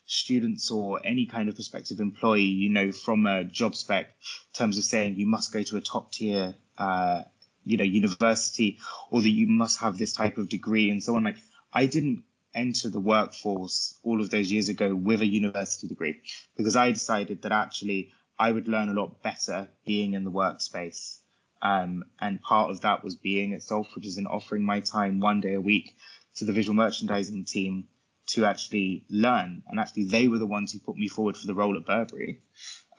students 0.05 0.69
or 0.71 0.99
any 1.05 1.25
kind 1.25 1.49
of 1.49 1.55
prospective 1.55 1.99
employee, 1.99 2.41
you 2.41 2.69
know, 2.69 2.91
from 2.91 3.25
a 3.25 3.43
job 3.43 3.75
spec 3.75 4.07
in 4.07 4.57
terms 4.57 4.77
of 4.77 4.83
saying 4.83 5.15
you 5.15 5.25
must 5.25 5.51
go 5.51 5.63
to 5.63 5.77
a 5.77 5.81
top 5.81 6.11
tier 6.11 6.55
uh, 6.77 7.23
you 7.65 7.77
know 7.77 7.83
university 7.83 8.79
or 9.11 9.21
that 9.21 9.29
you 9.29 9.47
must 9.47 9.79
have 9.79 9.97
this 9.97 10.13
type 10.13 10.37
of 10.37 10.49
degree 10.49 10.89
and 10.89 11.03
so 11.03 11.15
on. 11.15 11.23
Like 11.23 11.37
i 11.73 11.85
didn't 11.85 12.23
enter 12.55 12.89
the 12.89 12.99
workforce 12.99 13.97
all 14.03 14.21
of 14.21 14.29
those 14.29 14.51
years 14.51 14.69
ago 14.69 14.93
with 14.93 15.21
a 15.21 15.25
university 15.25 15.87
degree 15.87 16.21
because 16.55 16.75
i 16.75 16.91
decided 16.91 17.41
that 17.41 17.51
actually 17.51 18.11
i 18.37 18.51
would 18.51 18.67
learn 18.67 18.89
a 18.89 18.93
lot 18.93 19.21
better 19.23 19.67
being 19.85 20.13
in 20.13 20.23
the 20.23 20.31
workspace. 20.31 21.19
Um, 21.61 22.03
and 22.19 22.41
part 22.41 22.71
of 22.71 22.81
that 22.81 23.03
was 23.05 23.15
being 23.15 23.51
which 23.95 24.05
is 24.05 24.17
in 24.17 24.27
offering 24.27 24.65
my 24.65 24.81
time 24.81 25.21
one 25.21 25.39
day 25.39 25.53
a 25.53 25.61
week 25.61 25.95
to 26.35 26.45
the 26.45 26.51
visual 26.51 26.75
merchandising 26.75 27.45
team 27.45 27.87
to 28.25 28.45
actually 28.45 29.05
learn. 29.09 29.63
And 29.67 29.79
actually 29.79 30.05
they 30.05 30.27
were 30.27 30.39
the 30.39 30.45
ones 30.45 30.73
who 30.73 30.79
put 30.79 30.97
me 30.97 31.07
forward 31.07 31.37
for 31.37 31.47
the 31.47 31.53
role 31.53 31.77
at 31.77 31.85
burberry. 31.85 32.41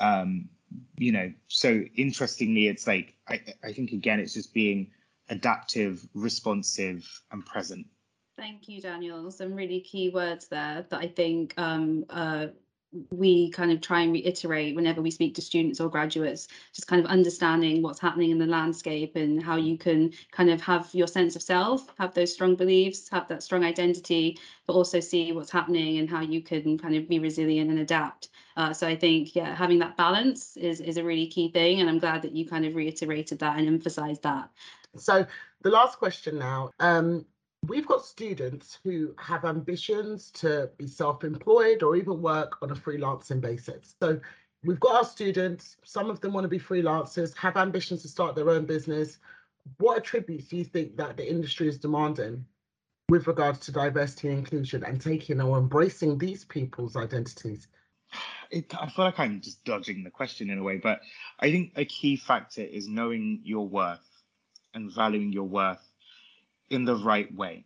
Um, 0.00 0.48
you 0.96 1.12
know, 1.12 1.32
so 1.48 1.82
interestingly, 1.96 2.68
it's 2.68 2.86
like 2.86 3.14
I, 3.28 3.40
I 3.62 3.72
think 3.72 3.92
again, 3.92 4.20
it's 4.20 4.34
just 4.34 4.54
being 4.54 4.90
adaptive, 5.28 6.06
responsive, 6.14 7.08
and 7.30 7.44
present. 7.44 7.86
Thank 8.36 8.68
you, 8.68 8.80
Daniel. 8.80 9.30
Some 9.30 9.54
really 9.54 9.80
key 9.80 10.10
words 10.10 10.48
there 10.48 10.84
that 10.88 11.00
I 11.00 11.06
think 11.06 11.54
um, 11.56 12.04
we 13.10 13.50
kind 13.50 13.72
of 13.72 13.80
try 13.80 14.00
and 14.00 14.12
reiterate 14.12 14.74
whenever 14.74 15.02
we 15.02 15.10
speak 15.10 15.34
to 15.34 15.42
students 15.42 15.80
or 15.80 15.88
graduates, 15.88 16.48
just 16.72 16.86
kind 16.86 17.04
of 17.04 17.10
understanding 17.10 17.82
what's 17.82 17.98
happening 17.98 18.30
in 18.30 18.38
the 18.38 18.46
landscape 18.46 19.16
and 19.16 19.42
how 19.42 19.56
you 19.56 19.76
can 19.76 20.12
kind 20.32 20.50
of 20.50 20.60
have 20.60 20.88
your 20.92 21.06
sense 21.06 21.36
of 21.36 21.42
self, 21.42 21.92
have 21.98 22.14
those 22.14 22.32
strong 22.32 22.54
beliefs, 22.54 23.08
have 23.08 23.28
that 23.28 23.42
strong 23.42 23.64
identity, 23.64 24.38
but 24.66 24.74
also 24.74 25.00
see 25.00 25.32
what's 25.32 25.50
happening 25.50 25.98
and 25.98 26.08
how 26.08 26.20
you 26.20 26.40
can 26.40 26.78
kind 26.78 26.94
of 26.94 27.08
be 27.08 27.18
resilient 27.18 27.70
and 27.70 27.78
adapt. 27.78 28.28
Uh, 28.56 28.72
so 28.72 28.86
I 28.86 28.96
think, 28.96 29.34
yeah, 29.34 29.54
having 29.54 29.80
that 29.80 29.96
balance 29.96 30.56
is, 30.56 30.80
is 30.80 30.96
a 30.96 31.04
really 31.04 31.26
key 31.26 31.50
thing. 31.50 31.80
And 31.80 31.90
I'm 31.90 31.98
glad 31.98 32.22
that 32.22 32.32
you 32.32 32.46
kind 32.46 32.64
of 32.64 32.74
reiterated 32.74 33.40
that 33.40 33.58
and 33.58 33.66
emphasized 33.66 34.22
that. 34.22 34.48
So 34.96 35.26
the 35.62 35.70
last 35.70 35.98
question 35.98 36.38
now, 36.38 36.70
um, 36.78 37.26
we've 37.68 37.86
got 37.86 38.04
students 38.04 38.78
who 38.84 39.14
have 39.18 39.44
ambitions 39.44 40.30
to 40.32 40.70
be 40.76 40.86
self-employed 40.86 41.82
or 41.82 41.96
even 41.96 42.20
work 42.20 42.56
on 42.62 42.70
a 42.70 42.74
freelancing 42.74 43.40
basis. 43.40 43.94
So 44.00 44.20
we've 44.64 44.80
got 44.80 44.96
our 44.96 45.04
students, 45.04 45.76
some 45.84 46.10
of 46.10 46.20
them 46.20 46.32
want 46.32 46.44
to 46.44 46.48
be 46.48 46.58
freelancers, 46.58 47.36
have 47.36 47.56
ambitions 47.56 48.02
to 48.02 48.08
start 48.08 48.34
their 48.34 48.50
own 48.50 48.66
business. 48.66 49.18
What 49.78 49.98
attributes 49.98 50.48
do 50.48 50.56
you 50.56 50.64
think 50.64 50.96
that 50.96 51.16
the 51.16 51.28
industry 51.28 51.68
is 51.68 51.78
demanding 51.78 52.44
with 53.08 53.26
regards 53.26 53.60
to 53.60 53.72
diversity 53.72 54.28
and 54.28 54.38
inclusion 54.38 54.84
and 54.84 55.00
taking 55.00 55.40
or 55.40 55.58
embracing 55.58 56.18
these 56.18 56.44
people's 56.44 56.96
identities? 56.96 57.68
It, 58.50 58.72
I 58.80 58.88
feel 58.88 59.06
like 59.06 59.18
I'm 59.18 59.40
just 59.40 59.64
dodging 59.64 60.04
the 60.04 60.10
question 60.10 60.50
in 60.50 60.58
a 60.58 60.62
way, 60.62 60.76
but 60.76 61.00
I 61.40 61.50
think 61.50 61.72
a 61.76 61.84
key 61.84 62.16
factor 62.16 62.62
is 62.62 62.86
knowing 62.86 63.40
your 63.42 63.66
worth 63.66 64.22
and 64.74 64.92
valuing 64.92 65.32
your 65.32 65.44
worth 65.44 65.93
in 66.70 66.84
the 66.84 66.96
right 66.96 67.32
way. 67.34 67.64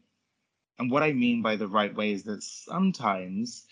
And 0.78 0.90
what 0.90 1.02
I 1.02 1.12
mean 1.12 1.42
by 1.42 1.56
the 1.56 1.66
right 1.66 1.94
way 1.94 2.12
is 2.12 2.22
that 2.24 2.42
sometimes, 2.42 3.64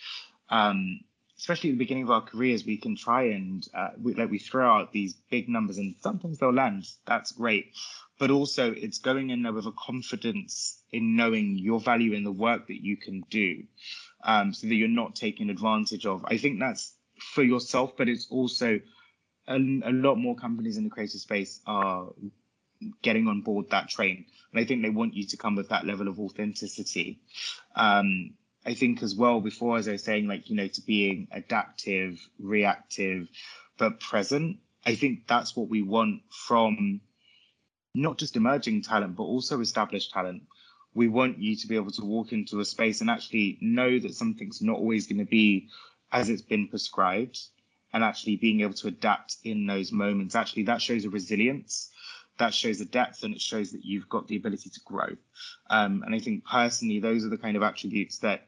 um, 0.51 1.01
especially 1.39 1.70
at 1.70 1.74
the 1.74 1.79
beginning 1.79 2.05
of 2.05 2.11
our 2.11 2.22
careers, 2.22 2.64
we 2.64 2.79
can 2.79 2.97
try 2.97 3.24
and 3.24 3.66
uh, 3.74 3.91
we, 4.01 4.14
like 4.14 4.31
we 4.31 4.39
throw 4.39 4.68
out 4.68 4.93
these 4.93 5.14
big 5.31 5.49
numbers, 5.49 5.79
and 5.79 5.95
sometimes 6.01 6.39
they'll 6.39 6.53
land. 6.53 6.89
That's 7.07 7.33
great, 7.33 7.72
but 8.18 8.31
also 8.31 8.72
it's 8.72 8.99
going 8.99 9.31
in 9.31 9.43
there 9.43 9.53
with 9.53 9.66
a 9.66 9.72
confidence 9.72 10.83
in 10.91 11.14
knowing 11.14 11.59
your 11.59 11.79
value 11.79 12.12
in 12.12 12.24
the 12.24 12.33
work 12.33 12.66
that 12.68 12.83
you 12.83 12.97
can 12.97 13.22
do, 13.31 13.62
um, 14.24 14.53
so 14.53 14.66
that 14.66 14.74
you're 14.74 14.89
not 14.89 15.14
taken 15.14 15.51
advantage 15.51 16.07
of. 16.07 16.24
I 16.24 16.39
think 16.39 16.59
that's 16.59 16.95
for 17.35 17.45
yourself, 17.45 17.97
but 17.97 18.09
it's 18.09 18.27
also 18.31 18.81
a, 19.47 19.57
a 19.57 19.93
lot 19.93 20.16
more 20.16 20.35
companies 20.35 20.77
in 20.77 20.85
the 20.85 20.91
creative 20.91 21.20
space 21.20 21.61
are 21.66 22.09
getting 23.03 23.29
on 23.29 23.43
board 23.43 23.70
that 23.70 23.89
train. 23.89 24.27
And 24.57 24.65
I 24.65 24.67
think 24.67 24.81
they 24.81 24.89
want 24.89 25.13
you 25.13 25.27
to 25.27 25.37
come 25.37 25.55
with 25.55 25.69
that 25.69 25.85
level 25.85 26.09
of 26.09 26.19
authenticity. 26.19 27.21
Um, 27.75 28.31
I 28.65 28.73
think 28.73 29.03
as 29.03 29.15
well, 29.15 29.43
before, 29.43 29.77
as 29.77 29.87
I 29.87 29.93
was 29.93 30.03
saying, 30.03 30.29
like, 30.29 30.49
you 30.49 30.57
know, 30.57 30.67
to 30.67 30.81
being 30.81 31.29
adaptive, 31.31 32.27
reactive, 32.39 33.29
but 33.77 34.01
present, 34.01 34.57
I 34.87 34.95
think 34.95 35.27
that's 35.27 35.55
what 35.55 35.69
we 35.69 35.83
want 35.83 36.23
from 36.31 37.03
not 37.95 38.17
just 38.17 38.35
emerging 38.35 38.81
talent, 38.81 39.15
but 39.15 39.25
also 39.25 39.61
established 39.61 40.11
talent. 40.11 40.45
We 40.95 41.09
want 41.09 41.39
you 41.39 41.55
to 41.57 41.67
be 41.67 41.77
able 41.77 41.91
to 41.91 42.07
walk 42.07 42.33
into 42.33 42.61
a 42.61 42.65
space 42.65 43.03
and 43.03 43.11
actually 43.11 43.59
know 43.61 43.99
that 43.99 44.15
something's 44.15 44.63
not 44.63 44.79
always 44.79 45.07
going 45.07 45.19
to 45.19 45.27
be 45.27 45.69
as 46.11 46.31
it's 46.31 46.41
been 46.41 46.69
prescribed 46.69 47.39
and 47.93 48.03
actually 48.03 48.37
being 48.37 48.63
able 48.63 48.73
to 48.73 48.89
adapt 48.89 49.37
in 49.45 49.67
those 49.67 49.93
moments. 49.93 50.35
Actually, 50.35 50.63
that 50.63 50.81
shows 50.81 51.05
a 51.05 51.11
resilience 51.11 51.91
that 52.39 52.55
shows 52.55 52.78
the 52.78 52.84
depth 52.84 53.22
and 53.22 53.34
it 53.34 53.41
shows 53.41 53.72
that 53.72 53.84
you've 53.84 54.09
got 54.09 54.26
the 54.28 54.37
ability 54.37 54.70
to 54.70 54.80
grow. 54.84 55.09
Um, 55.70 56.03
and 56.05 56.14
I 56.14 56.18
think 56.18 56.45
personally, 56.45 57.01
those 57.01 57.24
are 57.24 57.28
the 57.28 57.39
kind 57.39 57.57
of 57.57 57.62
attributes 57.62 58.18
that, 58.18 58.47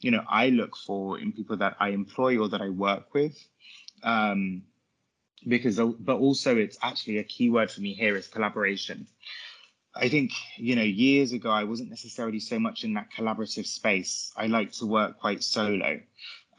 you 0.00 0.10
know, 0.10 0.22
I 0.28 0.48
look 0.48 0.76
for 0.76 1.18
in 1.18 1.32
people 1.32 1.56
that 1.58 1.76
I 1.80 1.90
employ 1.90 2.38
or 2.38 2.48
that 2.48 2.60
I 2.60 2.68
work 2.68 3.14
with. 3.14 3.36
Um, 4.02 4.62
because, 5.46 5.78
but 5.78 6.16
also 6.16 6.56
it's 6.56 6.78
actually 6.82 7.18
a 7.18 7.24
key 7.24 7.50
word 7.50 7.70
for 7.70 7.80
me 7.80 7.94
here 7.94 8.16
is 8.16 8.28
collaboration. 8.28 9.06
I 9.94 10.08
think, 10.08 10.30
you 10.56 10.76
know, 10.76 10.82
years 10.82 11.32
ago, 11.32 11.50
I 11.50 11.64
wasn't 11.64 11.90
necessarily 11.90 12.38
so 12.40 12.58
much 12.58 12.84
in 12.84 12.94
that 12.94 13.08
collaborative 13.16 13.66
space. 13.66 14.32
I 14.36 14.46
like 14.46 14.72
to 14.72 14.86
work 14.86 15.18
quite 15.18 15.42
solo. 15.42 16.00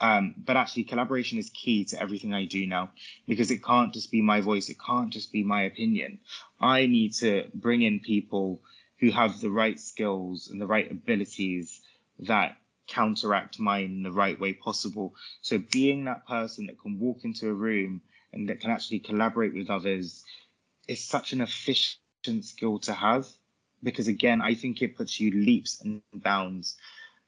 Um, 0.02 0.34
but 0.36 0.58
actually, 0.58 0.86
collaboration 0.86 1.38
is 1.38 1.52
key 1.52 1.86
to 1.86 2.02
everything 2.02 2.34
I 2.34 2.46
do 2.46 2.66
now 2.66 2.90
because 3.28 3.52
it 3.52 3.64
can't 3.64 3.94
just 3.94 4.10
be 4.10 4.22
my 4.22 4.42
voice, 4.42 4.68
it 4.68 4.78
can't 4.84 5.12
just 5.12 5.32
be 5.32 5.44
my 5.44 5.62
opinion. 5.62 6.20
I 6.60 6.88
need 6.88 7.14
to 7.16 7.46
bring 7.54 7.84
in 7.84 8.00
people 8.00 8.62
who 9.00 9.12
have 9.12 9.40
the 9.40 9.52
right 9.52 9.80
skills 9.80 10.50
and 10.50 10.60
the 10.60 10.66
right 10.66 10.92
abilities 10.92 11.82
that 12.20 12.58
counteract 12.88 13.60
mine 13.60 13.86
in 13.86 14.04
the 14.04 14.12
right 14.12 14.40
way 14.40 14.54
possible. 14.54 15.14
So, 15.42 15.60
being 15.60 16.06
that 16.06 16.28
person 16.28 16.66
that 16.66 16.82
can 16.82 17.00
walk 17.00 17.24
into 17.24 17.48
a 17.50 17.54
room 17.54 18.02
and 18.34 18.50
that 18.50 18.60
can 18.60 18.72
actually 18.72 19.00
collaborate 19.00 19.54
with 19.54 19.70
others 19.70 20.24
is 20.88 21.04
such 21.04 21.32
an 21.32 21.42
efficient 21.42 22.00
skill 22.42 22.80
to 22.80 22.94
have 22.94 23.28
because, 23.84 24.08
again, 24.08 24.42
I 24.42 24.56
think 24.56 24.82
it 24.82 24.98
puts 24.98 25.20
you 25.20 25.32
leaps 25.32 25.80
and 25.82 26.02
bounds 26.12 26.76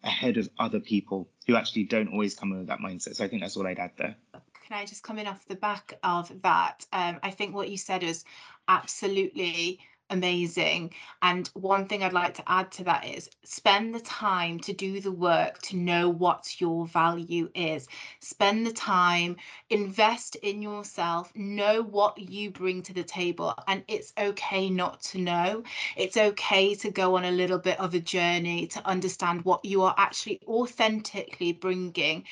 ahead 0.04 0.38
of 0.38 0.50
other 0.58 0.80
people 0.80 1.30
who 1.48 1.56
actually 1.56 1.84
don't 1.84 2.10
always 2.10 2.36
come 2.36 2.52
in 2.52 2.60
with 2.60 2.68
that 2.68 2.80
mindset. 2.80 3.16
So 3.16 3.24
I 3.24 3.28
think 3.28 3.42
that's 3.42 3.58
all 3.58 3.68
I'd 3.68 3.80
add 3.80 3.92
there. 3.98 4.16
Can 4.34 4.78
I 4.78 4.86
just 4.86 5.04
come 5.04 5.20
in 5.20 5.28
off 5.28 5.46
the 5.48 5.56
back 5.56 5.98
of 6.04 6.32
that? 6.42 6.86
Um, 6.94 7.20
I 7.22 7.32
think 7.32 7.54
what 7.54 7.70
you 7.70 7.78
said 7.78 8.04
is 8.04 8.24
absolutely 8.68 9.80
amazing. 10.10 10.94
And 11.22 11.50
one 11.54 11.88
thing 11.88 12.04
I'd 12.04 12.14
like 12.14 12.34
to 12.36 12.44
add 12.52 12.72
to 12.74 12.84
that 12.86 13.06
is 13.06 13.30
spend 13.44 13.96
the 13.96 14.00
time 14.02 14.60
to 14.60 14.74
do 14.74 15.00
the 15.00 15.12
work 15.12 15.62
to 15.64 15.78
know 15.78 16.10
what 16.10 16.60
your 16.62 16.86
value 16.86 17.50
is. 17.56 17.88
Spend 18.20 18.66
the 18.66 18.74
time, 18.74 19.38
invest 19.70 20.36
in 20.38 20.62
yourself, 20.62 21.32
know 21.36 21.82
what 21.82 22.18
you 22.18 22.52
bring 22.52 22.82
to 22.84 22.94
the 22.94 23.04
table. 23.04 23.54
And 23.68 23.84
it's 23.88 24.14
okay 24.18 24.70
not 24.70 25.02
to 25.04 25.20
know. 25.20 25.64
It's 25.98 26.18
okay 26.18 26.76
to 26.76 26.92
go 26.92 27.16
on 27.16 27.26
a 27.26 27.32
little 27.32 27.60
bit 27.60 27.80
of 27.80 27.94
a 27.94 28.00
journey 28.00 28.68
to 28.68 28.88
understand 28.88 29.46
what 29.46 29.66
you 29.66 29.82
are 29.84 29.96
actually 29.98 30.42
authentically 30.48 31.54
bringing. 31.54 32.26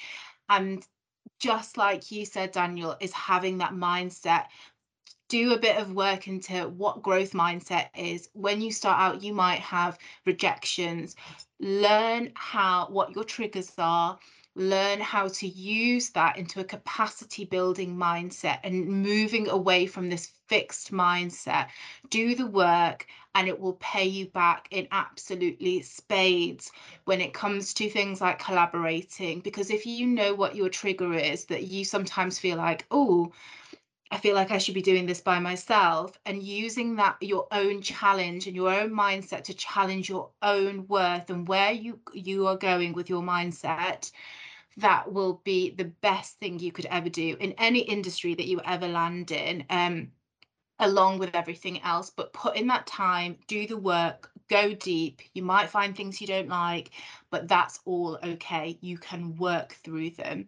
And 0.49 0.85
just 1.39 1.75
like 1.77 2.11
you 2.11 2.25
said, 2.25 2.51
Daniel, 2.51 2.95
is 2.99 3.11
having 3.11 3.57
that 3.57 3.73
mindset 3.73 4.45
do 5.31 5.53
a 5.53 5.57
bit 5.57 5.77
of 5.77 5.93
work 5.93 6.27
into 6.27 6.67
what 6.75 7.01
growth 7.01 7.31
mindset 7.31 7.87
is. 7.95 8.27
When 8.33 8.59
you 8.59 8.69
start 8.69 8.99
out, 8.99 9.23
you 9.23 9.33
might 9.33 9.61
have 9.61 9.97
rejections. 10.25 11.15
Learn 11.61 12.31
how 12.35 12.87
what 12.89 13.15
your 13.15 13.23
triggers 13.23 13.71
are. 13.77 14.19
Learn 14.55 14.99
how 14.99 15.29
to 15.29 15.47
use 15.47 16.09
that 16.09 16.35
into 16.35 16.59
a 16.59 16.65
capacity 16.65 17.45
building 17.45 17.95
mindset 17.95 18.59
and 18.65 18.85
moving 18.85 19.47
away 19.47 19.85
from 19.85 20.09
this 20.09 20.33
fixed 20.49 20.91
mindset. 20.91 21.69
Do 22.09 22.35
the 22.35 22.47
work 22.47 23.07
and 23.33 23.47
it 23.47 23.57
will 23.57 23.77
pay 23.79 24.05
you 24.05 24.25
back 24.25 24.67
in 24.71 24.89
absolutely 24.91 25.81
spades 25.81 26.73
when 27.05 27.21
it 27.21 27.33
comes 27.33 27.73
to 27.75 27.89
things 27.89 28.19
like 28.19 28.43
collaborating. 28.43 29.39
Because 29.39 29.71
if 29.71 29.85
you 29.85 30.07
know 30.07 30.35
what 30.35 30.57
your 30.57 30.67
trigger 30.67 31.13
is, 31.13 31.45
that 31.45 31.63
you 31.63 31.85
sometimes 31.85 32.37
feel 32.37 32.57
like, 32.57 32.85
oh, 32.91 33.31
I 34.11 34.17
feel 34.17 34.35
like 34.35 34.51
I 34.51 34.57
should 34.57 34.75
be 34.75 34.81
doing 34.81 35.05
this 35.07 35.21
by 35.21 35.39
myself 35.39 36.19
and 36.25 36.43
using 36.43 36.97
that 36.97 37.17
your 37.21 37.47
own 37.51 37.81
challenge 37.81 38.45
and 38.45 38.55
your 38.55 38.69
own 38.69 38.91
mindset 38.91 39.43
to 39.45 39.53
challenge 39.53 40.09
your 40.09 40.31
own 40.41 40.85
worth 40.87 41.29
and 41.29 41.47
where 41.47 41.71
you 41.71 41.99
you 42.13 42.47
are 42.47 42.57
going 42.57 42.93
with 42.93 43.09
your 43.09 43.23
mindset 43.23 44.11
that 44.77 45.11
will 45.11 45.41
be 45.45 45.71
the 45.71 45.85
best 45.85 46.39
thing 46.39 46.59
you 46.59 46.71
could 46.71 46.85
ever 46.87 47.09
do 47.09 47.37
in 47.39 47.53
any 47.53 47.79
industry 47.79 48.35
that 48.35 48.47
you 48.47 48.61
ever 48.65 48.87
land 48.87 49.31
in 49.31 49.65
um 49.69 50.11
along 50.79 51.19
with 51.19 51.35
everything 51.35 51.81
else. 51.83 52.09
But 52.09 52.33
put 52.33 52.55
in 52.57 52.67
that 52.67 52.87
time 52.87 53.37
do 53.47 53.65
the 53.67 53.77
work 53.77 54.31
go 54.49 54.73
deep. 54.73 55.21
You 55.33 55.43
might 55.43 55.69
find 55.69 55.95
things 55.95 56.19
you 56.21 56.27
don't 56.27 56.49
like 56.49 56.91
but 57.31 57.47
that's 57.47 57.79
all 57.85 58.19
okay. 58.23 58.77
You 58.81 58.97
can 58.97 59.37
work 59.37 59.73
through 59.83 60.11
them. 60.11 60.47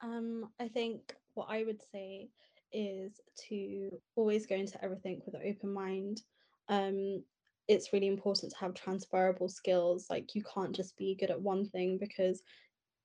Um 0.00 0.50
i 0.60 0.68
think 0.68 1.14
what 1.34 1.48
I 1.50 1.64
would 1.64 1.80
say 1.92 2.28
is 2.72 3.20
to 3.48 3.90
always 4.16 4.46
go 4.46 4.56
into 4.56 4.82
everything 4.84 5.22
with 5.24 5.34
an 5.34 5.42
open 5.46 5.72
mind. 5.72 6.22
Um, 6.68 7.22
it's 7.68 7.92
really 7.92 8.08
important 8.08 8.52
to 8.52 8.58
have 8.58 8.74
transferable 8.74 9.48
skills. 9.48 10.06
Like 10.10 10.34
you 10.34 10.42
can't 10.42 10.74
just 10.74 10.96
be 10.96 11.14
good 11.14 11.30
at 11.30 11.40
one 11.40 11.66
thing 11.66 11.98
because 11.98 12.42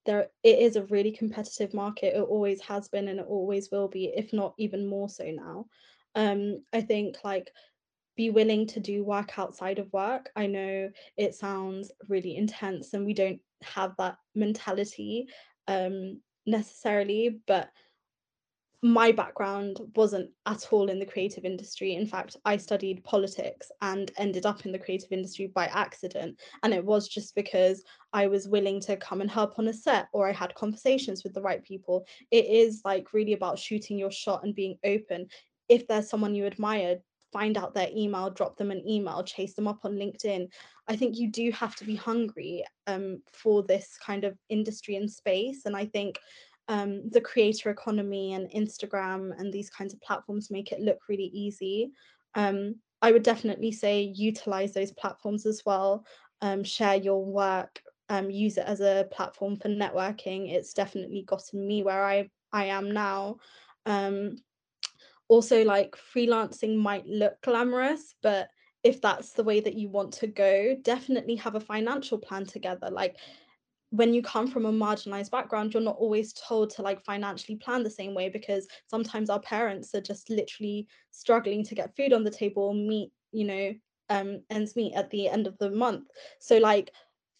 there 0.06 0.28
it 0.44 0.60
is 0.60 0.76
a 0.76 0.86
really 0.86 1.12
competitive 1.12 1.74
market. 1.74 2.16
It 2.16 2.22
always 2.22 2.62
has 2.62 2.88
been 2.88 3.08
and 3.08 3.20
it 3.20 3.26
always 3.28 3.70
will 3.72 3.88
be, 3.88 4.06
if 4.16 4.34
not 4.34 4.54
even 4.58 4.88
more 4.88 5.10
so 5.10 5.26
now. 5.26 5.66
Um, 6.16 6.64
I 6.74 6.82
think 6.82 7.18
like 7.24 7.52
be 8.18 8.32
willing 8.32 8.68
to 8.68 8.80
do 8.80 9.04
work 9.04 9.38
outside 9.38 9.80
of 9.80 9.94
work. 9.94 10.30
I 10.36 10.48
know 10.48 10.90
it 11.16 11.36
sounds 11.36 11.92
really 12.10 12.36
intense 12.36 12.94
and 12.94 13.06
we 13.06 13.14
don't 13.14 13.40
have 13.62 13.94
that 13.98 14.18
mentality 14.36 15.28
um 15.68 16.20
necessarily, 16.46 17.40
but 17.48 17.70
my 18.82 19.12
background 19.12 19.80
wasn't 19.96 20.30
at 20.46 20.68
all 20.72 20.90
in 20.90 21.00
the 21.00 21.06
creative 21.06 21.44
industry. 21.44 21.96
In 21.96 22.08
fact, 22.08 22.38
I 22.46 22.56
studied 22.56 23.04
politics 23.04 23.70
and 23.82 24.10
ended 24.18 24.46
up 24.46 24.66
in 24.66 24.72
the 24.72 24.80
creative 24.80 25.12
industry 25.12 25.48
by 25.48 25.66
accident. 25.66 26.40
And 26.64 26.74
it 26.74 26.84
was 26.84 27.10
just 27.10 27.36
because 27.36 27.84
I 28.14 28.28
was 28.28 28.48
willing 28.48 28.80
to 28.82 28.96
come 28.96 29.20
and 29.20 29.30
help 29.30 29.60
on 29.60 29.68
a 29.68 29.74
set 29.74 30.08
or 30.14 30.30
I 30.30 30.32
had 30.32 30.56
conversations 30.56 31.24
with 31.24 31.34
the 31.34 31.42
right 31.42 31.64
people. 31.64 32.06
It 32.32 32.46
is 32.46 32.82
like 32.86 33.14
really 33.14 33.34
about 33.34 33.60
shooting 33.60 33.98
your 33.98 34.12
shot 34.12 34.46
and 34.46 34.56
being 34.56 34.78
open. 34.86 35.28
If 35.68 35.86
there's 35.88 36.10
someone 36.10 36.34
you 36.34 36.46
admire, 36.46 37.00
find 37.34 37.58
out 37.58 37.74
their 37.74 37.90
email, 37.96 38.30
drop 38.30 38.58
them 38.58 38.72
an 38.72 38.88
email, 38.88 39.24
chase 39.24 39.56
them 39.56 39.68
up 39.68 39.84
on 39.84 39.96
LinkedIn. 39.96 40.48
I 40.88 40.96
think 40.96 41.18
you 41.18 41.30
do 41.30 41.52
have 41.52 41.76
to 41.76 41.86
be 41.86 41.96
hungry 41.96 42.64
um, 42.88 43.22
for 43.34 43.62
this 43.62 43.98
kind 44.04 44.24
of 44.24 44.38
industry 44.48 44.96
and 44.96 45.12
space. 45.12 45.66
And 45.66 45.76
I 45.76 45.86
think 45.86 46.18
um, 46.70 47.10
the 47.10 47.20
creator 47.20 47.72
economy 47.72 48.34
and 48.34 48.50
Instagram 48.52 49.38
and 49.38 49.52
these 49.52 49.72
kinds 49.72 49.92
of 49.94 50.00
platforms 50.02 50.52
make 50.52 50.72
it 50.72 50.80
look 50.80 51.00
really 51.10 51.32
easy. 51.34 51.92
Um, 52.36 52.76
I 53.02 53.12
would 53.12 53.24
definitely 53.24 53.72
say 53.72 54.14
utilize 54.16 54.74
those 54.74 54.92
platforms 54.92 55.48
as 55.48 55.64
well. 55.66 56.06
Um, 56.42 56.64
share 56.64 56.96
your 56.96 57.26
work, 57.26 57.82
um, 58.10 58.30
use 58.30 58.58
it 58.58 58.66
as 58.68 58.82
a 58.82 59.08
platform 59.12 59.58
for 59.58 59.70
networking. 59.70 60.54
It's 60.54 60.74
definitely 60.74 61.24
gotten 61.24 61.68
me 61.68 61.84
where 61.84 62.06
I 62.06 62.30
I 62.54 62.66
am 62.66 62.92
now. 62.92 63.38
Um, 63.86 64.38
also, 65.28 65.64
like 65.64 65.96
freelancing 66.16 66.78
might 66.78 67.06
look 67.08 67.42
glamorous, 67.42 68.14
but 68.22 68.50
if 68.84 69.02
that's 69.02 69.32
the 69.34 69.44
way 69.44 69.60
that 69.60 69.76
you 69.76 69.90
want 69.90 70.14
to 70.14 70.28
go, 70.28 70.76
definitely 70.82 71.36
have 71.36 71.56
a 71.56 71.60
financial 71.60 72.18
plan 72.18 72.46
together. 72.46 72.90
Like 72.90 73.18
when 73.92 74.14
you 74.14 74.22
come 74.22 74.48
from 74.48 74.66
a 74.66 74.72
marginalized 74.72 75.32
background 75.32 75.74
you're 75.74 75.82
not 75.82 75.98
always 75.98 76.34
told 76.34 76.70
to 76.70 76.82
like 76.82 77.04
financially 77.04 77.58
plan 77.58 77.84
the 77.84 77.90
same 77.90 78.14
way 78.14 78.30
because 78.30 78.68
sometimes 78.88 79.30
our 79.30 79.40
parents 79.40 79.96
are 79.96 80.02
just 80.02 80.30
literally 80.30 80.88
struggling 81.12 81.64
to 81.64 81.76
get 81.76 81.96
food 81.96 82.14
on 82.14 82.24
the 82.24 82.30
table 82.30 82.74
meet 82.74 83.12
you 83.32 83.46
know 83.46 83.74
um 84.10 84.42
ends 84.50 84.76
meet 84.76 84.94
at 84.96 85.10
the 85.12 85.28
end 85.28 85.48
of 85.48 85.58
the 85.58 85.70
month. 85.70 86.08
So 86.40 86.58
like 86.58 86.92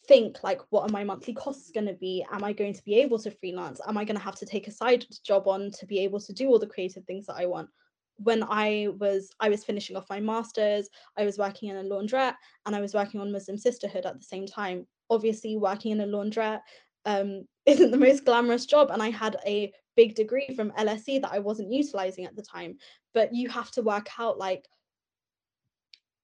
think 0.08 0.44
like 0.44 0.62
what 0.70 0.84
are 0.84 0.92
my 0.92 1.04
monthly 1.04 1.34
costs 1.34 1.72
going 1.72 1.88
to 1.88 1.94
be? 1.94 2.26
Am 2.32 2.44
i 2.44 2.54
going 2.54 2.74
to 2.74 2.84
be 2.84 2.96
able 2.96 3.20
to 3.20 3.32
freelance? 3.32 3.82
Am 3.88 3.98
i 3.98 4.06
going 4.06 4.18
to 4.18 4.24
have 4.24 4.36
to 4.36 4.46
take 4.46 4.68
a 4.68 4.72
side 4.72 5.06
job 5.24 5.48
on 5.48 5.72
to 5.72 5.86
be 5.86 6.00
able 6.00 6.20
to 6.20 6.34
do 6.34 6.48
all 6.48 6.60
the 6.60 6.68
creative 6.68 7.04
things 7.06 7.26
that 7.26 7.36
i 7.36 7.46
want? 7.46 7.70
When 8.18 8.44
i 8.44 8.88
was 8.98 9.30
i 9.40 9.50
was 9.50 9.64
finishing 9.64 9.96
off 9.96 10.10
my 10.10 10.20
masters 10.20 10.90
i 11.18 11.24
was 11.24 11.38
working 11.38 11.70
in 11.70 11.78
a 11.78 11.84
laundrette 11.84 12.36
and 12.66 12.76
i 12.76 12.82
was 12.82 12.94
working 12.94 13.22
on 13.22 13.32
muslim 13.32 13.58
sisterhood 13.58 14.06
at 14.06 14.20
the 14.20 14.26
same 14.26 14.46
time 14.46 14.86
obviously 15.10 15.58
working 15.58 15.92
in 15.92 16.02
a 16.02 16.06
laundrette 16.06 16.62
um, 17.06 17.44
isn't 17.66 17.92
the 17.92 17.98
most 17.98 18.26
glamorous 18.26 18.66
job 18.66 18.90
and 18.92 19.02
i 19.02 19.10
had 19.10 19.38
a 19.46 19.72
big 19.96 20.16
degree 20.16 20.48
from 20.56 20.72
lse 20.72 21.22
that 21.22 21.32
i 21.32 21.40
wasn't 21.40 21.72
utilizing 21.72 22.26
at 22.26 22.36
the 22.36 22.42
time. 22.42 22.78
But 23.14 23.34
you 23.34 23.50
have 23.50 23.72
to 23.72 23.82
work 23.82 24.08
out 24.20 24.38
like 24.38 24.66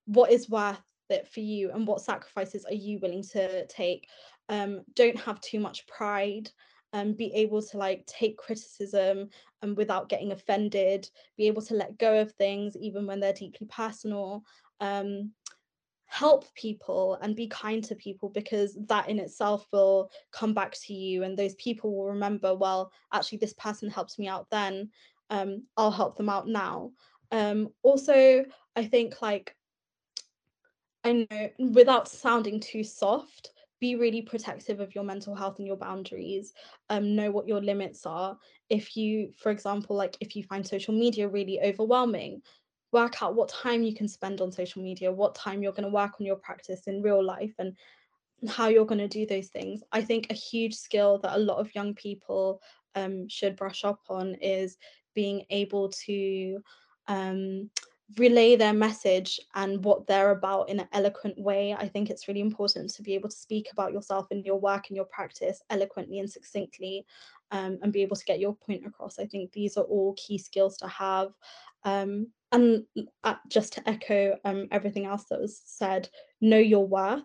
what 0.05 0.31
is 0.31 0.49
worth 0.49 0.81
it 1.09 1.27
for 1.27 1.39
you 1.39 1.71
and 1.71 1.85
what 1.85 2.01
sacrifices 2.01 2.65
are 2.65 2.73
you 2.73 2.99
willing 2.99 3.23
to 3.23 3.65
take. 3.67 4.07
Um, 4.49 4.81
don't 4.95 5.19
have 5.19 5.41
too 5.41 5.59
much 5.59 5.87
pride 5.87 6.49
um, 6.93 7.13
be 7.13 7.33
able 7.33 7.61
to 7.61 7.77
like 7.77 8.05
take 8.05 8.37
criticism 8.37 9.29
and 9.61 9.71
um, 9.71 9.75
without 9.75 10.07
getting 10.07 10.31
offended 10.31 11.09
be 11.37 11.47
able 11.47 11.61
to 11.63 11.73
let 11.73 11.97
go 11.97 12.21
of 12.21 12.31
things 12.33 12.77
even 12.77 13.05
when 13.05 13.19
they're 13.19 13.33
deeply 13.33 13.67
personal. 13.67 14.43
Um, 14.79 15.31
help 16.07 16.45
people 16.53 17.17
and 17.21 17.35
be 17.35 17.47
kind 17.47 17.83
to 17.83 17.95
people 17.95 18.29
because 18.29 18.77
that 18.87 19.09
in 19.09 19.19
itself 19.19 19.67
will 19.71 20.09
come 20.31 20.53
back 20.53 20.73
to 20.85 20.93
you 20.93 21.23
and 21.23 21.37
those 21.37 21.55
people 21.55 21.95
will 21.95 22.07
remember 22.07 22.53
well 22.53 22.91
actually 23.13 23.37
this 23.37 23.53
person 23.53 23.89
helped 23.89 24.17
me 24.19 24.27
out 24.27 24.47
then 24.51 24.89
um, 25.29 25.63
i'll 25.77 25.91
help 25.91 26.15
them 26.17 26.29
out 26.29 26.47
now. 26.47 26.91
Um, 27.31 27.69
also 27.81 28.45
i 28.75 28.85
think 28.85 29.21
like 29.21 29.55
i 31.03 31.27
know 31.29 31.49
without 31.59 32.07
sounding 32.07 32.59
too 32.59 32.83
soft 32.83 33.51
be 33.79 33.95
really 33.95 34.21
protective 34.21 34.79
of 34.79 34.95
your 34.95 35.03
mental 35.03 35.35
health 35.35 35.57
and 35.57 35.67
your 35.67 35.75
boundaries 35.75 36.53
um, 36.89 37.15
know 37.15 37.29
what 37.29 37.47
your 37.47 37.61
limits 37.61 38.05
are. 38.05 38.37
If 38.69 38.95
you 38.95 39.31
for 39.37 39.51
example 39.51 39.95
like 39.95 40.17
if 40.21 40.35
you 40.35 40.43
find 40.43 40.65
social 40.65 40.93
media 40.93 41.27
really 41.27 41.59
overwhelming 41.61 42.41
work 42.95 43.21
out 43.21 43.35
what 43.35 43.49
time 43.49 43.83
you 43.83 43.93
can 43.93 44.07
spend 44.07 44.39
on 44.39 44.51
social 44.51 44.81
media, 44.81 45.11
what 45.11 45.35
time 45.35 45.61
you're 45.61 45.77
going 45.77 45.89
to 45.89 45.99
work 46.01 46.13
on 46.19 46.25
your 46.25 46.37
practice 46.47 46.83
in 46.87 47.01
real 47.01 47.23
life, 47.23 47.53
and 47.59 47.75
how 48.47 48.67
you're 48.69 48.91
going 48.91 49.07
to 49.09 49.17
do 49.19 49.25
those 49.25 49.49
things. 49.49 49.83
I 49.91 50.01
think 50.01 50.27
a 50.29 50.43
huge 50.49 50.75
skill 50.75 51.19
that 51.19 51.35
a 51.35 51.45
lot 51.49 51.59
of 51.59 51.75
young 51.75 51.93
people 51.93 52.61
um, 52.95 53.27
should 53.27 53.55
brush 53.55 53.83
up 53.83 54.01
on 54.09 54.35
is 54.35 54.77
being 55.13 55.43
able 55.49 55.89
to 56.07 56.59
um, 57.07 57.69
relay 58.17 58.55
their 58.55 58.73
message 58.73 59.39
and 59.55 59.83
what 59.83 60.05
they're 60.07 60.31
about 60.31 60.69
in 60.69 60.79
an 60.79 60.87
eloquent 60.91 61.37
way. 61.39 61.73
I 61.73 61.87
think 61.87 62.09
it's 62.09 62.27
really 62.27 62.41
important 62.49 62.93
to 62.93 63.03
be 63.03 63.15
able 63.15 63.29
to 63.29 63.35
speak 63.35 63.67
about 63.71 63.93
yourself 63.93 64.27
and 64.31 64.45
your 64.45 64.59
work 64.59 64.85
and 64.87 64.95
your 64.95 65.09
practice 65.17 65.61
eloquently 65.69 66.19
and 66.19 66.29
succinctly 66.29 67.05
um, 67.51 67.79
and 67.81 67.91
be 67.91 68.03
able 68.03 68.15
to 68.15 68.25
get 68.25 68.39
your 68.39 68.55
point 68.55 68.85
across. 68.85 69.19
I 69.19 69.25
think 69.25 69.51
these 69.51 69.75
are 69.77 69.83
all 69.83 70.13
key 70.17 70.37
skills 70.37 70.77
to 70.77 70.87
have. 70.87 71.31
Um, 71.83 72.27
and 72.55 72.83
uh, 73.23 73.35
just 73.49 73.73
to 73.73 73.89
echo 73.89 74.37
um, 74.45 74.67
everything 74.71 75.05
else 75.05 75.25
that 75.29 75.41
was 75.41 75.61
said, 75.65 76.09
know 76.39 76.57
your 76.57 76.87
worth, 76.87 77.23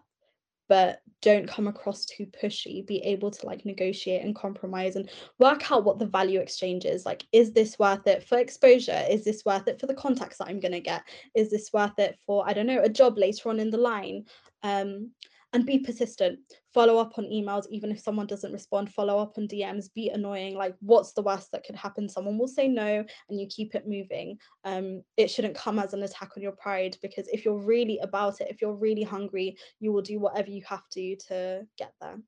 but 0.69 1.01
don't 1.23 1.49
come 1.49 1.69
across 1.69 2.05
too 2.05 2.27
pushy. 2.27 2.87
Be 2.87 2.99
able 2.99 3.31
to 3.31 3.47
like 3.47 3.65
negotiate 3.65 4.25
and 4.25 4.35
compromise 4.35 4.97
and 4.97 5.09
work 5.39 5.71
out 5.71 5.85
what 5.85 5.99
the 5.99 6.07
value 6.07 6.41
exchange 6.41 6.85
is. 6.85 7.07
Like 7.07 7.25
is 7.33 7.53
this 7.53 7.79
worth 7.79 8.07
it 8.07 8.25
for 8.25 8.39
exposure? 8.39 9.05
Is 9.09 9.25
this 9.25 9.45
worth 9.45 9.69
it 9.69 9.79
for 9.79 9.87
the 9.87 9.95
contacts 9.95 10.39
that 10.39 10.49
i'm 10.49 10.61
going 10.61 10.73
to 10.73 10.81
get? 10.81 11.03
Is 11.35 11.51
this 11.51 11.73
worth 11.73 11.99
it 11.99 12.19
for 12.27 12.49
i 12.49 12.53
don't 12.53 12.67
know 12.67 12.83
a 12.83 12.89
job 12.89 13.19
later 13.19 13.51
on 13.51 13.61
in 13.61 13.71
the 13.71 13.79
line? 13.79 14.25
Um 14.63 15.11
and 15.53 15.67
be 15.67 15.79
persistent 15.79 16.39
follow 16.73 16.99
up 16.99 17.19
on 17.19 17.25
emails 17.25 17.65
even 17.71 17.91
if 17.91 17.99
someone 18.01 18.27
doesn't 18.27 18.53
respond 18.53 18.93
follow 18.93 19.19
up 19.19 19.37
on 19.37 19.49
dms 19.49 19.93
be 19.95 20.09
annoying 20.11 20.55
like 20.55 20.75
what's 20.81 21.13
the 21.13 21.23
worst 21.23 21.51
that 21.53 21.65
could 21.65 21.77
happen 21.77 22.09
someone 22.09 22.39
will 22.39 22.49
say 22.49 22.69
no 22.69 23.05
and 23.29 23.41
you 23.41 23.47
keep 23.49 23.75
it 23.75 23.89
moving 23.89 24.37
um 24.65 25.03
it 25.17 25.31
shouldn't 25.31 25.55
come 25.55 25.79
as 25.79 25.93
an 25.93 26.03
attack 26.03 26.31
on 26.37 26.43
your 26.43 26.53
pride 26.53 26.97
because 27.03 27.27
if 27.29 27.45
you're 27.45 27.59
really 27.59 27.99
about 28.01 28.41
it 28.41 28.49
if 28.51 28.61
you're 28.61 28.75
really 28.75 29.03
hungry 29.03 29.57
you 29.81 29.93
will 29.93 30.03
do 30.03 30.19
whatever 30.19 30.51
you 30.51 30.63
have 30.67 30.89
to 30.91 31.17
to 31.17 31.67
get 31.77 31.93
there 32.01 32.19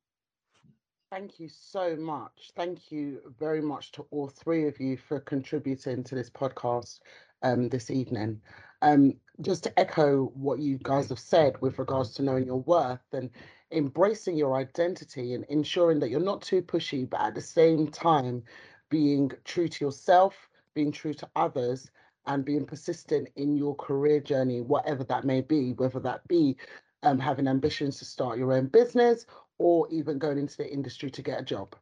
Thank 1.12 1.39
you 1.39 1.51
so 1.51 1.95
much. 1.95 2.53
Thank 2.57 2.91
you 2.91 3.20
very 3.39 3.61
much 3.61 3.93
to 3.93 4.07
all 4.11 4.29
three 4.29 4.66
of 4.66 4.81
you 4.81 4.97
for 4.97 5.20
contributing 5.20 6.03
to 6.05 6.14
this 6.14 6.31
podcast 6.31 7.01
um, 7.43 7.68
this 7.68 7.91
evening. 7.91 8.41
Um, 8.83 9.14
just 9.41 9.64
to 9.64 9.78
echo 9.78 10.26
what 10.35 10.59
you 10.59 10.78
guys 10.83 11.09
have 11.09 11.18
said 11.18 11.61
with 11.61 11.78
regards 11.78 12.11
to 12.14 12.22
knowing 12.22 12.45
your 12.45 12.61
worth 12.61 13.01
and 13.12 13.30
embracing 13.70 14.37
your 14.37 14.57
identity 14.57 15.35
and 15.35 15.45
ensuring 15.49 15.99
that 16.01 16.11
you're 16.11 16.20
not 16.20 16.43
too 16.43 16.62
pushy, 16.62 17.09
but 17.09 17.20
at 17.20 17.35
the 17.35 17.41
same 17.41 17.89
time 17.89 18.43
being 18.91 19.33
true 19.45 19.68
to 19.68 19.85
yourself, 19.85 20.49
being 20.74 20.93
true 20.93 21.14
to 21.14 21.28
others, 21.35 21.91
and 22.26 22.45
being 22.45 22.64
persistent 22.64 23.28
in 23.37 23.57
your 23.57 23.74
career 23.74 24.20
journey, 24.20 24.61
whatever 24.61 25.03
that 25.05 25.24
may 25.24 25.41
be, 25.41 25.72
whether 25.72 25.99
that 25.99 26.26
be 26.28 26.57
um, 27.03 27.18
having 27.18 27.49
ambitions 27.49 27.99
to 27.99 28.05
start 28.05 28.39
your 28.39 28.53
own 28.53 28.66
business 28.66 29.26
or 29.59 29.89
even 29.91 30.18
going 30.18 30.39
into 30.39 30.57
the 30.57 30.72
industry 30.72 31.11
to 31.11 31.22
get 31.22 31.41
a 31.41 31.45
job. 31.45 31.74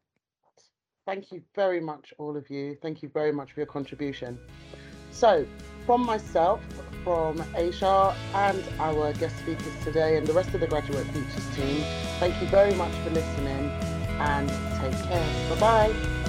Thank 1.07 1.33
you 1.33 1.43
very 1.55 1.81
much, 1.81 2.15
all 2.19 2.37
of 2.37 2.49
you. 2.51 2.77
Thank 2.81 3.03
you 3.03 3.09
very 3.09 3.33
much 3.33 3.53
for 3.53 3.61
your 3.61 3.67
contribution. 3.67 4.39
So, 5.11 5.47
from 5.87 6.07
myself, 6.07 6.61
from 7.05 7.43
Asia, 7.55 8.15
and 8.35 8.63
our 8.79 9.13
guest 9.15 9.39
speakers 9.39 9.85
today, 9.85 10.17
and 10.17 10.27
the 10.27 10.33
rest 10.33 10.55
of 10.55 10.61
the 10.61 10.67
Graduate 10.67 11.07
Features 11.09 11.57
team, 11.57 11.85
thank 12.19 12.41
you 12.41 12.47
very 12.49 12.75
much 12.75 12.93
for 13.05 13.11
listening 13.11 13.71
and 14.21 14.49
take 14.81 15.09
care. 15.09 15.51
Bye 15.51 15.61
bye. 15.61 16.20